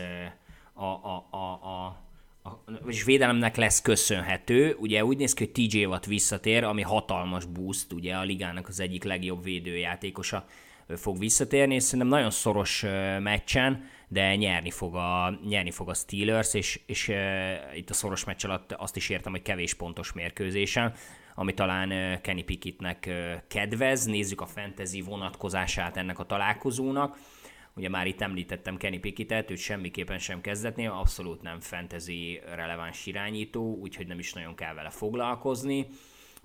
a, 0.73 0.83
a, 0.83 1.27
a, 1.29 1.37
a 1.37 2.06
vagyis 2.83 3.03
védelemnek 3.03 3.55
lesz 3.55 3.81
köszönhető. 3.81 4.75
Ugye 4.79 5.05
úgy 5.05 5.17
néz 5.17 5.33
ki, 5.33 5.43
hogy 5.43 5.67
TJ 5.67 5.85
Watt 5.85 6.05
visszatér, 6.05 6.63
ami 6.63 6.81
hatalmas 6.81 7.45
boost, 7.45 7.93
ugye 7.93 8.15
a 8.15 8.23
ligának 8.23 8.67
az 8.67 8.79
egyik 8.79 9.03
legjobb 9.03 9.43
védőjátékosa 9.43 10.45
fog 10.95 11.19
visszatérni, 11.19 11.75
és 11.75 11.83
szerintem 11.83 12.07
nagyon 12.07 12.29
szoros 12.29 12.85
meccsen, 13.19 13.83
de 14.07 14.35
nyerni 14.35 14.71
fog 14.71 14.95
a, 14.95 15.39
nyerni 15.47 15.71
fog 15.71 15.89
a 15.89 15.93
Steelers, 15.93 16.53
és, 16.53 16.79
és 16.85 17.11
itt 17.75 17.89
a 17.89 17.93
szoros 17.93 18.23
meccs 18.23 18.45
alatt 18.45 18.71
azt 18.71 18.95
is 18.95 19.09
értem, 19.09 19.31
hogy 19.31 19.41
kevés 19.41 19.73
pontos 19.73 20.13
mérkőzésen, 20.13 20.93
ami 21.35 21.53
talán 21.53 22.21
Kenny 22.21 22.45
Pickettnek 22.45 23.09
kedvez. 23.47 24.05
Nézzük 24.05 24.41
a 24.41 24.45
fantasy 24.45 25.01
vonatkozását 25.01 25.97
ennek 25.97 26.19
a 26.19 26.25
találkozónak. 26.25 27.17
Ugye 27.77 27.89
már 27.89 28.07
itt 28.07 28.21
említettem 28.21 28.77
Kenny 28.77 28.99
Pickettet, 28.99 29.51
őt 29.51 29.57
semmiképpen 29.57 30.19
sem 30.19 30.41
kezdetné, 30.41 30.85
abszolút 30.85 31.41
nem 31.41 31.59
fantasy 31.59 32.41
releváns 32.55 33.05
irányító, 33.05 33.77
úgyhogy 33.81 34.07
nem 34.07 34.19
is 34.19 34.33
nagyon 34.33 34.55
kell 34.55 34.73
vele 34.73 34.89
foglalkozni. 34.89 35.87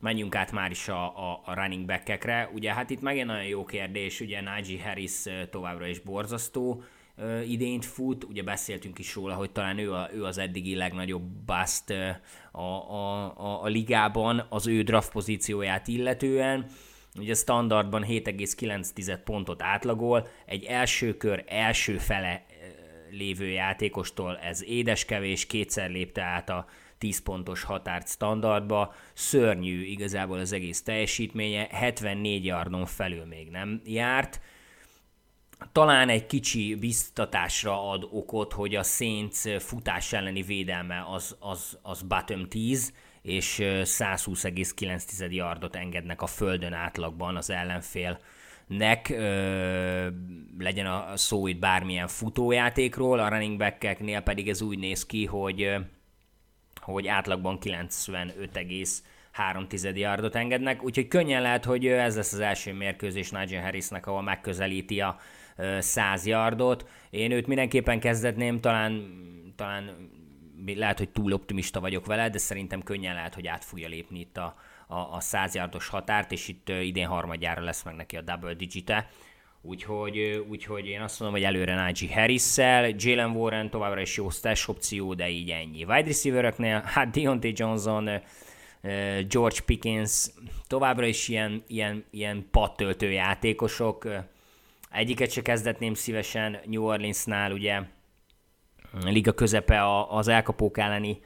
Menjünk 0.01 0.35
át 0.35 0.53
már 0.53 0.71
is 0.71 0.89
a, 0.89 1.31
a, 1.31 1.43
a 1.45 1.55
running 1.55 1.87
back-ekre. 1.87 2.51
Ugye 2.55 2.75
hát 2.75 2.91
itt 2.91 3.01
megint 3.01 3.27
nagyon 3.27 3.45
jó 3.45 3.65
kérdés, 3.65 4.21
ugye 4.21 4.41
Najee 4.41 4.83
Harris 4.83 5.23
továbbra 5.51 5.87
is 5.87 5.99
borzasztó, 5.99 6.83
idényt 7.47 7.85
fut, 7.85 8.25
ugye 8.25 8.43
beszéltünk 8.43 8.99
is 8.99 9.15
róla, 9.15 9.35
hogy 9.35 9.51
talán 9.51 9.79
ő, 9.79 9.93
a, 9.93 10.09
ő 10.15 10.25
az 10.25 10.39
eddigi 10.39 10.75
legnagyobb 10.75 11.23
bust 11.23 11.91
a, 12.53 12.59
a, 12.61 13.39
a, 13.39 13.63
a 13.63 13.67
ligában 13.67 14.47
az 14.49 14.67
ő 14.67 14.83
draft 14.83 15.13
pozícióját 15.13 15.89
illetően, 15.89 16.67
ugye 17.19 17.35
standardban 17.35 18.05
7,9 18.09 19.19
pontot 19.25 19.63
átlagol, 19.63 20.29
egy 20.47 20.65
első 20.65 21.17
kör 21.17 21.45
első 21.47 21.99
fele 21.99 22.45
lévő 23.11 23.49
játékostól 23.49 24.39
ez 24.39 24.65
édeskevés, 24.65 25.47
kétszer 25.47 25.91
lépte 25.91 26.23
át 26.23 26.51
a 26.51 26.67
10 26.99 27.23
pontos 27.23 27.63
határt 27.63 28.09
standardba, 28.09 28.95
szörnyű 29.13 29.83
igazából 29.83 30.39
az 30.39 30.53
egész 30.53 30.83
teljesítménye, 30.83 31.69
74 31.71 32.45
yardon 32.45 32.87
felül 32.87 33.25
még 33.25 33.51
nem 33.51 33.81
járt, 33.85 34.41
talán 35.73 36.09
egy 36.09 36.27
kicsi 36.27 36.75
biztatásra 36.75 37.91
ad 37.91 38.09
okot, 38.11 38.53
hogy 38.53 38.75
a 38.75 38.83
Saints 38.83 39.59
futás 39.59 40.13
elleni 40.13 40.43
védelme 40.43 41.05
az, 41.09 41.37
az, 41.39 41.79
az 41.83 42.03
bottom 42.03 42.49
10, 42.49 42.93
és 43.23 43.59
120,9 43.63 45.31
yardot 45.31 45.77
engednek 45.77 46.23
a 46.23 46.27
földön 46.27 46.73
átlagban 46.73 47.37
az 47.37 47.51
ellenfél 47.51 48.19
nek 48.67 49.09
ö, 49.09 50.07
legyen 50.59 50.87
a 50.87 51.17
szó 51.17 51.47
itt 51.47 51.59
bármilyen 51.59 52.09
futójátékról, 52.09 53.19
a 53.19 53.29
running 53.29 53.59
back 53.59 53.97
pedig 54.25 54.49
ez 54.49 54.63
úgy 54.63 54.79
néz 54.79 55.07
ki, 55.07 55.27
hogy 55.27 55.77
hogy 56.83 57.07
átlagban 57.07 57.59
95,3 57.61 59.97
yardot 59.97 60.35
engednek, 60.35 60.83
úgyhogy 60.83 61.09
könnyen 61.09 61.43
lehet, 61.43 61.65
hogy 61.65 61.87
ez 61.87 62.17
lesz 62.17 62.33
az 62.33 62.41
első 62.41 62.73
mérkőzés 62.73 63.31
Nigel 63.31 63.63
Harrisnek, 63.63 64.07
ahol 64.07 64.23
megközelíti 64.23 65.01
a 65.01 65.19
100 65.79 66.27
yardot. 66.27 66.89
Én 67.11 67.31
őt 67.31 67.47
mindenképpen 67.47 68.01
kezdetném, 68.01 68.61
talán, 68.61 69.11
talán 69.57 70.11
lehet, 70.65 70.99
hogy 70.99 71.09
túl 71.09 71.33
optimista 71.33 71.81
vagyok 71.81 72.07
vele, 72.07 72.29
de 72.29 72.39
szerintem 72.39 72.83
könnyen 72.83 73.15
lehet, 73.15 73.35
hogy 73.35 73.47
át 73.47 73.65
fogja 73.65 73.89
lépni 73.89 74.21
itt 74.21 74.37
a, 74.37 74.57
a, 74.87 74.97
a 74.97 75.21
100 75.21 75.55
yardos 75.55 75.89
határt, 75.89 76.33
és 76.33 76.49
itt 76.49 76.69
idén 76.69 77.07
harmadjára 77.07 77.63
lesz 77.63 77.83
meg 77.83 77.95
neki 77.95 78.17
a 78.17 78.21
double 78.21 78.55
digite. 78.55 79.09
Úgyhogy, 79.63 80.45
úgyhogy 80.49 80.87
én 80.87 81.01
azt 81.01 81.21
mondom, 81.21 81.39
hogy 81.39 81.47
előre 81.47 81.75
Najee 81.75 82.15
Harris-szel, 82.15 82.95
Jalen 82.97 83.31
Warren 83.31 83.71
továbbra 83.71 84.01
is 84.01 84.17
jó 84.17 84.31
stash 84.31 84.71
opció, 84.71 85.15
de 85.15 85.29
így 85.29 85.51
ennyi. 85.51 85.85
Wide 85.85 86.07
receiver 86.07 86.55
hát 86.85 87.11
Deontay 87.11 87.53
Johnson, 87.57 88.11
George 89.29 89.61
Pickens 89.67 90.31
továbbra 90.67 91.07
is 91.07 91.29
ilyen, 91.29 91.63
ilyen, 91.67 92.05
ilyen 92.11 92.49
pattöltő 92.51 93.11
játékosok, 93.11 94.07
Egyiket 94.93 95.31
se 95.31 95.43
kezdetném 95.43 95.95
szívesen 95.95 96.59
New 96.67 96.83
Orleansnál, 96.83 97.53
ugye 97.53 97.81
liga 99.05 99.33
közepe 99.33 100.07
az 100.09 100.29
elkapók 100.29 100.79
elleni 100.79 101.21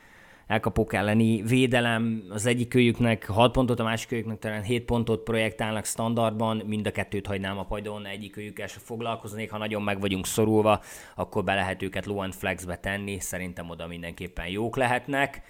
elkapók 0.46 0.92
elleni 0.92 1.42
védelem, 1.42 2.22
az 2.31 2.46
egyik 2.46 2.68
kölyüknek 2.68 3.26
6 3.26 3.52
pontot, 3.52 3.81
a 3.81 3.85
másik 3.85 4.09
kölyüknek 4.09 4.38
talán 4.38 4.62
7 4.62 4.85
pontot 4.85 5.22
projektálnak 5.22 5.85
standardban, 5.85 6.62
mind 6.66 6.87
a 6.87 6.90
kettőt 6.90 7.26
hagynám 7.26 7.59
a 7.59 7.64
padon, 7.64 8.07
egyik 8.07 8.33
kölyükkel 8.33 8.66
se 8.66 8.79
foglalkoznék, 8.79 9.50
ha 9.50 9.59
nagyon 9.59 9.83
meg 9.83 10.00
vagyunk 10.00 10.26
szorulva, 10.26 10.81
akkor 11.14 11.44
be 11.44 11.55
lehet 11.55 11.83
őket 11.83 12.07
low 12.07 12.18
and 12.18 12.35
flexbe 12.35 12.76
tenni, 12.76 13.20
szerintem 13.20 13.70
oda 13.70 13.87
mindenképpen 13.87 14.46
jók 14.46 14.76
lehetnek. 14.76 15.42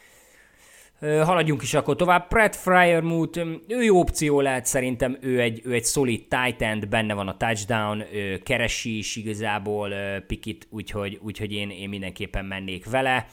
Haladjunk 1.00 1.62
is 1.62 1.74
akkor 1.74 1.96
tovább. 1.96 2.28
Brett 2.28 2.54
Fryermuth, 2.54 3.46
ő 3.68 3.82
jó 3.82 3.98
opció 3.98 4.40
lehet 4.40 4.66
szerintem, 4.66 5.16
ő 5.20 5.40
egy, 5.40 5.60
ő 5.64 5.72
egy 5.72 5.84
solid 5.84 6.20
tight 6.28 6.62
end, 6.62 6.88
benne 6.88 7.14
van 7.14 7.28
a 7.28 7.36
touchdown, 7.36 8.04
ő 8.12 8.38
keresi 8.38 8.98
is 8.98 9.16
igazából 9.16 9.90
Pikit, 10.26 10.66
úgyhogy, 10.70 11.18
úgyhogy 11.22 11.52
én, 11.52 11.70
én 11.70 11.88
mindenképpen 11.88 12.44
mennék 12.44 12.90
vele. 12.90 13.26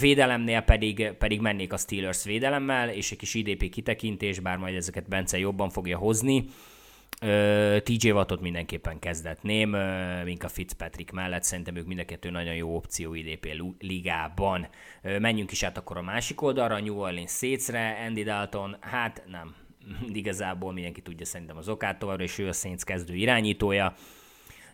Védelemnél 0.00 0.60
pedig, 0.60 1.12
pedig 1.18 1.40
mennék 1.40 1.72
a 1.72 1.76
Steelers 1.76 2.24
védelemmel, 2.24 2.88
és 2.88 3.10
egy 3.10 3.18
kis 3.18 3.34
IDP 3.34 3.68
kitekintés, 3.68 4.38
bár 4.38 4.56
majd 4.56 4.74
ezeket 4.74 5.08
Bence 5.08 5.38
jobban 5.38 5.70
fogja 5.70 5.98
hozni. 5.98 6.44
TJ 7.82 8.10
Wattot 8.10 8.40
mindenképpen 8.40 8.98
kezdetném, 8.98 9.70
mink 10.24 10.42
a 10.42 10.48
Fitzpatrick 10.48 11.10
mellett, 11.12 11.42
szerintem 11.42 11.76
ők 11.76 11.86
mind 11.86 12.00
a 12.00 12.04
kettő 12.04 12.30
nagyon 12.30 12.54
jó 12.54 12.76
opció 12.76 13.14
IDP 13.14 13.48
ligában. 13.78 14.68
Menjünk 15.02 15.52
is 15.52 15.62
át 15.62 15.76
akkor 15.76 15.96
a 15.96 16.02
másik 16.02 16.42
oldalra, 16.42 16.80
New 16.80 16.98
Orleans 16.98 17.30
Saintsre, 17.30 18.04
Andy 18.06 18.22
Dalton, 18.22 18.76
hát 18.80 19.22
nem, 19.26 19.54
igazából 20.12 20.72
mindenki 20.72 21.02
tudja 21.02 21.26
szerintem 21.26 21.56
az 21.56 21.68
okát 21.68 21.98
továbbra, 21.98 22.24
és 22.24 22.38
ő 22.38 22.48
a 22.48 22.52
Saints 22.52 22.82
kezdő 22.82 23.14
irányítója. 23.14 23.94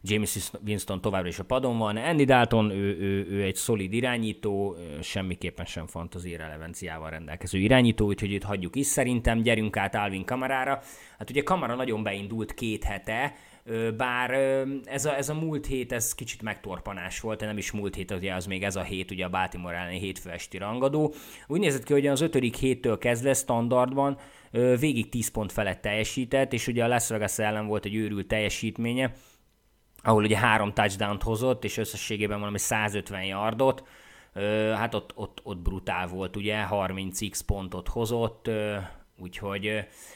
James 0.08 0.50
Winston 0.66 1.00
továbbra 1.00 1.28
is 1.28 1.38
a 1.38 1.44
padon 1.44 1.78
van. 1.78 1.96
Andy 1.96 2.24
Dalton, 2.24 2.70
ő, 2.70 2.98
ő, 2.98 3.26
ő 3.30 3.42
egy 3.42 3.54
szolid 3.54 3.92
irányító, 3.92 4.76
semmiképpen 5.02 5.64
sem 5.64 5.86
fantazi 5.86 6.36
relevanciával 6.36 7.10
rendelkező 7.10 7.58
irányító, 7.58 8.06
úgyhogy 8.06 8.32
itt 8.32 8.42
hagyjuk 8.42 8.76
is 8.76 8.86
szerintem. 8.86 9.42
Gyerünk 9.42 9.76
át 9.76 9.94
Alvin 9.94 10.24
Kamarára. 10.24 10.80
Hát 11.18 11.30
ugye 11.30 11.42
Kamara 11.42 11.74
nagyon 11.74 12.02
beindult 12.02 12.54
két 12.54 12.84
hete, 12.84 13.34
bár 13.96 14.30
ez 14.84 15.04
a, 15.04 15.16
ez 15.16 15.28
a 15.28 15.34
múlt 15.34 15.66
hét, 15.66 15.92
ez 15.92 16.14
kicsit 16.14 16.42
megtorpanás 16.42 17.20
volt, 17.20 17.40
nem 17.40 17.58
is 17.58 17.70
múlt 17.70 17.94
hét, 17.94 18.10
ugye 18.10 18.34
az 18.34 18.46
még 18.46 18.62
ez 18.62 18.76
a 18.76 18.82
hét, 18.82 19.10
ugye 19.10 19.24
a 19.24 19.28
Baltimore 19.28 19.76
elleni 19.76 19.98
hétfő 19.98 20.30
esti 20.30 20.58
rangadó. 20.58 21.14
Úgy 21.46 21.60
nézett 21.60 21.84
ki, 21.84 21.92
hogy 21.92 22.06
az 22.06 22.20
ötödik 22.20 22.56
héttől 22.56 22.98
kezdve 22.98 23.34
standardban 23.34 24.18
végig 24.80 25.08
10 25.08 25.28
pont 25.28 25.52
felett 25.52 25.80
teljesített, 25.80 26.52
és 26.52 26.66
ugye 26.66 26.84
a 26.84 26.88
Las 26.88 27.08
Vegas 27.08 27.38
ellen 27.38 27.66
volt 27.66 27.84
egy 27.84 27.94
őrült 27.94 28.26
teljesítménye, 28.26 29.14
ahol 30.06 30.24
ugye 30.24 30.36
három 30.36 30.72
touchdown 30.72 31.20
hozott, 31.20 31.64
és 31.64 31.76
összességében 31.76 32.38
valami 32.38 32.58
150 32.58 33.24
yardot, 33.24 33.84
hát 34.74 34.94
ott, 34.94 35.12
ott, 35.14 35.40
ott 35.42 35.58
brutál 35.58 36.06
volt, 36.06 36.36
ugye, 36.36 36.66
30x 36.70 37.40
pontot 37.46 37.88
hozott, 37.88 38.50
úgyhogy 39.18 39.64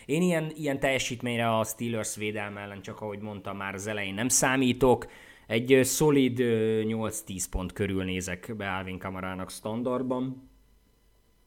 én 0.07 0.23
ilyen, 0.23 0.53
ilyen 0.55 0.81
teljesítményre 0.81 1.59
a 1.59 1.65
Steelers 1.65 2.17
védelme 2.17 2.61
ellen, 2.61 2.83
csak 2.83 3.01
ahogy 3.01 3.19
mondtam 3.19 3.57
már 3.57 3.75
az 3.75 3.87
elején 3.87 4.15
nem 4.15 4.29
számítok, 4.29 5.07
egy 5.47 5.81
szolid 5.83 6.39
8-10 6.39 7.45
pont 7.51 7.73
körül 7.73 8.05
nézek 8.05 8.57
be 8.57 8.71
Alvin 8.71 8.99
Kamarának 8.99 9.51
standardban. 9.51 10.51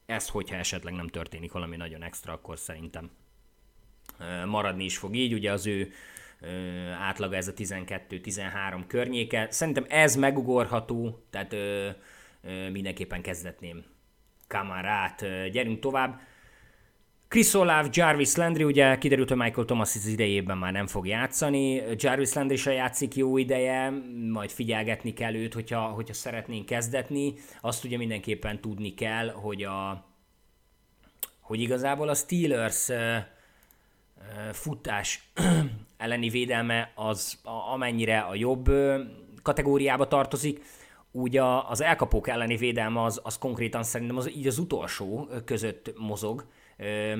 Ez, 0.05 0.29
hogyha 0.29 0.55
esetleg 0.55 0.93
nem 0.93 1.07
történik 1.07 1.51
valami 1.51 1.75
nagyon 1.75 2.03
extra, 2.03 2.33
akkor 2.33 2.57
szerintem 2.57 3.09
maradni 4.45 4.83
is 4.83 4.97
fog 4.97 5.15
így. 5.15 5.33
Ugye 5.33 5.51
az 5.51 5.67
ő 5.67 5.91
átlaga 6.99 7.35
ez 7.35 7.47
a 7.47 7.53
12-13 7.53 8.83
környéke. 8.87 9.47
Szerintem 9.49 9.85
ez 9.89 10.15
megugorható, 10.15 11.23
tehát 11.29 11.53
ö, 11.53 11.89
ö, 12.41 12.69
mindenképpen 12.69 13.21
kezdetném 13.21 13.83
Kamarát. 14.47 15.25
Gyerünk 15.51 15.79
tovább. 15.79 16.19
Chris 17.27 17.53
Olave, 17.53 17.89
Jarvis 17.91 18.35
Landry, 18.35 18.63
ugye 18.63 18.97
kiderült, 18.97 19.29
hogy 19.29 19.37
Michael 19.37 19.65
Thomas 19.65 19.95
az 19.95 20.05
idejében 20.05 20.57
már 20.57 20.71
nem 20.71 20.87
fog 20.87 21.07
játszani. 21.07 21.81
Jarvis 21.97 22.33
Landry 22.33 22.55
se 22.55 22.71
játszik 22.71 23.15
jó 23.15 23.37
ideje, 23.37 23.93
majd 24.29 24.49
figyelgetni 24.49 25.13
kell 25.13 25.35
őt, 25.35 25.53
hogyha, 25.53 25.79
hogyha 25.81 26.13
szeretnénk 26.13 26.65
kezdetni. 26.65 27.33
Azt 27.61 27.83
ugye 27.83 27.97
mindenképpen 27.97 28.61
tudni 28.61 28.93
kell, 28.93 29.29
hogy 29.29 29.63
a 29.63 30.11
hogy 31.39 31.61
igazából 31.61 32.09
a 32.09 32.13
Steelers 32.13 32.89
futás 34.51 35.31
elleni 36.03 36.29
védelme 36.29 36.91
az 36.95 37.39
amennyire 37.73 38.19
a 38.19 38.35
jobb 38.35 38.69
kategóriába 39.41 40.07
tartozik, 40.07 40.61
úgy 41.11 41.37
a, 41.37 41.69
az 41.69 41.81
elkapók 41.81 42.27
elleni 42.27 42.55
védelme 42.55 43.03
az, 43.03 43.19
az 43.23 43.37
konkrétan 43.37 43.83
szerintem 43.83 44.17
az, 44.17 44.29
így 44.29 44.47
az 44.47 44.57
utolsó 44.57 45.29
között 45.45 45.93
mozog. 45.97 46.45
Ö, 46.77 47.17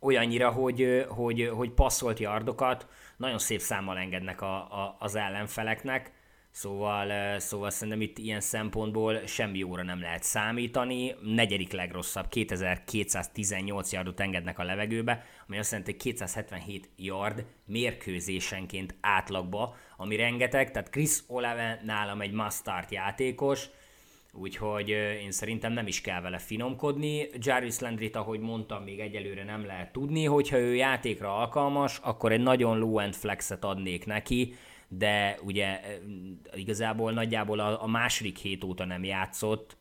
olyannyira, 0.00 0.50
hogy, 0.50 1.06
hogy, 1.08 1.50
hogy 1.54 1.70
passzolt 1.70 2.18
yardokat 2.18 2.86
nagyon 3.16 3.38
szép 3.38 3.60
számmal 3.60 3.98
engednek 3.98 4.40
a, 4.40 4.54
a, 4.56 4.96
az 4.98 5.14
ellenfeleknek, 5.14 6.12
Szóval, 6.50 7.38
szóval 7.38 7.70
szerintem 7.70 8.00
itt 8.00 8.18
ilyen 8.18 8.40
szempontból 8.40 9.26
semmi 9.26 9.58
jóra 9.58 9.82
nem 9.82 10.00
lehet 10.00 10.22
számítani. 10.22 11.14
Negyedik 11.22 11.72
legrosszabb, 11.72 12.28
2218 12.28 13.92
yardot 13.92 14.20
engednek 14.20 14.58
a 14.58 14.64
levegőbe, 14.64 15.24
ami 15.46 15.58
azt 15.58 15.70
jelenti, 15.70 15.90
hogy 15.90 16.00
277 16.00 16.88
yard 16.96 17.44
mérkőzésenként 17.64 18.94
átlagba, 19.00 19.76
ami 19.96 20.16
rengeteg, 20.16 20.70
tehát 20.70 20.90
Chris 20.90 21.18
Olave 21.26 21.80
nálam 21.84 22.20
egy 22.20 22.32
must 22.32 22.62
játékos, 22.90 23.68
úgyhogy 24.32 24.88
én 25.22 25.30
szerintem 25.30 25.72
nem 25.72 25.86
is 25.86 26.00
kell 26.00 26.20
vele 26.20 26.38
finomkodni. 26.38 27.28
Jarvis 27.38 27.78
Landry-t, 27.78 28.16
ahogy 28.16 28.40
mondtam, 28.40 28.82
még 28.82 29.00
egyelőre 29.00 29.44
nem 29.44 29.66
lehet 29.66 29.92
tudni, 29.92 30.24
hogyha 30.24 30.58
ő 30.58 30.74
játékra 30.74 31.36
alkalmas, 31.36 31.98
akkor 32.02 32.32
egy 32.32 32.42
nagyon 32.42 32.78
low-end 32.78 33.14
flexet 33.14 33.64
adnék 33.64 34.06
neki, 34.06 34.54
de 34.88 35.38
ugye 35.42 35.80
igazából 36.54 37.12
nagyjából 37.12 37.60
a, 37.60 37.82
a 37.82 37.86
második 37.86 38.38
hét 38.38 38.64
óta 38.64 38.84
nem 38.84 39.04
játszott, 39.04 39.76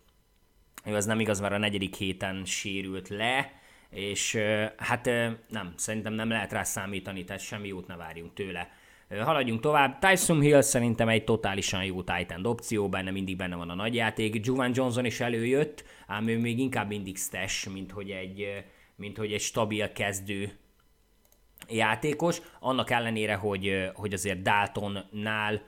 ő 0.85 0.95
az 0.95 1.05
nem 1.05 1.19
igaz, 1.19 1.39
mert 1.39 1.53
a 1.53 1.57
negyedik 1.57 1.95
héten 1.95 2.45
sérült 2.45 3.09
le, 3.09 3.51
és 3.89 4.37
hát 4.77 5.05
nem, 5.49 5.73
szerintem 5.75 6.13
nem 6.13 6.29
lehet 6.29 6.51
rá 6.51 6.63
számítani, 6.63 7.23
tehát 7.23 7.41
semmi 7.41 7.67
jót 7.67 7.87
ne 7.87 7.95
várjunk 7.95 8.33
tőle. 8.33 8.69
Haladjunk 9.09 9.61
tovább. 9.61 9.99
Tyson 9.99 10.41
Hill 10.41 10.61
szerintem 10.61 11.09
egy 11.09 11.23
totálisan 11.23 11.83
jó 11.83 12.03
Titan 12.03 12.45
opció, 12.45 12.89
benne 12.89 13.11
mindig 13.11 13.37
benne 13.37 13.55
van 13.55 13.69
a 13.69 13.75
nagyjáték. 13.75 14.45
Juvan 14.45 14.71
Johnson 14.73 15.05
is 15.05 15.19
előjött, 15.19 15.83
ám 16.07 16.27
ő 16.27 16.39
még 16.39 16.59
inkább 16.59 16.87
mindig 16.87 17.17
stash, 17.17 17.69
mint 17.69 17.91
hogy 17.91 18.09
egy, 18.09 18.63
mint 18.95 19.17
hogy 19.17 19.33
egy 19.33 19.41
stabil 19.41 19.91
kezdő 19.91 20.57
játékos, 21.69 22.41
annak 22.59 22.89
ellenére, 22.89 23.35
hogy, 23.35 23.91
hogy 23.93 24.13
azért 24.13 24.41
Daltonnál 24.41 25.61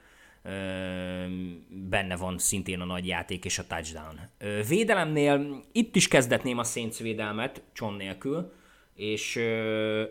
benne 1.68 2.16
van 2.16 2.38
szintén 2.38 2.80
a 2.80 2.86
nagy 2.86 3.08
játék 3.08 3.46
és 3.46 3.60
a 3.60 3.68
touchdown. 3.68 4.20
Védelemnél 4.68 5.64
itt 5.72 5.96
is 5.96 6.08
kezdetném 6.08 6.58
a 6.58 6.64
Saints 6.64 6.98
védelmet, 6.98 7.62
Cson 7.74 7.94
nélkül, 7.94 8.54
és, 8.96 9.36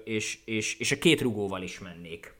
és, 0.05 0.39
és, 0.45 0.79
és 0.79 0.93
a 0.93 0.99
két 0.99 1.20
rugóval 1.20 1.62
is 1.62 1.79
mennék. 1.79 2.37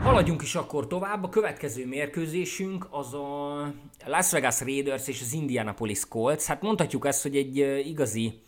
Haladjunk 0.00 0.42
is 0.42 0.54
akkor 0.54 0.86
tovább. 0.86 1.24
A 1.24 1.28
következő 1.28 1.86
mérkőzésünk 1.86 2.86
az 2.90 3.14
a 3.14 3.74
Las 4.06 4.30
Vegas 4.30 4.60
Raiders 4.60 5.08
és 5.08 5.20
az 5.20 5.32
Indianapolis 5.32 6.08
Colts. 6.08 6.44
Hát 6.44 6.62
mondhatjuk 6.62 7.06
ezt, 7.06 7.22
hogy 7.22 7.36
egy 7.36 7.56
igazi 7.86 8.40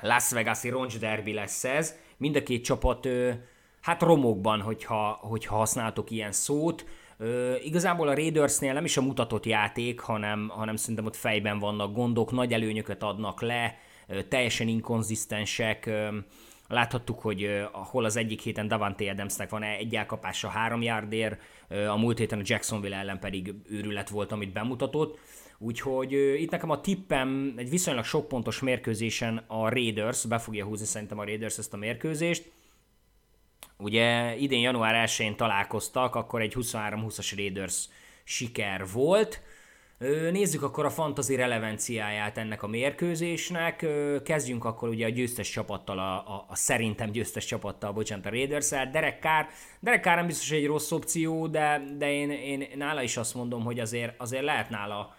Las 0.00 0.30
Vegas-i 0.30 0.68
roncs 0.68 0.98
derby 0.98 1.32
lesz 1.32 1.64
ez. 1.64 1.94
Mind 2.16 2.36
a 2.36 2.42
két 2.42 2.64
csapat 2.64 3.08
hát 3.80 4.02
romokban, 4.02 4.60
hogyha, 4.60 5.18
hogyha 5.20 5.56
használtok 5.56 6.10
ilyen 6.10 6.32
szót. 6.32 6.86
Ö, 7.18 7.54
igazából 7.54 8.08
a 8.08 8.14
Raidersnél 8.14 8.72
nem 8.72 8.84
is 8.84 8.96
a 8.96 9.02
mutatott 9.02 9.46
játék, 9.46 10.00
hanem, 10.00 10.48
hanem 10.48 10.76
szerintem 10.76 11.04
ott 11.04 11.16
fejben 11.16 11.58
vannak 11.58 11.92
gondok, 11.94 12.32
nagy 12.32 12.52
előnyöket 12.52 13.02
adnak 13.02 13.40
le, 13.40 13.78
ö, 14.08 14.22
teljesen 14.22 14.68
inkonzisztensek. 14.68 15.86
Ö, 15.86 16.08
Láthattuk, 16.68 17.20
hogy 17.20 17.66
hol 17.72 18.04
az 18.04 18.16
egyik 18.16 18.40
héten 18.40 18.68
Davante 18.68 19.10
Adamsnek 19.10 19.50
van 19.50 19.62
egy 19.62 19.94
elkapása 19.94 20.48
három 20.48 20.82
yardér, 20.82 21.38
a 21.88 21.96
múlt 21.96 22.18
héten 22.18 22.38
a 22.38 22.42
Jacksonville 22.44 22.96
ellen 22.96 23.18
pedig 23.18 23.54
őrület 23.68 24.08
volt, 24.08 24.32
amit 24.32 24.52
bemutatott. 24.52 25.18
Úgyhogy 25.58 26.12
itt 26.12 26.50
nekem 26.50 26.70
a 26.70 26.80
tippem 26.80 27.54
egy 27.56 27.70
viszonylag 27.70 28.04
sok 28.04 28.28
pontos 28.28 28.60
mérkőzésen 28.60 29.44
a 29.46 29.68
Raiders, 29.68 30.24
be 30.24 30.38
fogja 30.38 30.64
húzni 30.64 30.86
szerintem 30.86 31.18
a 31.18 31.24
Raiders 31.24 31.58
ezt 31.58 31.72
a 31.72 31.76
mérkőzést. 31.76 32.50
Ugye 33.78 34.36
idén 34.36 34.60
január 34.60 35.08
1-én 35.08 35.36
találkoztak, 35.36 36.14
akkor 36.14 36.40
egy 36.40 36.54
23-20-as 36.56 37.32
Raiders 37.36 37.88
siker 38.24 38.84
volt. 38.92 39.42
Nézzük 40.30 40.62
akkor 40.62 40.84
a 40.84 40.90
fantazi 40.90 41.34
relevanciáját 41.34 42.38
ennek 42.38 42.62
a 42.62 42.66
mérkőzésnek. 42.66 43.86
Kezdjünk 44.24 44.64
akkor 44.64 44.88
ugye 44.88 45.06
a 45.06 45.08
győztes 45.08 45.50
csapattal, 45.50 45.98
a, 45.98 46.14
a, 46.14 46.44
a 46.48 46.56
szerintem 46.56 47.10
győztes 47.10 47.44
csapattal, 47.44 47.92
bocsánat, 47.92 48.26
a 48.26 48.30
raiders 48.30 48.72
-el. 48.72 48.90
Derek 48.90 49.20
Carr, 49.20 49.46
Derek 49.80 50.02
Carr 50.02 50.16
nem 50.16 50.26
biztos 50.26 50.50
egy 50.50 50.66
rossz 50.66 50.90
opció, 50.90 51.46
de, 51.46 51.84
de 51.98 52.12
én, 52.12 52.30
én 52.30 52.68
nála 52.74 53.02
is 53.02 53.16
azt 53.16 53.34
mondom, 53.34 53.64
hogy 53.64 53.80
azért, 53.80 54.20
azért 54.20 54.44
lehet 54.44 54.70
nála 54.70 55.15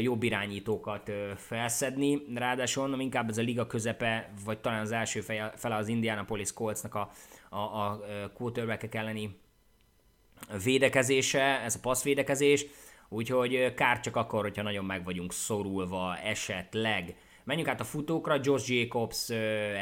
jobb 0.00 0.22
irányítókat 0.22 1.10
felszedni, 1.36 2.22
ráadásul 2.34 2.82
mondom, 2.82 3.00
inkább 3.00 3.28
ez 3.28 3.38
a 3.38 3.42
liga 3.42 3.66
közepe, 3.66 4.32
vagy 4.44 4.58
talán 4.58 4.80
az 4.80 4.92
első 4.92 5.20
fele 5.56 5.74
az 5.74 5.88
Indianapolis 5.88 6.52
Coltsnak 6.52 6.94
a, 6.94 7.10
a, 7.50 7.56
a 7.56 8.00
quarterback 8.34 8.94
elleni 8.94 9.38
védekezése, 10.64 11.60
ez 11.60 11.74
a 11.74 11.80
passzvédekezés, 11.80 12.66
úgyhogy 13.08 13.74
kár 13.74 14.00
csak 14.00 14.16
akkor, 14.16 14.42
hogyha 14.42 14.62
nagyon 14.62 14.84
meg 14.84 15.04
vagyunk 15.04 15.32
szorulva 15.32 16.16
esetleg. 16.16 17.16
Menjünk 17.44 17.68
át 17.68 17.80
a 17.80 17.84
futókra, 17.84 18.40
Josh 18.42 18.70
Jacobs 18.70 19.30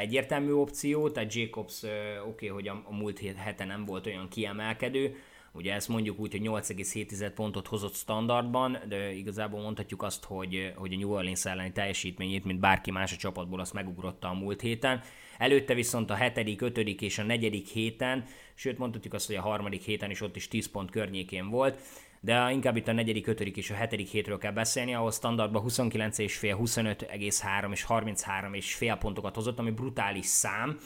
egyértelmű 0.01 0.53
opció, 0.53 1.11
tehát 1.11 1.35
Jacobs 1.35 1.83
oké, 1.83 2.27
okay, 2.27 2.49
hogy 2.49 2.69
a, 2.69 2.83
a 2.85 2.95
múlt 2.95 3.19
héten 3.19 3.67
nem 3.67 3.85
volt 3.85 4.07
olyan 4.07 4.29
kiemelkedő, 4.29 5.17
Ugye 5.57 5.75
ezt 5.75 5.89
mondjuk 5.89 6.19
úgy, 6.19 6.31
hogy 6.31 6.41
8,7 6.41 7.33
pontot 7.35 7.67
hozott 7.67 7.95
standardban, 7.95 8.79
de 8.89 9.13
igazából 9.13 9.61
mondhatjuk 9.61 10.03
azt, 10.03 10.25
hogy, 10.25 10.73
hogy 10.77 10.93
a 10.93 10.97
New 10.97 11.11
Orleans 11.11 11.45
elleni 11.45 11.73
teljesítményét, 11.73 12.45
mint 12.45 12.61
bárki 12.61 12.91
más 12.91 13.13
a 13.13 13.17
csapatból, 13.17 13.61
azt 13.61 13.73
megugrotta 13.73 14.29
a 14.29 14.35
múlt 14.35 14.61
héten. 14.61 15.01
Előtte 15.39 15.75
viszont 15.75 16.11
a 16.11 16.15
hetedik, 16.15 16.61
ötödik 16.61 17.01
és 17.01 17.19
a 17.19 17.23
negyedik 17.23 17.69
héten, 17.69 18.25
sőt 18.55 18.79
mondhatjuk 18.79 19.15
azt, 19.15 19.27
hogy 19.27 19.37
a 19.37 19.41
harmadik 19.41 19.83
héten 19.83 20.11
is 20.11 20.21
ott 20.21 20.37
is 20.37 20.49
10 20.49 20.71
pont 20.71 20.91
környékén 20.91 21.49
volt, 21.49 21.81
de 22.21 22.51
inkább 22.51 22.77
itt 22.77 22.89
a 22.89 22.93
negyedik, 22.93 23.27
ötödik 23.27 23.57
és 23.57 23.71
a 23.71 23.75
hetedik 23.75 24.09
hétről 24.09 24.39
kell 24.39 24.53
beszélni, 24.53 24.95
ahol 24.95 25.13
standardban 25.13 25.65
29,5, 25.69 26.57
25,3 26.61 27.71
és 27.71 27.87
33,5 27.89 28.97
pontokat 28.99 29.35
hozott, 29.35 29.59
ami 29.59 29.71
brutális 29.71 30.27
szám, 30.27 30.79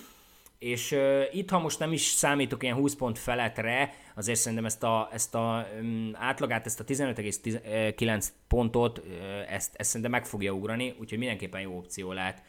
és 0.60 0.92
uh, 0.92 1.22
itt, 1.32 1.50
ha 1.50 1.58
most 1.58 1.78
nem 1.78 1.92
is 1.92 2.02
számítok 2.02 2.62
ilyen 2.62 2.74
20 2.74 2.94
pont 2.94 3.18
feletre, 3.18 3.92
azért 4.14 4.38
szerintem 4.38 4.66
ezt 4.66 4.82
a, 4.82 5.08
ezt 5.12 5.34
a 5.34 5.66
um, 5.80 6.10
átlagát, 6.14 6.66
ezt 6.66 6.80
a 6.80 6.84
15,9 6.84 8.26
pontot, 8.48 8.98
uh, 8.98 9.04
ezt, 9.52 9.74
ezt 9.76 9.88
szerintem 9.88 10.10
meg 10.10 10.26
fogja 10.26 10.52
ugrani, 10.52 10.94
úgyhogy 11.00 11.18
mindenképpen 11.18 11.60
jó 11.60 11.76
opció 11.76 12.12
lehet. 12.12 12.42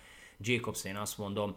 Jacobs, 0.44 0.84
én 0.84 0.96
azt 0.96 1.18
mondom, 1.18 1.56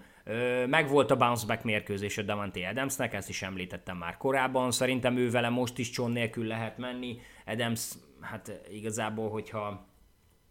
meg 0.66 0.88
volt 0.88 1.10
a 1.10 1.16
bounce 1.16 1.46
back 1.46 1.64
mérkőzés 1.64 2.18
a 2.18 2.22
Davante 2.22 2.68
Adamsnek, 2.68 3.14
ezt 3.14 3.28
is 3.28 3.42
említettem 3.42 3.96
már 3.96 4.16
korábban, 4.16 4.70
szerintem 4.70 5.16
ő 5.16 5.30
vele 5.30 5.48
most 5.48 5.78
is 5.78 5.90
cson 5.90 6.10
nélkül 6.10 6.46
lehet 6.46 6.78
menni, 6.78 7.18
Adams, 7.46 7.92
hát 8.20 8.60
igazából, 8.70 9.30
hogyha 9.30 9.86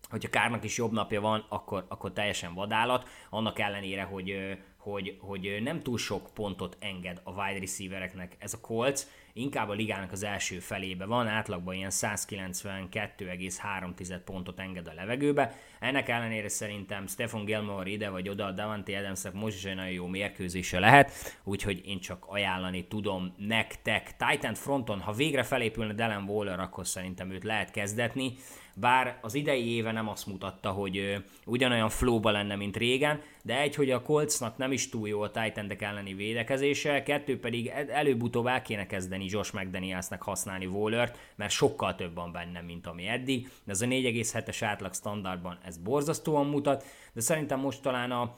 hogyha 0.09 0.29
Kárnak 0.29 0.63
is 0.63 0.77
jobb 0.77 0.91
napja 0.91 1.21
van, 1.21 1.45
akkor, 1.49 1.85
akkor 1.87 2.13
teljesen 2.13 2.53
vadállat, 2.53 3.09
annak 3.29 3.59
ellenére, 3.59 4.03
hogy 4.03 4.57
hogy, 4.83 5.17
hogy 5.19 5.59
nem 5.61 5.79
túl 5.79 5.97
sok 5.97 6.29
pontot 6.33 6.77
enged 6.79 7.21
a 7.23 7.31
wide 7.31 7.59
receivereknek 7.59 8.35
ez 8.39 8.53
a 8.53 8.59
Colts, 8.59 9.01
inkább 9.33 9.69
a 9.69 9.73
ligának 9.73 10.11
az 10.11 10.23
első 10.23 10.59
felébe 10.59 11.05
van, 11.05 11.27
átlagban 11.27 11.75
ilyen 11.75 11.91
192,3 11.91 14.19
pontot 14.25 14.59
enged 14.59 14.87
a 14.87 14.93
levegőbe. 14.93 15.55
Ennek 15.79 16.09
ellenére 16.09 16.49
szerintem 16.49 17.07
Stephen 17.07 17.45
Gilmore 17.45 17.89
ide 17.89 18.09
vagy 18.09 18.29
oda, 18.29 18.51
Davante 18.51 18.97
Adamsnek 18.97 19.33
most 19.33 19.55
is 19.55 19.65
egy 19.65 19.75
nagyon 19.75 19.91
jó 19.91 20.07
mérkőzése 20.07 20.79
lehet, 20.79 21.11
úgyhogy 21.43 21.81
én 21.85 21.99
csak 21.99 22.25
ajánlani 22.27 22.87
tudom 22.87 23.33
nektek. 23.37 24.15
Titan 24.15 24.53
fronton, 24.53 24.99
ha 24.99 25.11
végre 25.11 25.43
felépülne 25.43 25.93
Delen 25.93 26.23
Waller, 26.23 26.59
akkor 26.59 26.87
szerintem 26.87 27.31
őt 27.31 27.43
lehet 27.43 27.71
kezdetni 27.71 28.33
bár 28.75 29.17
az 29.21 29.33
idei 29.33 29.75
éve 29.75 29.91
nem 29.91 30.09
azt 30.09 30.25
mutatta, 30.25 30.71
hogy 30.71 31.23
ugyanolyan 31.45 31.89
flóba 31.89 32.31
lenne, 32.31 32.55
mint 32.55 32.77
régen, 32.77 33.21
de 33.43 33.59
egy, 33.59 33.75
hogy 33.75 33.91
a 33.91 34.01
Coltsnak 34.01 34.57
nem 34.57 34.71
is 34.71 34.89
túl 34.89 35.07
jó 35.07 35.21
a 35.21 35.31
titan 35.31 35.75
elleni 35.79 36.13
védekezése, 36.13 37.03
kettő 37.03 37.39
pedig 37.39 37.67
előbb-utóbb 37.89 38.45
el 38.45 38.61
kéne 38.61 38.85
kezdeni 38.85 39.25
Josh 39.29 39.53
McDanielsnek 39.53 40.21
használni 40.21 40.65
Wallert, 40.65 41.17
mert 41.35 41.51
sokkal 41.51 41.95
több 41.95 42.15
van 42.15 42.31
benne, 42.31 42.61
mint 42.61 42.87
ami 42.87 43.07
eddig, 43.07 43.49
de 43.63 43.71
ez 43.71 43.81
a 43.81 43.85
4,7-es 43.85 44.57
átlag 44.61 44.93
standardban 44.93 45.57
ez 45.65 45.77
borzasztóan 45.77 46.45
mutat, 46.45 46.85
de 47.13 47.21
szerintem 47.21 47.59
most 47.59 47.81
talán 47.81 48.11
a 48.11 48.37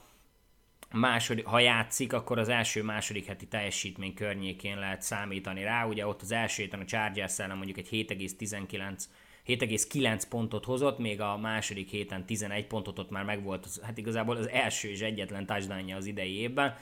második, 0.92 1.44
ha 1.44 1.58
játszik, 1.58 2.12
akkor 2.12 2.38
az 2.38 2.48
első-második 2.48 3.26
heti 3.26 3.46
teljesítmény 3.46 4.14
környékén 4.14 4.78
lehet 4.78 5.02
számítani 5.02 5.62
rá. 5.62 5.86
Ugye 5.86 6.06
ott 6.06 6.22
az 6.22 6.32
első 6.32 6.62
héten 6.62 6.80
a 6.80 6.84
Chargers 6.84 7.38
ellen 7.38 7.56
mondjuk 7.56 7.78
egy 7.78 7.88
7,19 7.90 9.02
7,9 9.46 10.22
pontot 10.28 10.64
hozott, 10.64 10.98
még 10.98 11.20
a 11.20 11.36
második 11.36 11.88
héten 11.88 12.26
11 12.26 12.66
pontot 12.66 12.98
ott 12.98 13.10
már 13.10 13.24
megvolt, 13.24 13.68
hát 13.82 13.98
igazából 13.98 14.36
az 14.36 14.48
első 14.48 14.88
és 14.88 15.00
egyetlen 15.00 15.46
touchdownja 15.46 15.96
az 15.96 16.06
idei 16.06 16.38
évben, 16.38 16.76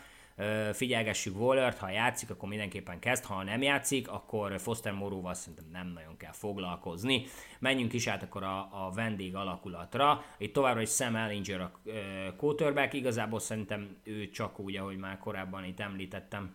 figyelgessük 0.73 1.41
Wallert, 1.41 1.79
ha 1.79 1.91
játszik, 1.91 2.31
akkor 2.31 2.49
mindenképpen 2.49 2.99
kezd, 2.99 3.25
ha 3.25 3.43
nem 3.43 3.62
játszik, 3.62 4.09
akkor 4.09 4.61
Foster 4.61 4.93
Moróval 4.93 5.35
szerintem 5.35 5.67
nem 5.73 5.87
nagyon 5.87 6.17
kell 6.17 6.33
foglalkozni. 6.33 7.25
Menjünk 7.59 7.93
is 7.93 8.07
át 8.07 8.23
akkor 8.23 8.43
a, 8.43 8.59
a 8.59 8.91
vendég 8.95 9.35
alakulatra. 9.35 10.25
Itt 10.39 10.53
továbbra 10.53 10.81
is 10.81 10.89
Sam 10.89 11.17
Ellinger 11.17 11.61
a 11.61 11.73
quarterback, 12.37 12.93
igazából 12.93 13.41
szerintem 13.41 13.97
ő 14.03 14.31
csak 14.31 14.59
úgy, 14.59 14.77
ahogy 14.77 14.97
már 14.97 15.19
korábban 15.19 15.65
itt 15.65 15.81
említettem, 15.81 16.55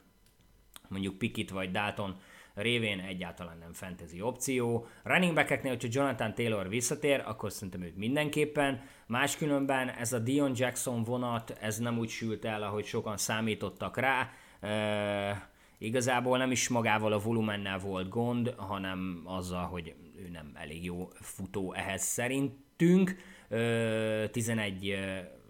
mondjuk 0.88 1.18
Pikit 1.18 1.50
vagy 1.50 1.72
Dalton 1.72 2.20
révén 2.62 3.00
egyáltalán 3.00 3.58
nem 3.58 3.74
fantasy 3.74 4.22
opció. 4.22 4.88
Running 5.04 5.34
backeknél, 5.34 5.72
hogyha 5.72 5.88
Jonathan 5.92 6.34
Taylor 6.34 6.70
visszatér, 6.70 7.24
akkor 7.26 7.52
szerintem 7.52 7.82
őt 7.82 7.98
mindenképpen. 7.98 8.82
Máskülönben 9.08 9.90
ez 9.90 10.14
a 10.14 10.20
Dion 10.20 10.52
Jackson 10.56 11.04
vonat, 11.04 11.58
ez 11.62 11.78
nem 11.78 11.98
úgy 11.98 12.10
sült 12.10 12.46
el, 12.46 12.64
ahogy 12.64 12.86
sokan 12.86 13.18
számítottak 13.18 13.98
rá. 13.98 14.32
E, 14.62 15.50
igazából 15.78 16.38
nem 16.38 16.52
is 16.52 16.70
magával 16.70 17.12
a 17.12 17.20
volumennel 17.20 17.78
volt 17.78 18.10
gond, 18.10 18.54
hanem 18.58 19.22
azzal, 19.26 19.66
hogy 19.66 19.96
ő 20.18 20.30
nem 20.32 20.52
elég 20.54 20.84
jó 20.84 21.10
futó 21.14 21.74
ehhez 21.74 22.02
szerintünk. 22.02 23.16
E, 23.50 24.28
11 24.28 24.98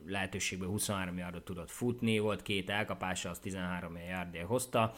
lehetőségből 0.05 0.67
23 0.67 1.17
yardot 1.17 1.43
tudott 1.43 1.71
futni, 1.71 2.19
volt 2.19 2.41
két 2.41 2.69
elkapása, 2.69 3.29
az 3.29 3.39
13 3.39 3.97
yardért 4.09 4.47
hozta. 4.47 4.93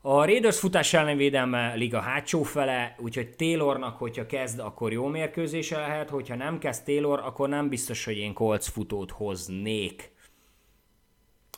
A 0.00 0.24
Raiders 0.24 0.58
futás 0.58 0.94
ellen 0.94 1.16
védelme 1.16 1.74
liga 1.74 2.00
hátsó 2.00 2.42
fele, 2.42 2.96
úgyhogy 2.98 3.36
Taylornak, 3.36 3.96
hogyha 3.96 4.26
kezd, 4.26 4.58
akkor 4.58 4.92
jó 4.92 5.06
mérkőzése 5.06 5.78
lehet, 5.78 6.10
hogyha 6.10 6.34
nem 6.34 6.58
kezd 6.58 6.84
Taylor, 6.84 7.18
akkor 7.18 7.48
nem 7.48 7.68
biztos, 7.68 8.04
hogy 8.04 8.16
én 8.16 8.32
Colts 8.32 8.68
futót 8.68 9.10
hoznék. 9.10 10.12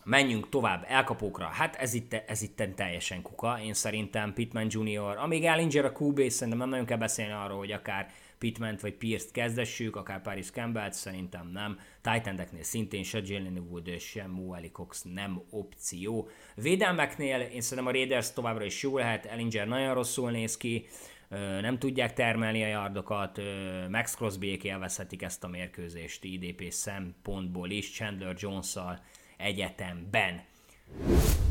Menjünk 0.04 0.48
tovább, 0.48 0.84
elkapókra. 0.88 1.46
Hát 1.46 1.76
ez 1.76 1.94
itt, 1.94 2.12
ez 2.12 2.42
itt 2.42 2.62
teljesen 2.76 3.22
kuka. 3.22 3.60
Én 3.64 3.74
szerintem 3.74 4.32
Pittman 4.32 4.66
Jr., 4.68 5.16
amíg 5.16 5.44
Ellinger 5.44 5.84
a 5.84 5.92
QB, 5.98 6.28
szerintem 6.28 6.58
nem 6.58 6.68
nagyon 6.68 6.86
kell 6.86 6.98
beszélni 6.98 7.32
arról, 7.32 7.58
hogy 7.58 7.72
akár 7.72 8.12
pittman 8.40 8.78
vagy 8.80 8.94
Pierce-t 8.94 9.30
kezdessük, 9.30 9.96
akár 9.96 10.22
Paris 10.22 10.50
campbell 10.50 10.90
szerintem 10.90 11.50
nem. 11.52 11.78
Titan 12.00 12.40
szintén 12.60 13.02
se 13.02 13.20
Jalen 13.24 13.58
Wood, 13.58 13.98
se 13.98 14.26
Moali 14.26 14.70
Cox 14.70 15.02
nem 15.02 15.42
opció. 15.50 16.28
Védelmeknél 16.54 17.40
én 17.40 17.60
szerintem 17.60 17.86
a 17.86 17.96
Raiders 17.96 18.32
továbbra 18.32 18.64
is 18.64 18.82
jó 18.82 18.98
lehet, 18.98 19.26
Ellinger 19.26 19.66
nagyon 19.66 19.94
rosszul 19.94 20.30
néz 20.30 20.56
ki, 20.56 20.86
nem 21.60 21.78
tudják 21.78 22.12
termelni 22.12 22.62
a 22.62 22.66
yardokat, 22.66 23.40
Max 23.90 24.14
crosby 24.14 24.58
élvezhetik 24.62 25.22
ezt 25.22 25.44
a 25.44 25.48
mérkőzést 25.48 26.24
IDP 26.24 26.70
szempontból 26.70 27.70
is, 27.70 27.90
Chandler 27.90 28.34
Jones-szal 28.38 29.04
egyetemben. 29.36 30.42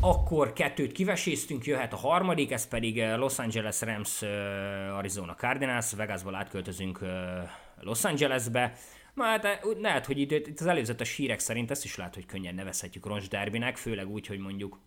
Akkor 0.00 0.52
kettőt 0.52 0.92
kiveséztünk, 0.92 1.64
jöhet 1.64 1.92
a 1.92 1.96
harmadik, 1.96 2.50
ez 2.50 2.68
pedig 2.68 2.98
eh, 2.98 3.18
Los 3.18 3.38
Angeles 3.38 3.80
Rams 3.80 4.22
eh, 4.22 4.96
Arizona 4.96 5.34
Cardinals, 5.34 5.92
Vegasból 5.92 6.34
átköltözünk 6.34 6.98
eh, 7.02 7.50
Los 7.80 8.04
Angelesbe. 8.04 8.72
Hát 9.16 9.60
lehet, 9.80 10.06
hogy 10.06 10.18
itt, 10.18 10.30
itt 10.30 10.60
az 10.60 10.66
előzetes 10.66 11.16
hírek 11.16 11.38
szerint 11.38 11.70
ezt 11.70 11.84
is 11.84 11.96
lehet, 11.96 12.14
hogy 12.14 12.26
könnyen 12.26 12.54
nevezhetjük 12.54 13.06
Roncs 13.06 13.28
Derbynek, 13.28 13.76
főleg 13.76 14.08
úgy, 14.08 14.26
hogy 14.26 14.38
mondjuk 14.38 14.80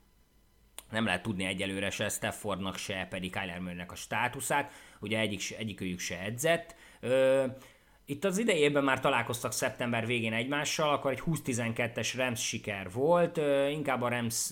nem 0.91 1.05
lehet 1.05 1.21
tudni 1.21 1.45
egyelőre 1.45 1.89
se 1.89 2.09
Staffordnak, 2.09 2.77
se 2.77 3.07
pedig 3.09 3.31
Kyler 3.31 3.59
Murraynek 3.59 3.91
a 3.91 3.95
státuszát, 3.95 4.71
ugye 4.99 5.19
egyik, 5.19 5.55
egyikőjük 5.57 5.99
se 5.99 6.19
edzett. 6.19 6.75
Ö, 6.99 7.45
itt 8.05 8.23
az 8.23 8.37
idejében 8.37 8.83
már 8.83 8.99
találkoztak 8.99 9.51
szeptember 9.51 10.05
végén 10.05 10.33
egymással, 10.33 10.93
akkor 10.93 11.11
egy 11.11 11.23
20-12-es 11.25 12.13
Rams 12.15 12.47
siker 12.47 12.91
volt, 12.91 13.39
inkább 13.71 14.01
a 14.01 14.09
Rams 14.09 14.51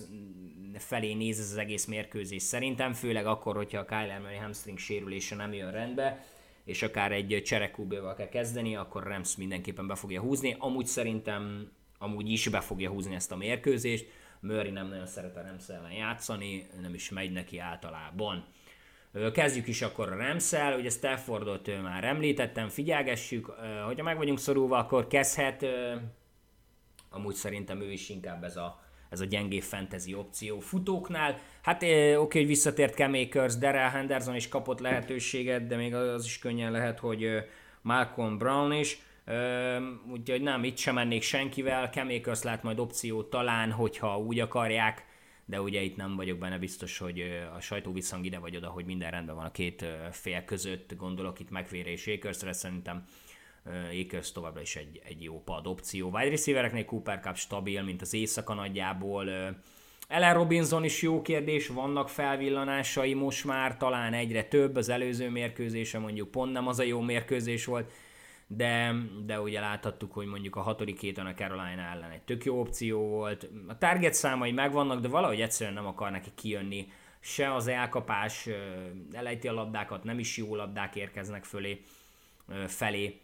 felé 0.78 1.12
néz 1.12 1.38
ez 1.38 1.50
az 1.50 1.56
egész 1.56 1.84
mérkőzés 1.84 2.42
szerintem, 2.42 2.92
főleg 2.92 3.26
akkor, 3.26 3.56
hogyha 3.56 3.78
a 3.78 3.84
Kyler 3.84 4.20
Murray 4.20 4.36
hamstring 4.36 4.78
sérülése 4.78 5.34
nem 5.34 5.52
jön 5.52 5.70
rendbe, 5.70 6.24
és 6.64 6.82
akár 6.82 7.12
egy 7.12 7.42
cserekúbéval 7.44 8.14
kell 8.14 8.28
kezdeni, 8.28 8.76
akkor 8.76 9.02
Rams 9.02 9.36
mindenképpen 9.36 9.86
be 9.86 9.94
fogja 9.94 10.20
húzni. 10.20 10.56
Amúgy 10.58 10.86
szerintem 10.86 11.70
amúgy 11.98 12.30
is 12.30 12.48
be 12.48 12.60
fogja 12.60 12.90
húzni 12.90 13.14
ezt 13.14 13.32
a 13.32 13.36
mérkőzést. 13.36 14.06
Murray 14.40 14.70
nem 14.70 14.88
nagyon 14.88 15.06
szeret 15.06 15.36
a 15.36 15.42
Rams 15.42 15.68
ellen 15.68 15.92
játszani, 15.92 16.66
nem 16.80 16.94
is 16.94 17.10
megy 17.10 17.32
neki 17.32 17.58
általában. 17.58 18.44
Kezdjük 19.32 19.68
is 19.68 19.82
akkor 19.82 20.12
a 20.12 20.16
Remszel, 20.16 20.78
ugye 20.78 20.90
Staffordot 20.90 21.82
már 21.82 22.04
említettem, 22.04 22.68
figyelgessük, 22.68 23.46
hogyha 23.86 24.04
meg 24.04 24.16
vagyunk 24.16 24.38
szorulva, 24.38 24.78
akkor 24.78 25.06
kezdhet, 25.06 25.66
amúgy 27.10 27.34
szerintem 27.34 27.80
ő 27.80 27.92
is 27.92 28.08
inkább 28.08 28.44
ez 28.44 28.56
a, 28.56 28.80
ez 29.10 29.20
a 29.20 29.24
gyengé 29.24 29.60
fantasy 29.60 30.14
opció 30.14 30.60
futóknál. 30.60 31.38
Hát 31.62 31.82
oké, 32.16 32.38
hogy 32.38 32.46
visszatért 32.46 33.00
Akers, 33.00 33.56
Darrell 33.56 33.90
Henderson 33.90 34.34
is 34.34 34.48
kapott 34.48 34.80
lehetőséget, 34.80 35.66
de 35.66 35.76
még 35.76 35.94
az 35.94 36.24
is 36.24 36.38
könnyen 36.38 36.72
lehet, 36.72 36.98
hogy 36.98 37.28
Malcolm 37.82 38.38
Brown 38.38 38.72
is. 38.72 38.98
Úgyhogy 40.12 40.42
nem, 40.42 40.64
itt 40.64 40.76
sem 40.76 40.94
mennék 40.94 41.22
senkivel, 41.22 41.90
Akers 41.94 42.42
lát 42.42 42.62
majd 42.62 42.78
opció 42.78 43.22
talán, 43.22 43.70
hogyha 43.70 44.18
úgy 44.18 44.40
akarják, 44.40 45.10
de 45.52 45.60
ugye 45.60 45.80
itt 45.80 45.96
nem 45.96 46.16
vagyok 46.16 46.38
benne 46.38 46.58
biztos, 46.58 46.98
hogy 46.98 47.20
a 47.56 47.60
sajtó 47.60 47.92
visszhang 47.92 48.24
ide 48.24 48.38
vagy 48.38 48.56
oda, 48.56 48.68
hogy 48.68 48.84
minden 48.84 49.10
rendben 49.10 49.34
van 49.34 49.44
a 49.44 49.50
két 49.50 49.84
fél 50.10 50.44
között, 50.44 50.96
gondolok 50.96 51.40
itt 51.40 51.50
McVére 51.50 51.90
és 51.90 52.06
Akersre, 52.06 52.52
szerintem 52.52 53.04
Akers 54.04 54.32
továbbra 54.32 54.60
is 54.60 54.76
egy, 54.76 55.00
egy 55.04 55.22
jó 55.22 55.42
pad 55.42 55.66
opció. 55.66 56.10
Wide 56.12 56.28
receivereknél 56.28 56.84
Cooper 56.84 57.20
Cup 57.20 57.36
stabil, 57.36 57.82
mint 57.82 58.02
az 58.02 58.14
éjszaka 58.14 58.54
nagyjából. 58.54 59.28
Ellen 60.08 60.34
Robinson 60.34 60.84
is 60.84 61.02
jó 61.02 61.22
kérdés, 61.22 61.68
vannak 61.68 62.08
felvillanásai 62.08 63.14
most 63.14 63.44
már, 63.44 63.76
talán 63.76 64.14
egyre 64.14 64.44
több, 64.44 64.76
az 64.76 64.88
előző 64.88 65.30
mérkőzése 65.30 65.98
mondjuk 65.98 66.30
pont 66.30 66.52
nem 66.52 66.66
az 66.66 66.78
a 66.78 66.82
jó 66.82 67.00
mérkőzés 67.00 67.64
volt, 67.64 67.92
de, 68.56 68.94
de 69.24 69.40
ugye 69.40 69.60
láthattuk, 69.60 70.12
hogy 70.12 70.26
mondjuk 70.26 70.56
a 70.56 70.60
hatodik 70.60 71.00
héten 71.00 71.26
a 71.26 71.34
Carolina 71.34 71.82
ellen 71.82 72.10
egy 72.10 72.22
tök 72.22 72.44
jó 72.44 72.60
opció 72.60 73.08
volt. 73.08 73.48
A 73.68 73.78
target 73.78 74.14
számai 74.14 74.52
megvannak, 74.52 75.00
de 75.00 75.08
valahogy 75.08 75.40
egyszerűen 75.40 75.74
nem 75.74 75.86
akar 75.86 76.10
neki 76.10 76.30
kijönni. 76.34 76.92
Se 77.20 77.54
az 77.54 77.66
elkapás, 77.66 78.48
elejti 79.12 79.48
a 79.48 79.52
labdákat, 79.52 80.04
nem 80.04 80.18
is 80.18 80.36
jó 80.36 80.54
labdák 80.54 80.96
érkeznek 80.96 81.44
fölé, 81.44 81.80
felé. 82.66 83.20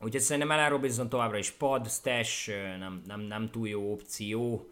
Úgyhogy 0.00 0.20
szerintem 0.20 0.50
Ellen 0.50 0.70
Robinson 0.70 1.08
továbbra 1.08 1.38
is 1.38 1.50
pad, 1.50 1.90
stash, 1.90 2.48
nem, 2.78 3.02
nem, 3.06 3.20
nem 3.20 3.50
túl 3.50 3.68
jó 3.68 3.92
opció 3.92 4.70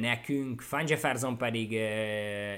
nekünk. 0.00 0.68
Van 0.68 0.88
Jefferson 0.88 1.38
pedig 1.38 1.72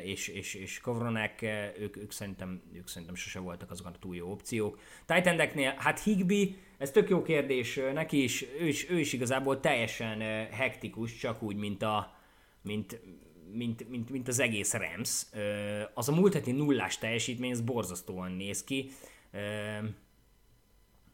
és, 0.05 0.29
és, 0.29 0.55
és 0.55 0.81
Kovronek, 0.81 1.43
ők, 1.79 1.97
ők, 1.97 2.11
szerintem, 2.11 2.63
ők 2.75 2.89
szerintem 2.89 3.15
sose 3.15 3.39
voltak 3.39 3.71
azok 3.71 3.87
a 3.87 3.91
túl 3.91 4.17
jó 4.17 4.31
opciók. 4.31 4.79
titan 5.07 5.75
hát 5.77 6.03
Higby, 6.03 6.57
ez 6.79 6.91
tök 6.91 7.09
jó 7.09 7.23
kérdés, 7.23 7.81
neki 7.95 8.23
is, 8.23 8.45
ő 8.61 8.67
is, 8.67 8.91
ő 8.91 8.99
is 8.99 9.13
igazából 9.13 9.61
teljesen 9.61 10.21
hektikus, 10.51 11.17
csak 11.17 11.43
úgy, 11.43 11.57
mint 11.57 11.83
a, 11.83 12.17
mint, 12.63 13.01
mint, 13.53 13.89
mint, 13.89 14.11
mint 14.11 14.29
az 14.29 14.39
egész 14.39 14.73
Rams. 14.73 15.27
Az 15.95 16.09
a 16.09 16.15
múlt 16.15 16.35
heti 16.35 16.53
nullás 16.53 16.99
teljesítmény, 16.99 17.51
ez 17.51 17.61
borzasztóan 17.61 18.33
néz 18.33 18.65
ki. 18.65 18.91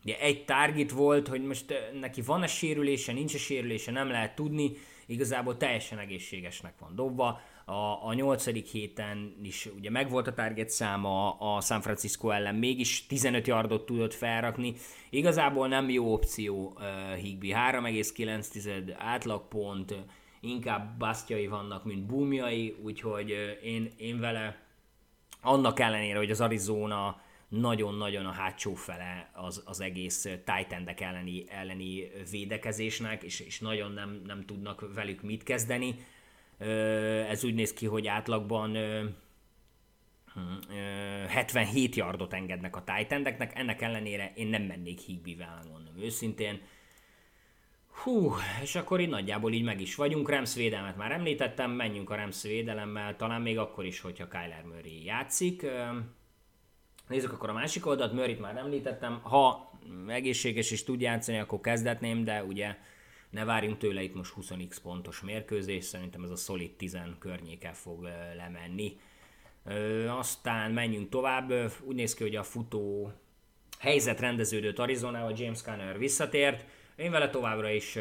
Ugye 0.05 0.19
egy 0.19 0.45
target 0.45 0.91
volt, 0.91 1.29
hogy 1.29 1.43
most 1.43 1.75
neki 2.01 2.23
van-e 2.23 2.47
sérülése, 2.47 3.13
nincs 3.13 3.35
-e 3.35 3.39
sérülése, 3.39 3.91
nem 3.91 4.09
lehet 4.09 4.35
tudni 4.35 4.73
igazából 5.09 5.57
teljesen 5.57 5.99
egészségesnek 5.99 6.75
van 6.81 6.95
dobva. 6.95 7.41
A, 7.65 8.07
a 8.07 8.15
nyolcadik 8.15 8.67
héten 8.67 9.37
is 9.43 9.69
ugye 9.77 9.91
megvolt 9.91 10.27
a 10.27 10.35
target 10.35 10.69
száma 10.69 11.31
a 11.31 11.61
San 11.61 11.81
Francisco 11.81 12.31
ellen, 12.31 12.55
mégis 12.55 13.07
15 13.07 13.47
yardot 13.47 13.87
tudott 13.87 14.15
felrakni. 14.15 14.75
Igazából 15.11 15.69
nem 15.69 15.91
jó 15.91 16.13
opció 16.13 16.77
uh, 16.77 17.15
Higby, 17.15 17.53
3,9 17.53 18.95
átlagpont, 18.99 19.95
inkább 20.41 20.99
basztjai 20.99 21.47
vannak, 21.47 21.85
mint 21.85 22.07
búmjai, 22.07 22.77
úgyhogy 22.83 23.31
uh, 23.31 23.67
én, 23.67 23.93
én 23.97 24.21
vele 24.21 24.63
annak 25.43 25.81
ellenére, 25.81 26.19
hogy 26.19 26.31
az 26.31 26.41
Arizona 26.41 27.21
nagyon-nagyon 27.49 28.27
a 28.27 28.31
hátsó 28.31 28.75
fele 28.75 29.31
az, 29.35 29.63
az 29.65 29.81
egész 29.81 30.23
titan 30.23 30.89
elleni, 30.99 31.45
elleni 31.49 32.11
védekezésnek, 32.31 33.23
és, 33.23 33.41
és 33.41 33.61
nagyon 33.61 33.93
nem, 33.93 34.23
nem 34.27 34.45
tudnak 34.45 34.95
velük 34.95 35.23
mit 35.23 35.43
kezdeni. 35.43 35.95
Ez 37.29 37.45
úgy 37.45 37.55
néz 37.55 37.73
ki, 37.73 37.87
hogy 37.87 38.07
átlagban 38.07 38.77
77 41.29 41.95
hm, 41.95 42.01
yardot 42.01 42.33
engednek 42.33 42.77
a 42.77 42.85
titan 42.85 43.27
ennek 43.55 43.83
ellenére 43.83 44.33
én 44.35 44.47
nem 44.47 44.63
mennék 44.63 44.99
Higbivel, 44.99 45.65
mondom 45.73 45.99
őszintén. 45.99 46.61
Hú, 48.03 48.35
és 48.63 48.75
akkor 48.75 49.01
így 49.01 49.09
nagyjából 49.09 49.53
így 49.53 49.63
meg 49.63 49.81
is 49.81 49.95
vagyunk. 49.95 50.29
Rams 50.29 50.55
védelmet 50.55 50.97
már 50.97 51.13
említettem, 51.13 51.71
menjünk 51.71 52.11
a 52.11 52.17
Rams 52.17 52.43
védelemmel, 52.43 53.17
talán 53.17 53.43
még 53.43 53.59
akkor 53.59 53.85
is, 53.85 54.01
hogyha 54.01 54.29
Kyler 54.29 54.65
Murray 54.65 55.05
játszik. 55.05 55.67
Nézzük 57.09 57.33
akkor 57.33 57.49
a 57.49 57.53
másik 57.53 57.87
oldalt, 57.87 58.13
Murray-t 58.13 58.41
már 58.41 58.57
említettem, 58.57 59.21
ha 59.23 59.71
egészséges 60.07 60.71
és 60.71 60.85
tud 60.85 61.01
játszani, 61.01 61.39
akkor 61.39 61.61
kezdetném, 61.61 62.25
de 62.25 62.45
ugye 62.45 62.77
ne 63.31 63.45
várjunk 63.45 63.79
tőle 63.79 64.03
itt 64.03 64.15
most 64.15 64.35
20x 64.41 64.77
pontos 64.83 65.21
mérkőzés, 65.21 65.85
szerintem 65.85 66.23
ez 66.23 66.31
a 66.31 66.37
szolid 66.37 66.73
10 66.73 66.99
környéken 67.19 67.73
fog 67.73 68.09
lemenni. 68.37 68.99
Aztán 70.09 70.71
menjünk 70.71 71.09
tovább, 71.09 71.53
úgy 71.83 71.95
néz 71.95 72.15
ki, 72.15 72.23
hogy 72.23 72.37
a 72.37 72.43
futó 72.43 73.13
helyzet 73.79 74.21
rendeződött 74.21 74.79
Arizonával, 74.79 75.35
James 75.37 75.63
Conner 75.63 75.99
visszatért, 75.99 76.65
én 76.97 77.11
vele 77.11 77.31
továbbra 77.31 77.71
is 77.71 77.99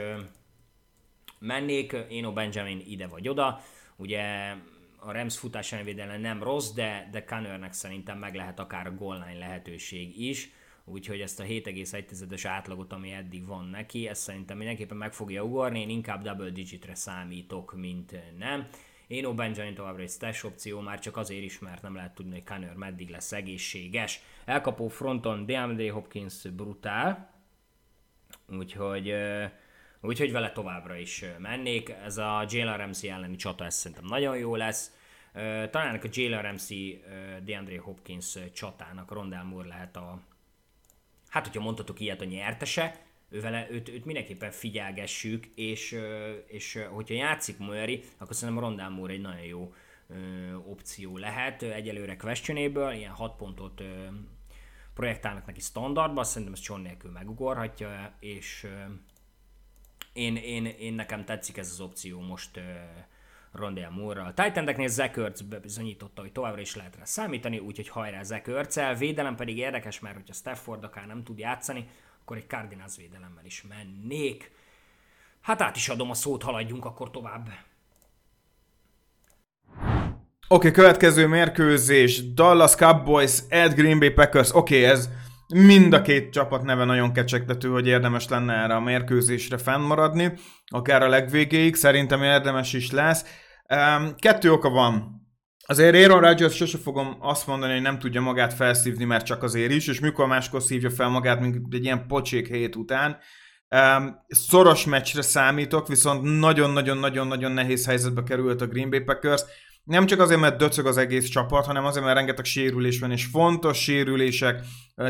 mennék, 1.40 1.94
Eno 1.94 2.34
Benjamin 2.34 2.84
ide 2.88 3.08
vagy 3.08 3.30
oda, 3.30 3.62
ugye 3.96 4.54
a 5.00 5.12
Rams 5.12 5.38
futás 5.38 5.76
védelem 5.84 6.22
nem 6.22 6.44
rossz, 6.44 6.72
de, 6.72 7.10
de 7.12 7.24
Connernek 7.24 7.74
szerintem 7.74 8.18
meg 8.18 8.36
lehet 8.36 8.60
akár 8.60 8.88
a 8.88 8.94
goal 8.94 9.26
lehetőség 9.40 10.22
is, 10.22 10.52
úgyhogy 10.86 11.20
ezt 11.22 11.40
a 11.40 11.44
7,1-es 11.44 12.44
átlagot, 12.48 12.94
ami 12.94 13.12
eddig 13.12 13.46
van 13.46 13.66
neki, 13.66 14.08
ezt 14.08 14.22
szerintem 14.22 14.58
mindenképpen 14.58 14.98
meg 14.98 15.14
fogja 15.14 15.44
ugorni, 15.44 15.80
én 15.80 15.90
inkább 15.90 16.24
double 16.24 16.50
digitre 16.50 16.96
számítok, 16.96 17.76
mint 17.76 18.20
nem. 18.38 18.68
Én. 19.08 19.36
Benjamin 19.36 19.74
továbbra 19.74 20.02
egy 20.02 20.10
stash 20.10 20.46
opció, 20.46 20.80
már 20.80 21.00
csak 21.00 21.18
azért 21.18 21.44
is, 21.44 21.60
mert 21.60 21.82
nem 21.82 21.96
lehet 21.96 22.16
tudni, 22.16 22.32
hogy 22.32 22.44
Conner 22.44 22.74
meddig 22.74 23.10
lesz 23.10 23.32
egészséges. 23.32 24.22
Elkapó 24.46 24.88
fronton 24.88 25.46
DeAndre 25.46 25.92
Hopkins 25.92 26.42
brutál, 26.42 27.34
úgyhogy, 28.50 29.14
úgyhogy 30.02 30.32
vele 30.32 30.52
továbbra 30.52 30.96
is 30.96 31.26
mennék. 31.38 31.90
Ez 31.90 32.18
a 32.18 32.46
Jalen 32.50 32.78
Ramsey 32.78 33.10
elleni 33.10 33.36
csata, 33.36 33.66
ez 33.66 33.76
szerintem 33.76 34.06
nagyon 34.06 34.38
jó 34.38 34.56
lesz. 34.56 34.92
Talán 35.72 35.96
a 35.96 36.08
Jalen 36.12 36.42
Ramsey 36.42 37.04
DeAndre 37.44 37.80
Hopkins 37.80 38.38
csatának 38.54 39.12
Rondell 39.12 39.44
Moore 39.44 39.68
lehet 39.68 39.96
a, 39.96 40.22
hát 41.30 41.46
hogyha 41.46 41.62
mondhatok 41.62 42.00
ilyet, 42.00 42.22
a 42.22 42.26
nyertese, 42.26 43.06
ővele, 43.30 43.68
őt, 43.72 43.90
őt 43.90 44.06
mindenképpen 44.06 44.52
figyelgessük, 44.52 45.46
és, 45.56 46.00
és 46.48 46.80
hogyha 46.90 47.16
játszik 47.16 47.58
Murray, 47.58 48.04
akkor 48.18 48.36
szerintem 48.36 48.64
Rondell 48.64 48.90
Moore 48.90 49.14
egy 49.14 49.22
nagyon 49.22 49.46
jó 49.46 49.74
opció 50.66 51.18
lehet. 51.18 51.62
Egyelőre 51.62 52.16
questionable, 52.16 52.96
ilyen 52.96 53.12
6 53.12 53.36
pontot 53.36 53.84
projektálnak 54.94 55.46
neki 55.46 55.60
standardba, 55.60 56.24
szerintem 56.24 56.54
ezt 56.54 56.66
John 56.66 56.82
nélkül 56.82 57.12
megugorhatja, 57.12 58.16
és 58.20 58.68
én, 60.18 60.36
én, 60.36 60.66
én, 60.66 60.94
nekem 60.94 61.26
tetszik 61.26 61.58
ez 61.58 61.70
az 61.72 61.80
opció 61.80 62.20
most 62.20 62.60
Rondell 63.52 63.90
Moore-ral. 63.90 64.34
Titan-eknél 64.34 64.88
Zekörc 64.88 65.42
bizonyította, 65.42 66.22
hogy 66.22 66.32
továbbra 66.32 66.62
is 66.62 66.76
lehet 66.76 66.96
rá 66.96 67.04
számítani, 67.04 67.60
úgyhogy 67.60 67.90
hajrá 67.90 68.24
Zekörccel. 68.24 68.96
Védelem 68.96 69.36
pedig 69.36 69.58
érdekes, 69.58 70.00
mert 70.00 70.16
hogyha 70.16 70.34
Stafford 70.34 70.84
akár 70.84 71.08
nem 71.08 71.24
tud 71.24 71.40
játszani, 71.40 71.88
akkor 72.22 72.38
egy 72.38 72.48
Cardinals 72.48 72.96
védelemmel 72.98 73.46
is 73.46 73.64
mennék. 73.70 74.52
Hát 75.42 75.62
át 75.62 75.76
is 75.76 75.90
adom 75.90 76.10
a 76.10 76.14
szót, 76.14 76.44
haladjunk 76.44 76.86
akkor 76.86 77.12
tovább. 77.12 77.50
Oké, 80.50 80.68
okay, 80.68 80.72
következő 80.72 81.28
mérkőzés, 81.28 82.34
Dallas 82.34 82.76
Cowboys, 82.76 83.40
Ed 83.50 83.74
Green 83.74 84.00
Bay 84.00 84.10
Packers. 84.10 84.54
Oké, 84.54 84.78
okay, 84.78 84.90
ez 84.90 85.10
mind 85.54 85.94
a 85.94 86.02
két 86.02 86.32
csapat 86.32 86.64
neve 86.64 86.84
nagyon 86.84 87.14
kecsegtető, 87.14 87.70
hogy 87.70 87.88
érdemes 87.88 88.28
lenne 88.28 88.54
erre 88.54 88.76
a 88.76 88.80
mérkőzésre 88.80 89.58
fennmaradni, 89.58 90.34
akár 90.66 91.02
a 91.02 91.10
legvégéig, 91.10 91.76
szerintem 91.76 92.24
érdemes 92.24 92.74
is 92.74 92.92
lesz. 92.92 93.26
Kettő 94.18 94.52
oka 94.52 94.70
van. 94.70 95.26
Azért 95.66 95.96
Aaron 95.96 96.22
Rodgers 96.22 96.56
sose 96.56 96.78
fogom 96.78 97.18
azt 97.20 97.48
mondani, 97.48 97.74
hogy 97.74 97.82
nem 97.82 98.00
tudja 98.00 98.22
magát 98.22 98.54
felszívni, 98.54 99.04
mert 99.04 99.26
csak 99.26 99.44
azért 99.44 99.72
is, 99.72 99.88
és 99.88 100.00
mikor 100.00 100.28
máskor 100.28 100.62
szívja 100.62 100.90
fel 100.90 101.10
magát, 101.10 101.40
mint 101.40 101.74
egy 101.74 101.84
ilyen 101.84 102.08
pocsék 102.08 102.48
hét 102.48 102.76
után. 102.76 103.18
Um, 103.70 104.16
szoros 104.28 104.86
meccsre 104.86 105.22
számítok, 105.22 105.88
viszont 105.88 106.40
nagyon-nagyon-nagyon-nagyon 106.40 107.52
nehéz 107.52 107.86
helyzetbe 107.86 108.24
került 108.24 108.62
a 108.62 108.68
Green 108.68 108.90
Bay 108.90 109.00
Packers 109.00 109.44
nem 109.88 110.06
csak 110.06 110.20
azért, 110.20 110.40
mert 110.40 110.58
döcög 110.58 110.86
az 110.86 110.98
egész 110.98 111.28
csapat, 111.28 111.66
hanem 111.66 111.86
azért, 111.86 112.06
mert 112.06 112.18
rengeteg 112.18 112.46
sérülés 112.46 113.00
van, 113.00 113.12
és 113.12 113.26
fontos 113.26 113.78
sérülések 113.82 114.64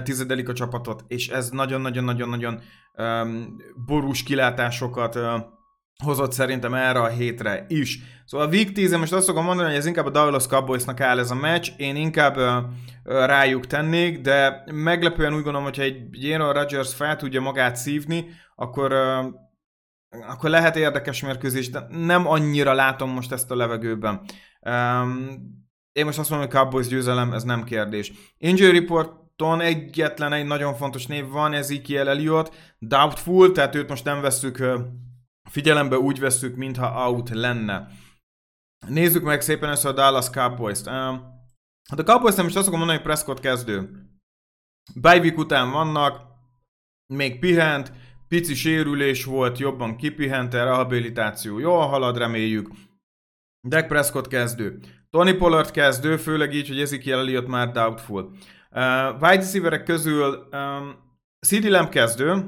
tizedelik 0.04 0.50
a 0.50 0.54
csapatot, 0.54 1.04
és 1.08 1.28
ez 1.28 1.50
nagyon-nagyon-nagyon-nagyon 1.50 2.62
um, 2.94 3.56
borús 3.86 4.24
kilátásokat 4.24 5.16
uh, 5.16 5.24
hozott 6.04 6.32
szerintem 6.32 6.74
erre 6.74 7.00
a 7.00 7.08
hétre 7.08 7.66
is. 7.68 8.00
Szóval 8.26 8.48
a 8.48 8.50
Week 8.50 8.72
10 8.72 8.96
most 8.96 9.14
azt 9.14 9.26
fogom 9.28 9.46
mondani, 9.46 9.68
hogy 9.68 9.78
ez 9.78 9.86
inkább 9.86 10.06
a 10.06 10.10
Dallas 10.10 10.48
Cowboysnak 10.48 11.00
áll 11.00 11.20
ez 11.20 11.32
a 11.32 11.36
meccs, 11.36 11.70
én 11.78 11.96
inkább 11.96 12.38
uh, 12.38 12.64
rájuk 13.04 13.68
tennék, 13.68 14.22
de 14.22 14.64
meglepően 14.72 15.34
úgy 15.34 15.44
gondolom, 15.44 15.64
hogyha 15.64 15.84
egy 15.84 16.26
Aaron 16.26 16.54
Rodgers 16.54 16.94
fel 16.94 17.16
tudja 17.16 17.42
magát 17.42 17.76
szívni, 17.76 18.26
akkor 18.56 18.94
uh, 18.94 19.26
akkor 20.28 20.50
lehet 20.50 20.76
érdekes 20.76 21.22
mérkőzés, 21.22 21.70
de 21.70 21.88
nem 21.90 22.28
annyira 22.28 22.74
látom 22.74 23.10
most 23.10 23.32
ezt 23.32 23.52
a 23.52 23.56
levegőben. 23.56 24.22
Um, 24.62 25.66
én 25.92 26.06
most 26.06 26.20
azt 26.20 26.30
mondom, 26.30 26.48
hogy 26.48 26.58
Cowboys 26.58 26.88
győzelem, 26.88 27.34
ez 27.34 27.44
nem 27.44 27.64
kérdés. 27.64 28.12
Injury 28.38 28.82
Reporton 29.38 29.62
egyetlen 29.62 30.34
egy 30.34 30.46
nagyon 30.46 30.76
fontos 30.76 31.06
név 31.06 31.28
van, 31.28 31.54
Ezekiel 31.54 32.10
Elliott, 32.10 32.76
doubtful, 32.80 33.52
tehát 33.52 33.76
őt 33.76 33.90
most 33.90 34.04
nem 34.04 34.22
veszük 34.22 34.64
figyelembe, 35.50 35.98
úgy 35.98 36.20
veszük, 36.20 36.56
mintha 36.56 37.08
out 37.08 37.30
lenne. 37.30 37.88
Nézzük 38.88 39.24
meg 39.24 39.42
szépen 39.42 39.70
ezt 39.70 39.86
a 39.86 39.92
Dallas 39.92 40.30
Cowboys-t. 40.30 40.88
Hát 40.88 42.00
a 42.00 42.04
Cowboys 42.04 42.36
nem 42.36 42.46
is 42.48 42.56
azt 42.56 42.64
fogom 42.64 42.80
mondani, 42.80 43.00
hogy 43.00 43.08
Prescott 43.08 43.40
kezdő. 43.40 43.90
Bajvik 45.02 45.38
után 45.38 45.72
vannak, 45.72 46.22
még 47.14 47.40
pihent, 47.40 47.92
pici 48.28 48.56
sérülés 48.56 49.26
volt, 49.26 49.58
jobban 49.58 49.96
kipihent, 49.96 50.54
rehabilitáció 50.54 51.60
jól 51.60 51.88
halad, 51.88 52.18
reméljük. 52.18 52.70
Dak 53.68 53.88
Prescott 53.88 54.28
kezdő. 54.28 54.80
Tony 55.10 55.38
Pollard 55.38 55.72
kezdő, 55.72 56.18
főleg 56.18 56.54
így, 56.54 56.68
hogy 56.68 56.82
Ezekiel 56.82 57.20
Elliott 57.20 57.48
már 57.48 57.72
doubtful. 57.72 58.36
Uh, 58.78 58.84
wide 59.22 59.42
receiverek 59.42 59.84
közül 59.84 60.48
um, 60.52 60.96
CD 61.48 61.64
Lamb 61.64 61.90
kezdő, 61.90 62.46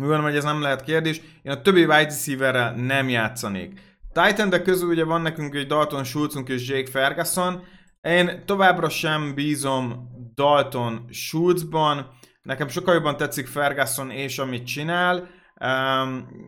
mivel 0.00 0.20
hogy 0.20 0.36
ez 0.36 0.44
nem 0.44 0.60
lehet 0.60 0.82
kérdés, 0.82 1.20
én 1.42 1.52
a 1.52 1.60
többi 1.60 1.80
wide 1.80 2.02
receiverrel 2.02 2.74
nem 2.74 3.08
játszanék. 3.08 3.80
titan 4.12 4.62
közül 4.62 4.88
ugye 4.88 5.04
van 5.04 5.20
nekünk 5.20 5.54
egy 5.54 5.66
Dalton 5.66 6.04
Schulzunk 6.04 6.48
és 6.48 6.68
Jake 6.68 6.90
Ferguson, 6.90 7.64
én 8.00 8.42
továbbra 8.44 8.88
sem 8.88 9.34
bízom 9.34 10.08
Dalton 10.34 11.08
Schulzban, 11.10 12.10
nekem 12.42 12.68
sokkal 12.68 12.94
jobban 12.94 13.16
tetszik 13.16 13.46
Ferguson 13.46 14.10
és 14.10 14.38
amit 14.38 14.66
csinál, 14.66 15.28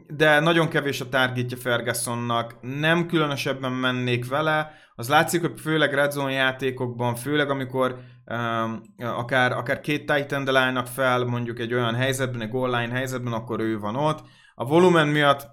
de 0.07 0.41
nagyon 0.41 0.69
kevés 0.69 1.01
a 1.01 1.09
targetja 1.09 1.57
Fergusonnak, 1.57 2.55
nem 2.61 3.07
különösebben 3.07 3.73
mennék 3.73 4.29
vele, 4.29 4.71
az 4.95 5.09
látszik, 5.09 5.41
hogy 5.41 5.61
főleg 5.61 5.95
red 5.95 6.11
zone 6.11 6.33
játékokban, 6.33 7.15
főleg 7.15 7.51
amikor 7.51 7.99
akár, 8.99 9.53
akár 9.53 9.81
két 9.81 10.13
titan 10.13 10.57
állnak 10.57 10.87
fel, 10.87 11.25
mondjuk 11.25 11.59
egy 11.59 11.75
olyan 11.75 11.95
helyzetben, 11.95 12.41
egy 12.41 12.51
goal 12.51 12.81
line 12.81 12.95
helyzetben, 12.95 13.33
akkor 13.33 13.61
ő 13.61 13.79
van 13.79 13.97
ott. 13.97 14.25
A 14.55 14.65
volumen 14.65 15.09
miatt 15.09 15.47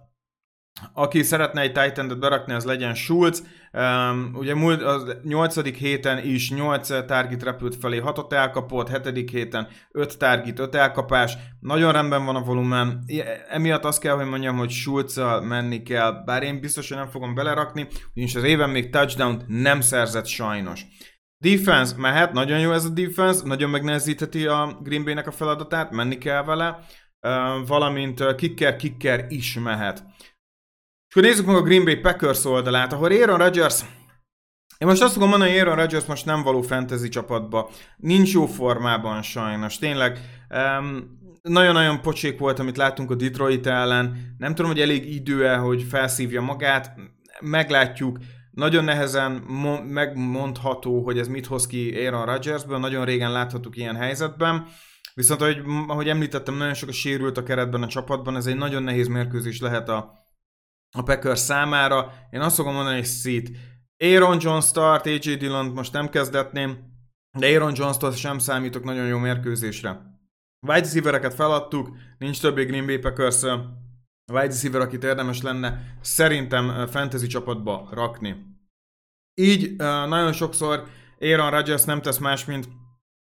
aki 0.94 1.24
szeretne 1.24 1.62
egy 1.62 1.72
titan 1.72 2.20
berakni, 2.20 2.54
az 2.54 2.66
legyen 2.66 2.94
Schulz. 2.94 3.44
Um, 3.74 4.32
ugye 4.34 4.56
múlt, 4.56 4.82
az 4.82 5.18
8. 5.24 5.78
héten 5.78 6.26
is 6.26 6.52
8 6.52 7.06
target 7.06 7.44
repült 7.44 7.76
felé, 7.76 7.98
6 7.98 8.34
elkapott, 8.34 9.04
7. 9.06 9.30
héten 9.30 9.68
5 9.92 10.18
target, 10.18 10.60
5 10.60 10.76
elkapás. 10.76 11.38
Nagyon 11.60 11.92
rendben 11.92 12.26
van 12.26 12.36
a 12.36 12.44
volumen. 12.44 13.04
Emiatt 13.50 13.84
azt 13.86 14.00
kell, 14.00 14.16
hogy 14.16 14.26
mondjam, 14.26 14.58
hogy 14.58 14.70
schulz 14.70 15.22
menni 15.42 15.84
kell, 15.84 16.24
bár 16.26 16.44
én 16.44 16.60
biztos, 16.60 16.88
hogy 16.88 16.98
nem 16.98 17.10
fogom 17.10 17.36
belerakni, 17.36 17.88
ugyanis 18.14 18.36
az 18.36 18.44
éven 18.44 18.70
még 18.70 18.90
touchdown 18.90 19.44
nem 19.48 19.82
szerzett 19.82 20.26
sajnos. 20.26 20.86
Defense 21.38 21.96
mehet, 21.98 22.34
nagyon 22.34 22.60
jó 22.60 22.72
ez 22.72 22.86
a 22.86 22.90
defense, 22.90 23.46
nagyon 23.46 23.70
megnehezítheti 23.70 24.46
a 24.46 24.80
Green 24.82 25.04
Bay-nek 25.04 25.28
a 25.28 25.32
feladatát, 25.32 25.92
menni 25.92 26.18
kell 26.18 26.44
vele, 26.44 26.80
uh, 27.22 27.68
valamint 27.68 28.36
kicker-kicker 28.36 29.26
is 29.30 29.60
mehet. 29.60 30.04
Akkor 31.16 31.28
nézzük 31.28 31.45
meg 31.45 31.55
a 31.55 31.61
Green 31.61 31.84
Bay 31.84 31.95
Packers 31.95 32.45
oldalát, 32.45 32.93
ahol 32.93 33.11
Aaron 33.11 33.38
Rodgers 33.38 33.82
én 34.78 34.88
most 34.88 35.01
azt 35.01 35.13
fogom 35.13 35.30
mondani, 35.30 35.51
hogy 35.51 35.59
Aaron 35.59 35.76
Rodgers 35.76 36.05
most 36.05 36.26
nem 36.26 36.43
való 36.43 36.61
fantasy 36.61 37.09
csapatba. 37.09 37.70
Nincs 37.97 38.34
jó 38.34 38.45
formában 38.45 39.22
sajnos. 39.22 39.78
Tényleg 39.78 40.20
um, 40.80 41.20
nagyon-nagyon 41.41 42.01
pocsék 42.01 42.39
volt, 42.39 42.59
amit 42.59 42.78
láttunk 42.78 43.11
a 43.11 43.16
Detroit 43.16 43.68
ellen. 43.68 44.36
Nem 44.38 44.55
tudom, 44.55 44.72
hogy 44.72 44.82
elég 44.82 45.13
idő-e, 45.13 45.55
hogy 45.55 45.84
felszívja 45.84 46.41
magát. 46.41 46.91
Meglátjuk. 47.39 48.18
Nagyon 48.51 48.84
nehezen 48.84 49.43
mo- 49.47 49.89
megmondható, 49.89 51.03
hogy 51.03 51.20
ez 51.20 51.28
mit 51.28 51.45
hoz 51.45 51.68
ki 51.68 52.05
Aaron 52.05 52.26
Rodgersből. 52.26 52.78
Nagyon 52.78 53.05
régen 53.05 53.32
láthattuk 53.32 53.78
ilyen 53.78 53.95
helyzetben. 53.95 54.68
Viszont, 55.13 55.41
ahogy, 55.41 55.61
ahogy 55.88 56.09
említettem, 56.09 56.55
nagyon 56.55 56.74
sok 56.74 56.89
a 56.89 56.93
sérült 56.93 57.38
a 57.38 57.43
keretben 57.43 57.84
a 57.84 57.88
csapatban. 57.88 58.36
Ez 58.36 58.45
egy 58.45 58.57
nagyon 58.57 58.84
nehéz 58.84 59.07
mérkőzés 59.07 59.59
lehet 59.59 59.89
a, 59.89 60.25
a 60.96 61.04
Packers 61.04 61.39
számára. 61.39 62.14
Én 62.30 62.41
azt 62.41 62.56
fogom 62.56 62.74
mondani, 62.74 62.96
hogy 62.96 63.06
szít. 63.06 63.58
Aaron 63.98 64.38
Jones 64.41 64.66
start, 64.66 65.06
AJ 65.06 65.36
Dillon 65.36 65.66
most 65.66 65.93
nem 65.93 66.10
kezdetném, 66.10 66.78
de 67.38 67.48
Aaron 67.48 67.74
Jones-tól 67.76 68.12
sem 68.12 68.39
számítok 68.39 68.84
nagyon 68.84 69.06
jó 69.06 69.18
mérkőzésre. 69.18 69.89
Wide 70.68 70.80
receivereket 70.80 71.34
feladtuk, 71.34 71.98
nincs 72.18 72.41
többé 72.41 72.64
Green 72.64 72.86
Bay 72.86 72.98
Packers 72.98 73.41
wide 74.34 74.48
receiver, 74.48 74.82
akit 74.82 75.04
érdemes 75.04 75.41
lenne 75.41 75.98
szerintem 76.02 76.88
fantasy 76.88 77.28
csapatba 77.28 77.89
rakni. 77.91 78.36
Így 79.34 79.76
nagyon 80.08 80.34
sokszor 80.34 80.88
Aaron 81.20 81.50
Rodgers 81.50 81.84
nem 81.84 82.02
tesz 82.02 82.18
más, 82.18 82.46
mint 82.46 82.68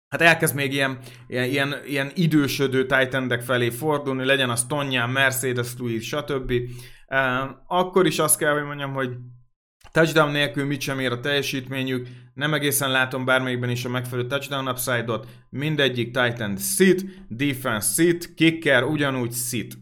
hát 0.10 0.22
elkezd 0.22 0.56
még 0.56 0.74
ilyen, 0.74 1.00
ilyen, 1.28 1.50
ilyen, 1.50 1.76
ilyen 1.86 2.12
idősödő 2.14 2.86
titan 2.86 3.40
felé 3.40 3.70
fordulni, 3.70 4.26
legyen 4.26 4.50
az 4.50 4.66
Tonyán, 4.66 5.10
Mercedes, 5.10 5.68
Louis, 5.78 6.08
stb. 6.08 6.54
Akkor 7.68 8.06
is 8.06 8.20
azt 8.20 8.38
kell, 8.38 8.54
hogy 8.54 8.64
mondjam, 8.64 8.94
hogy 8.94 9.10
touchdown 9.92 10.32
nélkül 10.32 10.66
mit 10.66 10.82
sem 10.82 11.00
ér 11.00 11.12
a 11.12 11.20
teljesítményük, 11.20 12.08
nem 12.34 12.54
egészen 12.54 12.92
látom 12.92 13.26
bármelyikben 13.26 13.70
is 13.70 13.86
a 13.86 13.90
megfelelő 13.90 14.28
touchdown 14.28 14.68
upside-ot, 14.68 15.28
mindegyik 15.50 16.06
Titan 16.06 16.58
sit, 16.58 17.06
defense 17.28 18.04
sit, 18.04 18.34
kicker 18.34 18.84
ugyanúgy 18.84 19.34
sit. 19.34 19.78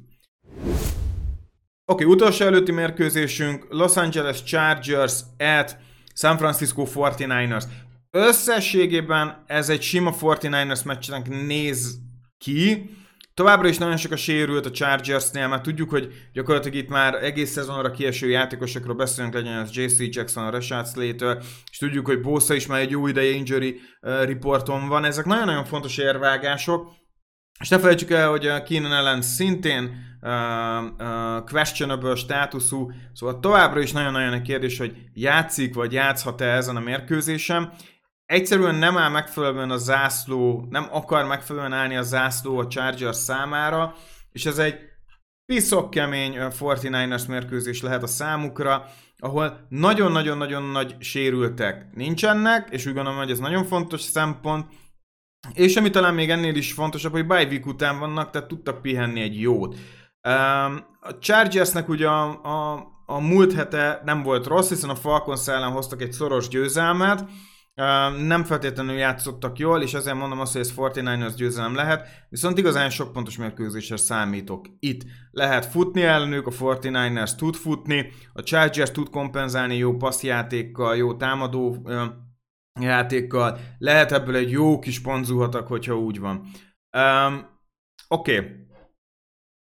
Oké, 1.86 2.03
okay, 2.03 2.15
utolsó 2.15 2.45
előtti 2.45 2.71
mérkőzésünk, 2.71 3.65
Los 3.69 3.95
Angeles 3.95 4.43
Chargers 4.43 5.21
at 5.38 5.78
San 6.15 6.38
Francisco 6.38 6.86
49ers. 6.93 7.63
Összességében 8.11 9.43
ez 9.47 9.69
egy 9.69 9.82
sima 9.82 10.13
49ers 10.19 10.86
meccsnek 10.86 11.30
néz 11.45 11.99
ki. 12.38 12.89
Továbbra 13.34 13.67
is 13.67 13.77
nagyon 13.77 13.97
sok 13.97 14.11
a 14.11 14.15
sérült 14.15 14.65
a 14.65 14.71
Chargersnél, 14.71 15.47
mert 15.47 15.61
tudjuk, 15.61 15.89
hogy 15.89 16.13
gyakorlatilag 16.34 16.77
itt 16.77 16.89
már 16.89 17.13
egész 17.13 17.51
szezonra 17.51 17.91
kieső 17.91 18.29
játékosokról 18.29 18.95
beszélünk, 18.95 19.34
legyen 19.34 19.57
az 19.57 19.75
JC 19.77 20.15
Jackson, 20.15 20.45
a 20.45 20.49
Rashad 20.49 20.88
Slater, 20.88 21.38
és 21.71 21.77
tudjuk, 21.77 22.05
hogy 22.05 22.21
Bosa 22.21 22.53
is 22.53 22.67
már 22.67 22.79
egy 22.79 22.89
jó 22.89 23.07
ideje 23.07 23.31
injury 23.31 23.79
reporton 24.01 24.88
van. 24.88 25.05
Ezek 25.05 25.25
nagyon-nagyon 25.25 25.65
fontos 25.65 25.97
érvágások. 25.97 26.91
És 27.59 27.69
ne 27.69 27.79
felejtsük 27.79 28.11
el, 28.11 28.29
hogy 28.29 28.47
a 28.47 28.63
Keenan 28.63 28.93
ellen 28.93 29.21
szintén 29.21 29.84
uh, 30.21 30.29
uh, 30.84 31.43
questionable 31.43 32.15
státuszú, 32.15 32.91
szóval 33.13 33.39
továbbra 33.39 33.79
is 33.79 33.91
nagyon-nagyon 33.91 34.34
egy 34.34 34.41
kérdés, 34.41 34.77
hogy 34.77 34.95
játszik 35.13 35.73
vagy 35.73 35.93
játszhat-e 35.93 36.45
ezen 36.45 36.75
a 36.75 36.79
mérkőzésen. 36.79 37.73
Egyszerűen 38.26 38.76
nem 38.76 38.97
áll 38.97 39.09
megfelelően 39.09 39.71
a 39.71 39.78
zászló, 39.78 40.67
nem 40.69 40.88
akar 40.91 41.26
megfelelően 41.26 41.74
állni 41.74 41.95
a 41.95 42.01
zászló 42.01 42.57
a 42.57 42.67
Chargers 42.67 43.17
számára, 43.17 43.95
és 44.32 44.45
ez 44.45 44.57
egy 44.57 44.76
piszok 45.45 45.89
kemény 45.89 46.36
49ers 46.38 47.28
mérkőzés 47.28 47.82
lehet 47.82 48.03
a 48.03 48.07
számukra, 48.07 48.86
ahol 49.17 49.65
nagyon-nagyon-nagyon 49.69 50.63
nagy 50.63 50.95
sérültek 50.99 51.95
nincsenek, 51.95 52.67
és 52.71 52.86
úgy 52.86 52.93
gondolom, 52.93 53.19
hogy 53.19 53.32
ez 53.32 53.39
nagyon 53.39 53.65
fontos 53.65 54.01
szempont, 54.01 54.65
és 55.53 55.76
ami 55.76 55.89
talán 55.89 56.13
még 56.13 56.30
ennél 56.30 56.55
is 56.55 56.74
fontosabb, 56.74 57.11
hogy 57.11 57.28
bye 57.28 57.45
week 57.45 57.65
után 57.65 57.99
vannak, 57.99 58.30
tehát 58.30 58.47
tudtak 58.47 58.82
pihenni 58.82 59.21
egy 59.21 59.39
jót. 59.41 59.76
A 61.01 61.17
Chargersnek 61.19 61.89
ugye 61.89 62.07
a, 62.07 62.43
a, 62.43 62.88
a 63.05 63.19
múlt 63.19 63.53
hete 63.53 64.01
nem 64.05 64.24
volt 64.24 64.45
rossz, 64.45 64.69
hiszen 64.69 64.89
a 64.89 64.95
Falcons 64.95 65.47
ellen 65.47 65.71
hoztak 65.71 66.01
egy 66.01 66.11
szoros 66.11 66.47
győzelmet, 66.47 67.26
nem 68.26 68.43
feltétlenül 68.43 68.95
játszottak 68.95 69.57
jól, 69.57 69.82
és 69.82 69.93
ezért 69.93 70.15
mondom 70.15 70.39
azt, 70.39 70.51
hogy 70.51 70.61
ez 70.61 70.74
49ers 70.76 71.34
győzelem 71.36 71.76
lehet, 71.76 72.26
viszont 72.30 72.57
igazán 72.57 72.89
sok 72.89 73.11
pontos 73.11 73.38
mérkőzésre 73.38 73.97
számítok. 73.97 74.65
Itt 74.80 75.01
lehet 75.32 75.65
futni 75.65 76.01
ellenük, 76.01 76.47
a 76.47 76.51
49ers 76.51 77.36
tud 77.36 77.55
futni, 77.55 78.11
a 78.34 78.43
Chargers 78.43 78.91
tud 78.91 79.09
kompenzálni 79.09 79.76
jó 79.76 79.95
passzjátékkal, 79.95 80.95
jó 80.95 81.15
támadó 81.15 81.89
játékkal, 82.80 83.59
lehet 83.78 84.11
ebből 84.11 84.36
egy 84.36 84.51
jó 84.51 84.80
kis 84.80 85.01
ponzuhatak, 85.01 85.67
hogyha 85.67 85.97
úgy 85.97 86.19
van. 86.19 86.45
Oké. 88.07 88.38
Okay. 88.38 88.61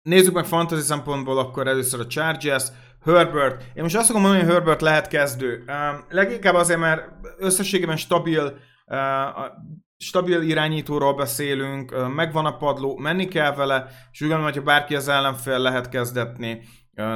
Nézzük 0.03 0.35
meg 0.35 0.45
fantasy 0.45 0.83
szempontból 0.83 1.39
akkor 1.39 1.67
először 1.67 2.01
a 2.01 2.07
Chargers, 2.07 2.65
Herbert. 3.05 3.65
Én 3.75 3.83
most 3.83 3.97
azt 3.97 4.07
fogom 4.07 4.23
mondani, 4.23 4.45
hogy 4.45 4.53
Herbert 4.53 4.81
lehet 4.81 5.09
kezdő. 5.09 5.65
Leginkább 6.09 6.55
azért, 6.55 6.79
mert 6.81 7.03
összességében 7.39 7.97
stabil, 7.97 8.59
uh, 8.87 8.99
stabil 9.97 10.43
irányítóról 10.43 11.15
beszélünk, 11.15 11.93
uh, 11.93 12.09
megvan 12.09 12.47
a 12.47 12.57
padló, 12.57 12.97
menni 12.97 13.29
kell 13.29 13.55
vele, 13.55 13.87
és 14.13 14.21
úgy 14.21 14.29
gondolom, 14.29 14.53
hogy 14.53 14.63
bárki 14.63 14.95
az 14.95 15.09
ellenfél 15.09 15.59
lehet 15.59 15.89
kezdetni, 15.89 16.63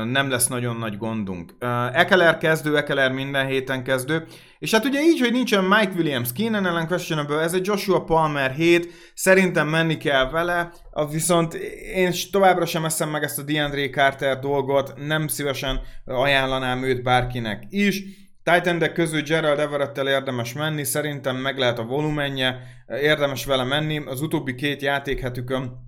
nem 0.05 0.31
lesz 0.31 0.47
nagyon 0.47 0.76
nagy 0.76 0.97
gondunk. 0.97 1.55
Ekeler 1.93 2.39
kezdő, 2.39 2.76
Ekeler 2.76 3.12
minden 3.12 3.47
héten 3.47 3.85
kezdő, 3.85 4.26
és 4.59 4.70
hát 4.70 4.85
ugye 4.85 5.01
így, 5.01 5.20
hogy 5.20 5.33
nincsen 5.33 5.64
Mike 5.64 5.93
Williams, 5.97 6.33
Keenan 6.33 6.66
ellen 6.66 6.87
questionable, 6.87 7.41
ez 7.41 7.55
egy 7.55 7.66
Joshua 7.66 8.05
Palmer 8.05 8.51
hét, 8.51 8.93
szerintem 9.14 9.68
menni 9.68 9.97
kell 9.97 10.31
vele, 10.31 10.72
viszont 11.11 11.55
én 11.95 12.12
továbbra 12.31 12.66
sem 12.66 12.85
eszem 12.85 13.11
meg 13.11 13.22
ezt 13.22 13.39
a 13.39 13.43
DeAndre 13.43 13.91
Carter 13.91 14.39
dolgot, 14.39 14.93
nem 15.07 15.29
szívesen 15.29 15.81
ajánlanám 16.05 16.83
őt 16.83 17.03
bárkinek 17.03 17.62
is. 17.68 18.03
Titan 18.43 18.93
közül 18.93 19.22
Gerald 19.22 19.59
Everettel 19.59 20.09
érdemes 20.09 20.53
menni, 20.53 20.85
szerintem 20.85 21.37
meg 21.37 21.59
lehet 21.59 21.79
a 21.79 21.85
volumenje, 21.85 22.61
érdemes 23.01 23.45
vele 23.45 23.64
menni. 23.64 23.99
Az 24.07 24.20
utóbbi 24.20 24.55
két 24.55 24.83
játékhetükön 24.83 25.87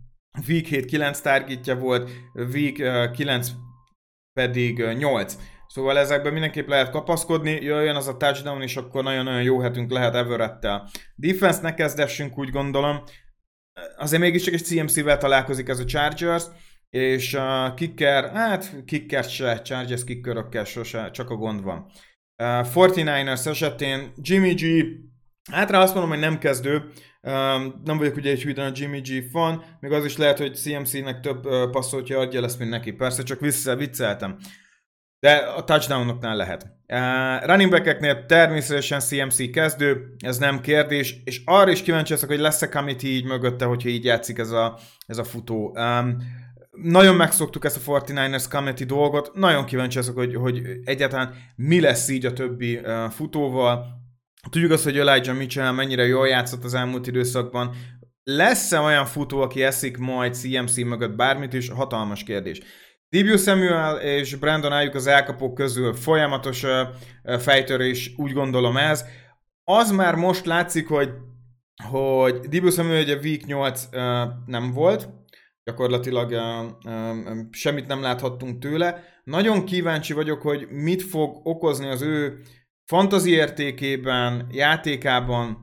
Week 0.49 0.67
7 0.67 0.85
9 0.85 1.21
targetja 1.21 1.77
volt, 1.77 2.11
Week 2.53 3.11
9 3.13 3.51
pedig 4.41 4.79
8. 4.79 5.37
Szóval 5.67 5.99
ezekben 5.99 6.33
mindenképp 6.33 6.69
lehet 6.69 6.91
kapaszkodni, 6.91 7.51
jöjjön 7.51 7.97
az 7.97 8.09
a 8.09 8.17
touchdown, 8.17 8.63
és 8.63 8.77
akkor 8.77 9.03
nagyon-nagyon 9.03 9.43
jó 9.43 9.61
hetünk 9.61 9.91
lehet 9.91 10.15
Everettel. 10.15 10.89
Defense 11.15 11.61
ne 11.63 11.75
kezdessünk, 11.75 12.39
úgy 12.39 12.51
gondolom. 12.51 13.03
Azért 13.97 14.23
mégiscsak 14.23 14.55
egy 14.55 14.65
CMC-vel 14.65 15.19
találkozik 15.19 15.69
ez 15.69 15.79
a 15.79 15.85
Chargers, 15.85 16.45
és 16.91 17.35
a 17.35 17.75
kicker, 17.77 18.31
hát 18.33 18.85
kicker 18.85 19.25
se, 19.25 19.63
Chargers 19.63 20.05
kickerökkel 20.05 20.65
sose, 20.65 21.11
csak 21.11 21.31
a 21.31 21.37
gond 21.37 21.63
van. 21.63 21.87
Uh, 22.43 22.67
49ers 22.75 23.47
esetén 23.47 24.13
Jimmy 24.17 24.55
G, 24.55 24.63
hát 25.53 25.71
rá 25.71 25.83
azt 25.83 25.95
mondom, 25.95 26.11
hogy 26.11 26.21
nem 26.21 26.39
kezdő, 26.39 26.91
um, 27.23 27.81
nem 27.85 27.99
vagyok 27.99 28.17
ugye 28.17 28.31
egy 28.31 28.43
hűden 28.43 28.71
a 28.71 28.73
Jimmy 28.75 29.01
G 29.01 29.31
fan, 29.31 29.65
még 29.81 29.93
az 29.93 30.05
is 30.05 30.17
lehet, 30.17 30.39
hogy 30.39 30.55
CMC-nek 30.55 31.21
több 31.21 31.47
uh, 31.47 31.71
passzoltja 31.71 32.19
adja 32.19 32.41
lesz, 32.41 32.57
mint 32.57 32.71
neki. 32.71 32.93
Persze, 32.93 33.23
csak 33.23 33.41
vissza 33.41 33.77
vicceltem. 33.77 34.37
De 35.21 35.37
a 35.37 35.65
touchdownoknál 35.65 36.37
lehet. 36.37 36.67
Uh, 36.89 37.47
running 37.47 37.71
back 37.71 38.27
természetesen 38.27 39.01
CMC 39.01 39.51
kezdő, 39.51 40.15
ez 40.19 40.39
nem 40.39 40.61
kérdés, 40.61 41.21
és 41.25 41.43
arra 41.45 41.71
is 41.71 41.83
kíváncsi 41.83 42.13
leszek, 42.13 42.29
hogy 42.29 42.39
lesz-e 42.39 42.69
committee 42.69 43.11
így 43.11 43.25
mögötte, 43.25 43.65
hogyha 43.65 43.89
így 43.89 44.05
játszik 44.05 44.39
ez 44.39 44.51
a, 44.51 44.79
ez 45.07 45.19
a 45.19 45.25
futó. 45.25 45.77
Um, 45.79 46.17
nagyon 46.71 47.15
megszoktuk 47.15 47.65
ezt 47.65 47.89
a 47.89 48.01
49ers 48.01 48.45
committee 48.51 48.87
dolgot, 48.87 49.31
nagyon 49.35 49.65
kíváncsi 49.65 49.97
leszek, 49.97 50.15
hogy, 50.15 50.35
hogy 50.35 50.63
egyáltalán 50.85 51.35
mi 51.57 51.81
lesz 51.81 52.09
így 52.09 52.27
a 52.27 52.33
többi 52.33 52.77
uh, 52.77 53.11
futóval. 53.11 54.00
Tudjuk 54.49 54.71
azt, 54.71 54.85
hogy 54.85 54.99
Elijah 54.99 55.37
Mitchell 55.37 55.71
mennyire 55.71 56.07
jól 56.07 56.29
játszott 56.29 56.65
az 56.65 56.75
elmúlt 56.75 57.07
időszakban, 57.07 57.75
lesz-e 58.25 58.81
olyan 58.81 59.05
futó, 59.05 59.41
aki 59.41 59.63
eszik 59.63 59.97
majd 59.97 60.35
CMC 60.35 60.77
mögött 60.77 61.17
bármit 61.17 61.53
is? 61.53 61.69
Hatalmas 61.69 62.25
kérdés. 62.25 62.61
Debut 63.09 63.43
Samuel 63.43 63.97
és 63.97 64.35
Brandon 64.35 64.73
Ayuk 64.73 64.95
az 64.95 65.07
elkapók 65.07 65.55
közül 65.55 65.95
folyamatos 65.95 66.65
fejtörés, 67.39 68.15
úgy 68.17 68.33
gondolom 68.33 68.77
ez. 68.77 69.05
Az 69.65 69.91
már 69.91 70.15
most 70.15 70.47
látszik, 70.47 70.89
hogy, 70.89 71.11
hogy 71.91 72.39
Debut 72.39 72.73
Samuel 72.73 73.03
ugye 73.03 73.17
Week 73.17 73.45
8 73.47 73.89
uh, 73.93 74.01
nem 74.47 74.73
volt, 74.73 75.09
gyakorlatilag 75.65 76.35
semmit 77.51 77.87
nem 77.87 78.03
láthattunk 78.03 78.59
tőle. 78.59 79.05
Nagyon 79.25 79.65
kíváncsi 79.65 80.13
vagyok, 80.13 80.43
hogy 80.43 80.67
mit 80.71 81.03
fog 81.03 81.41
okozni 81.47 81.89
az 81.89 82.03
ő 82.03 82.41
fantazi 82.91 83.31
értékében, 83.31 84.47
játékában, 84.51 85.59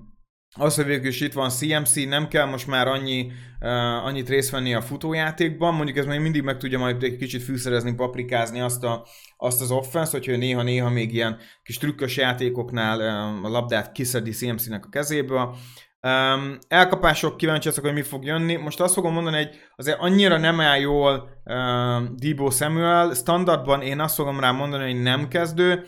az, 0.60 0.76
hogy 0.76 0.86
végül 0.86 1.08
is 1.08 1.22
itt 1.22 1.34
van 1.34 1.50
CMC, 1.50 1.96
nem 1.96 2.28
kell 2.28 2.46
most 2.46 2.68
már 2.68 2.88
annyi, 2.88 3.32
uh, 3.60 4.06
annyit 4.06 4.30
részt 4.30 4.50
venni 4.50 4.74
a 4.74 4.82
futójátékban, 4.82 5.74
mondjuk 5.74 5.98
ez 5.98 6.06
még 6.06 6.20
mindig 6.20 6.42
meg 6.42 6.58
tudja 6.58 6.80
majd 6.80 7.04
egy 7.04 7.16
kicsit 7.16 7.44
fűszerezni, 7.44 7.94
paprikázni 7.94 8.60
azt, 8.60 8.84
a, 8.84 9.06
azt 9.38 9.62
az 9.62 9.72
offense, 9.72 10.12
hogyha 10.12 10.38
néha-néha 10.38 10.90
még 10.90 11.14
ilyen 11.14 11.38
kis 11.64 11.78
trükkös 11.78 12.18
játékoknál 12.18 13.00
um, 13.00 13.46
a 13.46 13.50
labdát 13.50 13.92
kiszedi 13.92 14.32
CMC-nek 14.32 14.86
a 14.86 14.90
kezéből. 14.90 15.56
Um, 16.02 16.58
elkapások 16.68 17.38
kíváncsi 17.38 17.70
hogy 17.82 17.94
mi 17.94 18.02
fog 18.02 18.26
jönni. 18.26 18.56
Most 18.56 18.80
azt 18.80 18.94
fogom 18.94 19.14
mondani, 19.14 19.36
hogy 19.36 19.50
azért 19.76 20.00
annyira 20.00 20.38
nem 20.38 20.60
áll 20.60 20.80
jól 20.80 21.30
um, 21.46 22.16
Debo 22.16 22.50
Samuel. 22.50 23.14
Standardban 23.14 23.82
én 23.82 24.00
azt 24.00 24.16
fogom 24.16 24.40
rá 24.40 24.52
mondani, 24.52 24.92
hogy 24.92 25.02
nem 25.02 25.28
kezdő. 25.28 25.86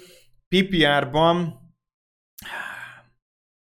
PPR-ban 0.56 1.60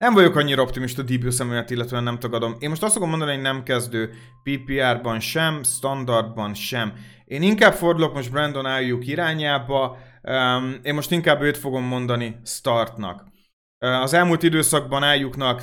nem 0.03 0.15
vagyok 0.15 0.37
annyira 0.37 0.63
optimista 0.63 1.03
Debut 1.03 1.33
személyet, 1.33 1.71
illetve 1.71 2.01
nem 2.01 2.19
tagadom. 2.19 2.57
Én 2.59 2.69
most 2.69 2.83
azt 2.83 2.93
fogom 2.93 3.09
mondani, 3.09 3.33
hogy 3.33 3.43
nem 3.43 3.63
kezdő 3.63 4.15
PPR-ban 4.43 5.21
sem, 5.21 5.63
standardban 5.63 6.55
sem. 6.55 6.93
Én 7.25 7.43
inkább 7.43 7.73
fordulok 7.73 8.15
most 8.15 8.31
Brandon 8.31 8.65
Ayuk 8.65 9.07
irányába, 9.07 9.99
um, 10.23 10.79
én 10.83 10.95
most 10.95 11.11
inkább 11.11 11.43
őt 11.43 11.57
fogom 11.57 11.85
mondani 11.85 12.41
startnak. 12.45 13.31
Az 13.79 14.13
elmúlt 14.13 14.43
időszakban 14.43 15.03
ájuknak 15.03 15.63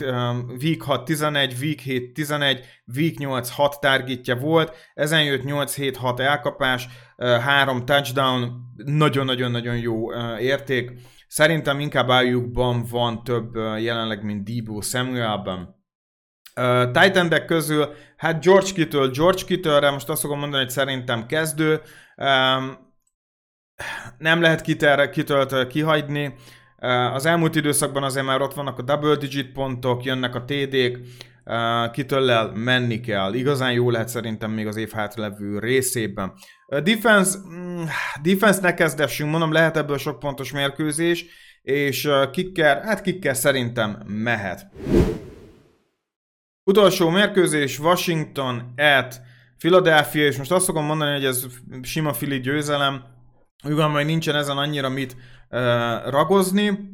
Week 0.62 0.84
6-11, 0.86 1.60
Week 1.62 1.82
7-11, 1.86 2.60
Week 2.96 3.16
8-6 3.18 3.80
targetja 3.80 4.36
volt, 4.36 4.76
ezen 4.94 5.24
jött 5.24 5.44
8-7-6 5.44 6.20
elkapás, 6.20 6.88
3 7.20 7.86
touchdown, 7.86 8.52
nagyon-nagyon-nagyon 8.86 9.78
jó 9.78 10.14
érték. 10.40 10.92
Szerintem 11.28 11.80
inkább 11.80 12.10
ájukban 12.10 12.84
van 12.90 13.24
több 13.24 13.56
jelenleg, 13.56 14.24
mint 14.24 14.44
Debo 14.44 14.82
Samuelben. 14.82 15.78
Uh, 16.60 16.92
titan 16.92 17.46
közül, 17.46 17.94
hát 18.18 18.44
George 18.44 18.72
Kittle, 18.74 19.08
George 19.08 19.44
Kittle-re 19.46 19.92
most 19.92 20.10
azt 20.10 20.22
fogom 20.22 20.40
mondani, 20.40 20.64
hogy 20.64 20.72
szerintem 20.72 21.26
kezdő. 21.26 21.82
Nem 24.18 24.42
lehet 24.42 24.62
Kittle-t 25.10 25.68
kihagyni. 25.68 26.34
Uh, 26.78 27.14
az 27.14 27.26
elmúlt 27.26 27.56
időszakban 27.56 28.04
azért 28.04 28.26
már 28.26 28.42
ott 28.42 28.54
vannak 28.54 28.78
a 28.80 28.82
double 28.82 29.16
digit 29.16 29.52
pontok, 29.52 30.04
jönnek 30.04 30.36
a 30.36 30.44
TD-k, 30.44 31.00
uh, 31.46 32.54
menni 32.54 33.00
kell. 33.00 33.34
Igazán 33.34 33.72
jó 33.72 33.90
lehet 33.90 34.10
szerintem 34.10 34.52
még 34.52 34.68
az 34.68 34.76
év 34.76 34.92
hátralevő 34.92 35.60
részében. 35.60 36.34
Defense, 36.70 37.38
mm, 37.50 37.84
defense 38.22 38.62
ne 38.62 38.74
kezdessünk, 38.74 39.32
mondom, 39.32 39.52
lehet 39.52 39.78
ebből 39.78 39.98
sok 39.98 40.20
pontos 40.20 40.52
mérkőzés, 40.52 41.26
és 41.62 42.10
kicker, 42.32 42.82
hát 42.84 43.02
kicker 43.02 43.36
szerintem 43.36 44.04
mehet. 44.08 44.68
Utolsó 46.64 47.10
mérkőzés 47.10 47.80
Washington 47.80 48.74
at 48.78 49.22
Philadelphia, 49.58 50.26
és 50.26 50.38
most 50.38 50.52
azt 50.52 50.66
fogom 50.66 50.86
mondani, 50.86 51.12
hogy 51.12 51.26
ez 51.26 51.46
sima 51.82 52.12
Philly 52.12 52.40
győzelem. 52.40 53.04
Ugyan 53.64 53.92
majd 53.92 54.06
nincsen 54.06 54.36
ezen 54.36 54.58
annyira 54.58 54.90
mit 54.90 55.16
uh, 55.50 55.60
ragozni. 56.10 56.68
Oké, 56.70 56.88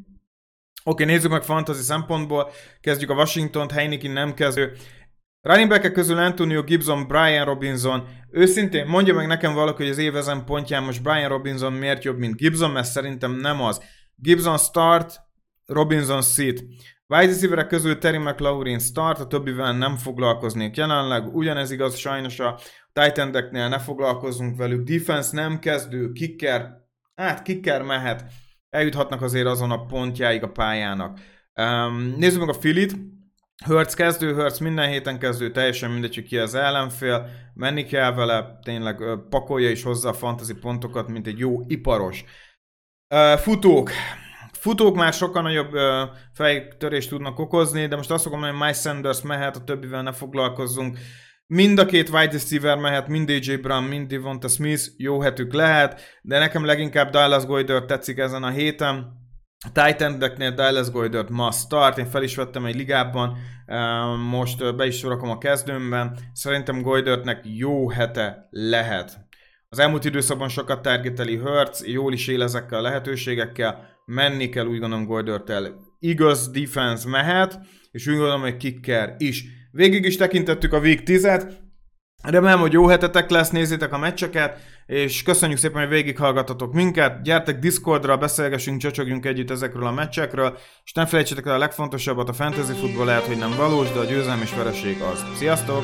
okay, 0.84 1.06
nézzük 1.06 1.32
meg 1.32 1.44
fantasy 1.44 1.82
szempontból. 1.82 2.52
Kezdjük 2.82 3.10
a 3.10 3.14
Washington-t, 3.14 3.72
Heineken 3.72 4.12
nem 4.12 4.34
kezdő. 4.34 4.72
Running 5.46 5.70
back 5.70 5.92
közül 5.92 6.18
Antonio 6.18 6.64
Gibson, 6.64 7.08
Brian 7.08 7.46
Robinson. 7.46 8.08
Őszintén 8.32 8.86
mondja 8.86 9.14
meg 9.14 9.28
nekem 9.28 9.54
valaki, 9.54 9.82
hogy 9.82 9.92
az 9.92 9.98
évezem 9.98 10.44
pontján 10.44 10.84
most 10.84 11.02
Brian 11.02 11.30
Robinson 11.30 11.74
miért 11.74 12.04
jobb, 12.04 12.18
mint 12.18 12.36
Gibson, 12.36 12.72
mert 12.72 12.88
szerintem 12.88 13.32
nem 13.32 13.62
az. 13.62 13.82
Gibson 14.16 14.58
start, 14.58 15.22
Robinson 15.66 16.22
sit. 16.22 16.64
Wide 17.08 17.32
receiverek 17.32 17.68
közül 17.68 17.98
Terry 17.98 18.18
McLaurin 18.18 18.80
start, 18.80 19.20
a 19.20 19.28
többivel 19.28 19.74
nem 19.74 19.96
foglalkoznék 19.96 20.78
jelenleg. 20.78 21.36
Ugyanez 21.36 21.72
igaz 21.72 21.96
sajnos 21.96 22.40
a 22.40 22.60
titan 22.94 23.50
ne 23.52 23.80
foglalkozunk 23.80 24.58
velük. 24.58 24.84
Defense 24.84 25.30
nem 25.34 25.60
kezdő, 25.60 26.12
kicker, 26.12 26.70
hát 27.16 27.42
kicker 27.42 27.82
mehet. 27.82 28.26
Eljuthatnak 28.70 29.22
azért 29.22 29.48
azon 29.48 29.72
a 29.72 29.86
pontjáig 29.86 30.44
a 30.44 30.52
pályának. 30.52 31.20
Um, 31.56 32.14
nézzük 32.18 32.40
meg 32.40 32.50
a 32.50 32.54
Filit. 32.54 32.96
Hurts 33.64 33.94
kezdő, 33.94 34.34
Hurts 34.34 34.60
minden 34.60 34.90
héten 34.90 35.20
kezdő, 35.20 35.52
teljesen 35.52 35.92
mindegy, 35.92 36.16
hogy 36.16 36.24
ki 36.24 36.38
az 36.38 36.56
ellenfél, 36.56 37.30
menni 37.54 37.86
kell 37.86 38.14
vele, 38.14 38.60
tényleg 38.64 39.04
pakolja 39.30 39.70
is 39.70 39.84
hozzá 39.84 40.10
a 40.10 40.14
fantasy 40.14 40.54
pontokat, 40.54 41.08
mint 41.08 41.28
egy 41.28 41.40
jó 41.40 41.62
iparos. 41.68 42.24
Futók. 43.38 43.92
Futók 44.52 44.96
már 44.96 45.14
sokkal 45.14 45.42
nagyobb 45.42 45.72
fejtörést 46.34 47.10
tudnak 47.10 47.40
okozni, 47.40 47.88
de 47.88 47.96
most 47.96 48.12
azt 48.12 48.24
fogom 48.24 48.40
mondani, 48.40 48.60
hogy 48.60 48.68
Mike 48.68 48.82
Sanders 48.82 49.22
mehet, 49.22 49.56
a 49.56 49.64
többivel 49.64 50.02
ne 50.02 50.12
foglalkozzunk. 50.12 50.98
Mind 51.48 51.80
a 51.80 51.86
két 51.86 52.10
wide 52.10 52.32
receiver 52.32 52.78
mehet, 52.78 53.08
mind 53.08 53.30
AJ 53.30 53.56
Brown, 53.56 53.84
mind 53.84 54.08
Devonta 54.08 54.48
Smith, 54.48 54.84
jó 54.98 55.22
hetük 55.22 55.54
lehet, 55.54 56.02
de 56.22 56.40
nekem 56.40 56.66
leginkább 56.66 57.10
Dallas 57.10 57.46
Goydert 57.46 57.88
tetszik 57.88 58.18
ezen 58.18 58.44
a 58.44 58.50
héten. 58.50 59.24
A 59.66 59.72
titan 59.72 60.20
Dallas 60.56 60.92
Goydert 60.92 61.30
must 61.30 61.60
start, 61.60 61.98
én 61.98 62.06
fel 62.06 62.24
is 62.24 62.36
vettem 62.36 62.66
egy 62.66 62.76
ligában, 62.76 63.38
most 64.30 64.76
be 64.76 64.86
is 64.86 64.98
sorakom 64.98 65.30
a 65.30 65.38
kezdőmben. 65.38 66.18
Szerintem 66.34 66.82
Goydertnek 66.82 67.42
jó 67.44 67.90
hete 67.90 68.48
lehet. 68.50 69.18
Az 69.70 69.80
elmúlt 69.80 70.06
időszakban 70.06 70.50
sokat 70.50 70.82
targeteli 70.82 71.36
Hurts, 71.36 71.82
jól 71.86 72.14
is 72.14 72.28
él 72.28 72.44
ezekkel 72.44 72.80
a 72.80 72.82
lehetőségekkel, 72.82 73.88
menni 74.06 74.50
kell 74.50 74.66
úgy 74.66 74.80
gondolom 74.80 75.06
Goldörtel. 75.06 75.76
Igaz 76.00 76.52
defense 76.52 77.10
mehet, 77.10 77.60
és 77.92 78.08
úgy 78.08 78.16
gondolom, 78.16 78.42
hogy 78.42 78.58
kicker 78.58 79.16
is. 79.18 79.44
Végig 79.72 80.06
is 80.06 80.16
tekintettük 80.16 80.74
a 80.74 80.80
Week 80.80 81.02
10-et, 81.06 81.54
Remélem, 82.26 82.60
hogy 82.60 82.74
jó 82.74 82.88
hetetek 82.88 83.30
lesz, 83.30 83.50
nézzétek 83.50 83.94
a 83.94 83.98
meccseket, 83.98 84.60
és 84.86 85.24
köszönjük 85.24 85.60
szépen, 85.60 85.82
hogy 85.82 85.90
végighallgatatok 85.90 86.74
minket. 86.74 87.22
Gyertek 87.22 87.60
Discordra, 87.60 88.18
beszélgessünk, 88.18 88.82
csacsogjunk 88.82 89.26
együtt 89.26 89.52
ezekről 89.52 89.88
a 89.88 89.92
meccsekről, 89.92 90.58
és 90.86 90.92
nem 90.92 91.06
felejtsétek 91.06 91.46
el 91.46 91.54
a 91.54 91.58
legfontosabbat, 91.58 92.30
a 92.30 92.34
fantasy 92.34 92.74
futball 92.74 93.06
lehet, 93.06 93.26
hogy 93.26 93.38
nem 93.38 93.56
valós, 93.58 93.92
de 93.92 94.00
a 94.00 94.06
győzelem 94.06 94.42
és 94.42 94.56
vereség 94.56 95.02
az. 95.02 95.26
Sziasztok! 95.38 95.84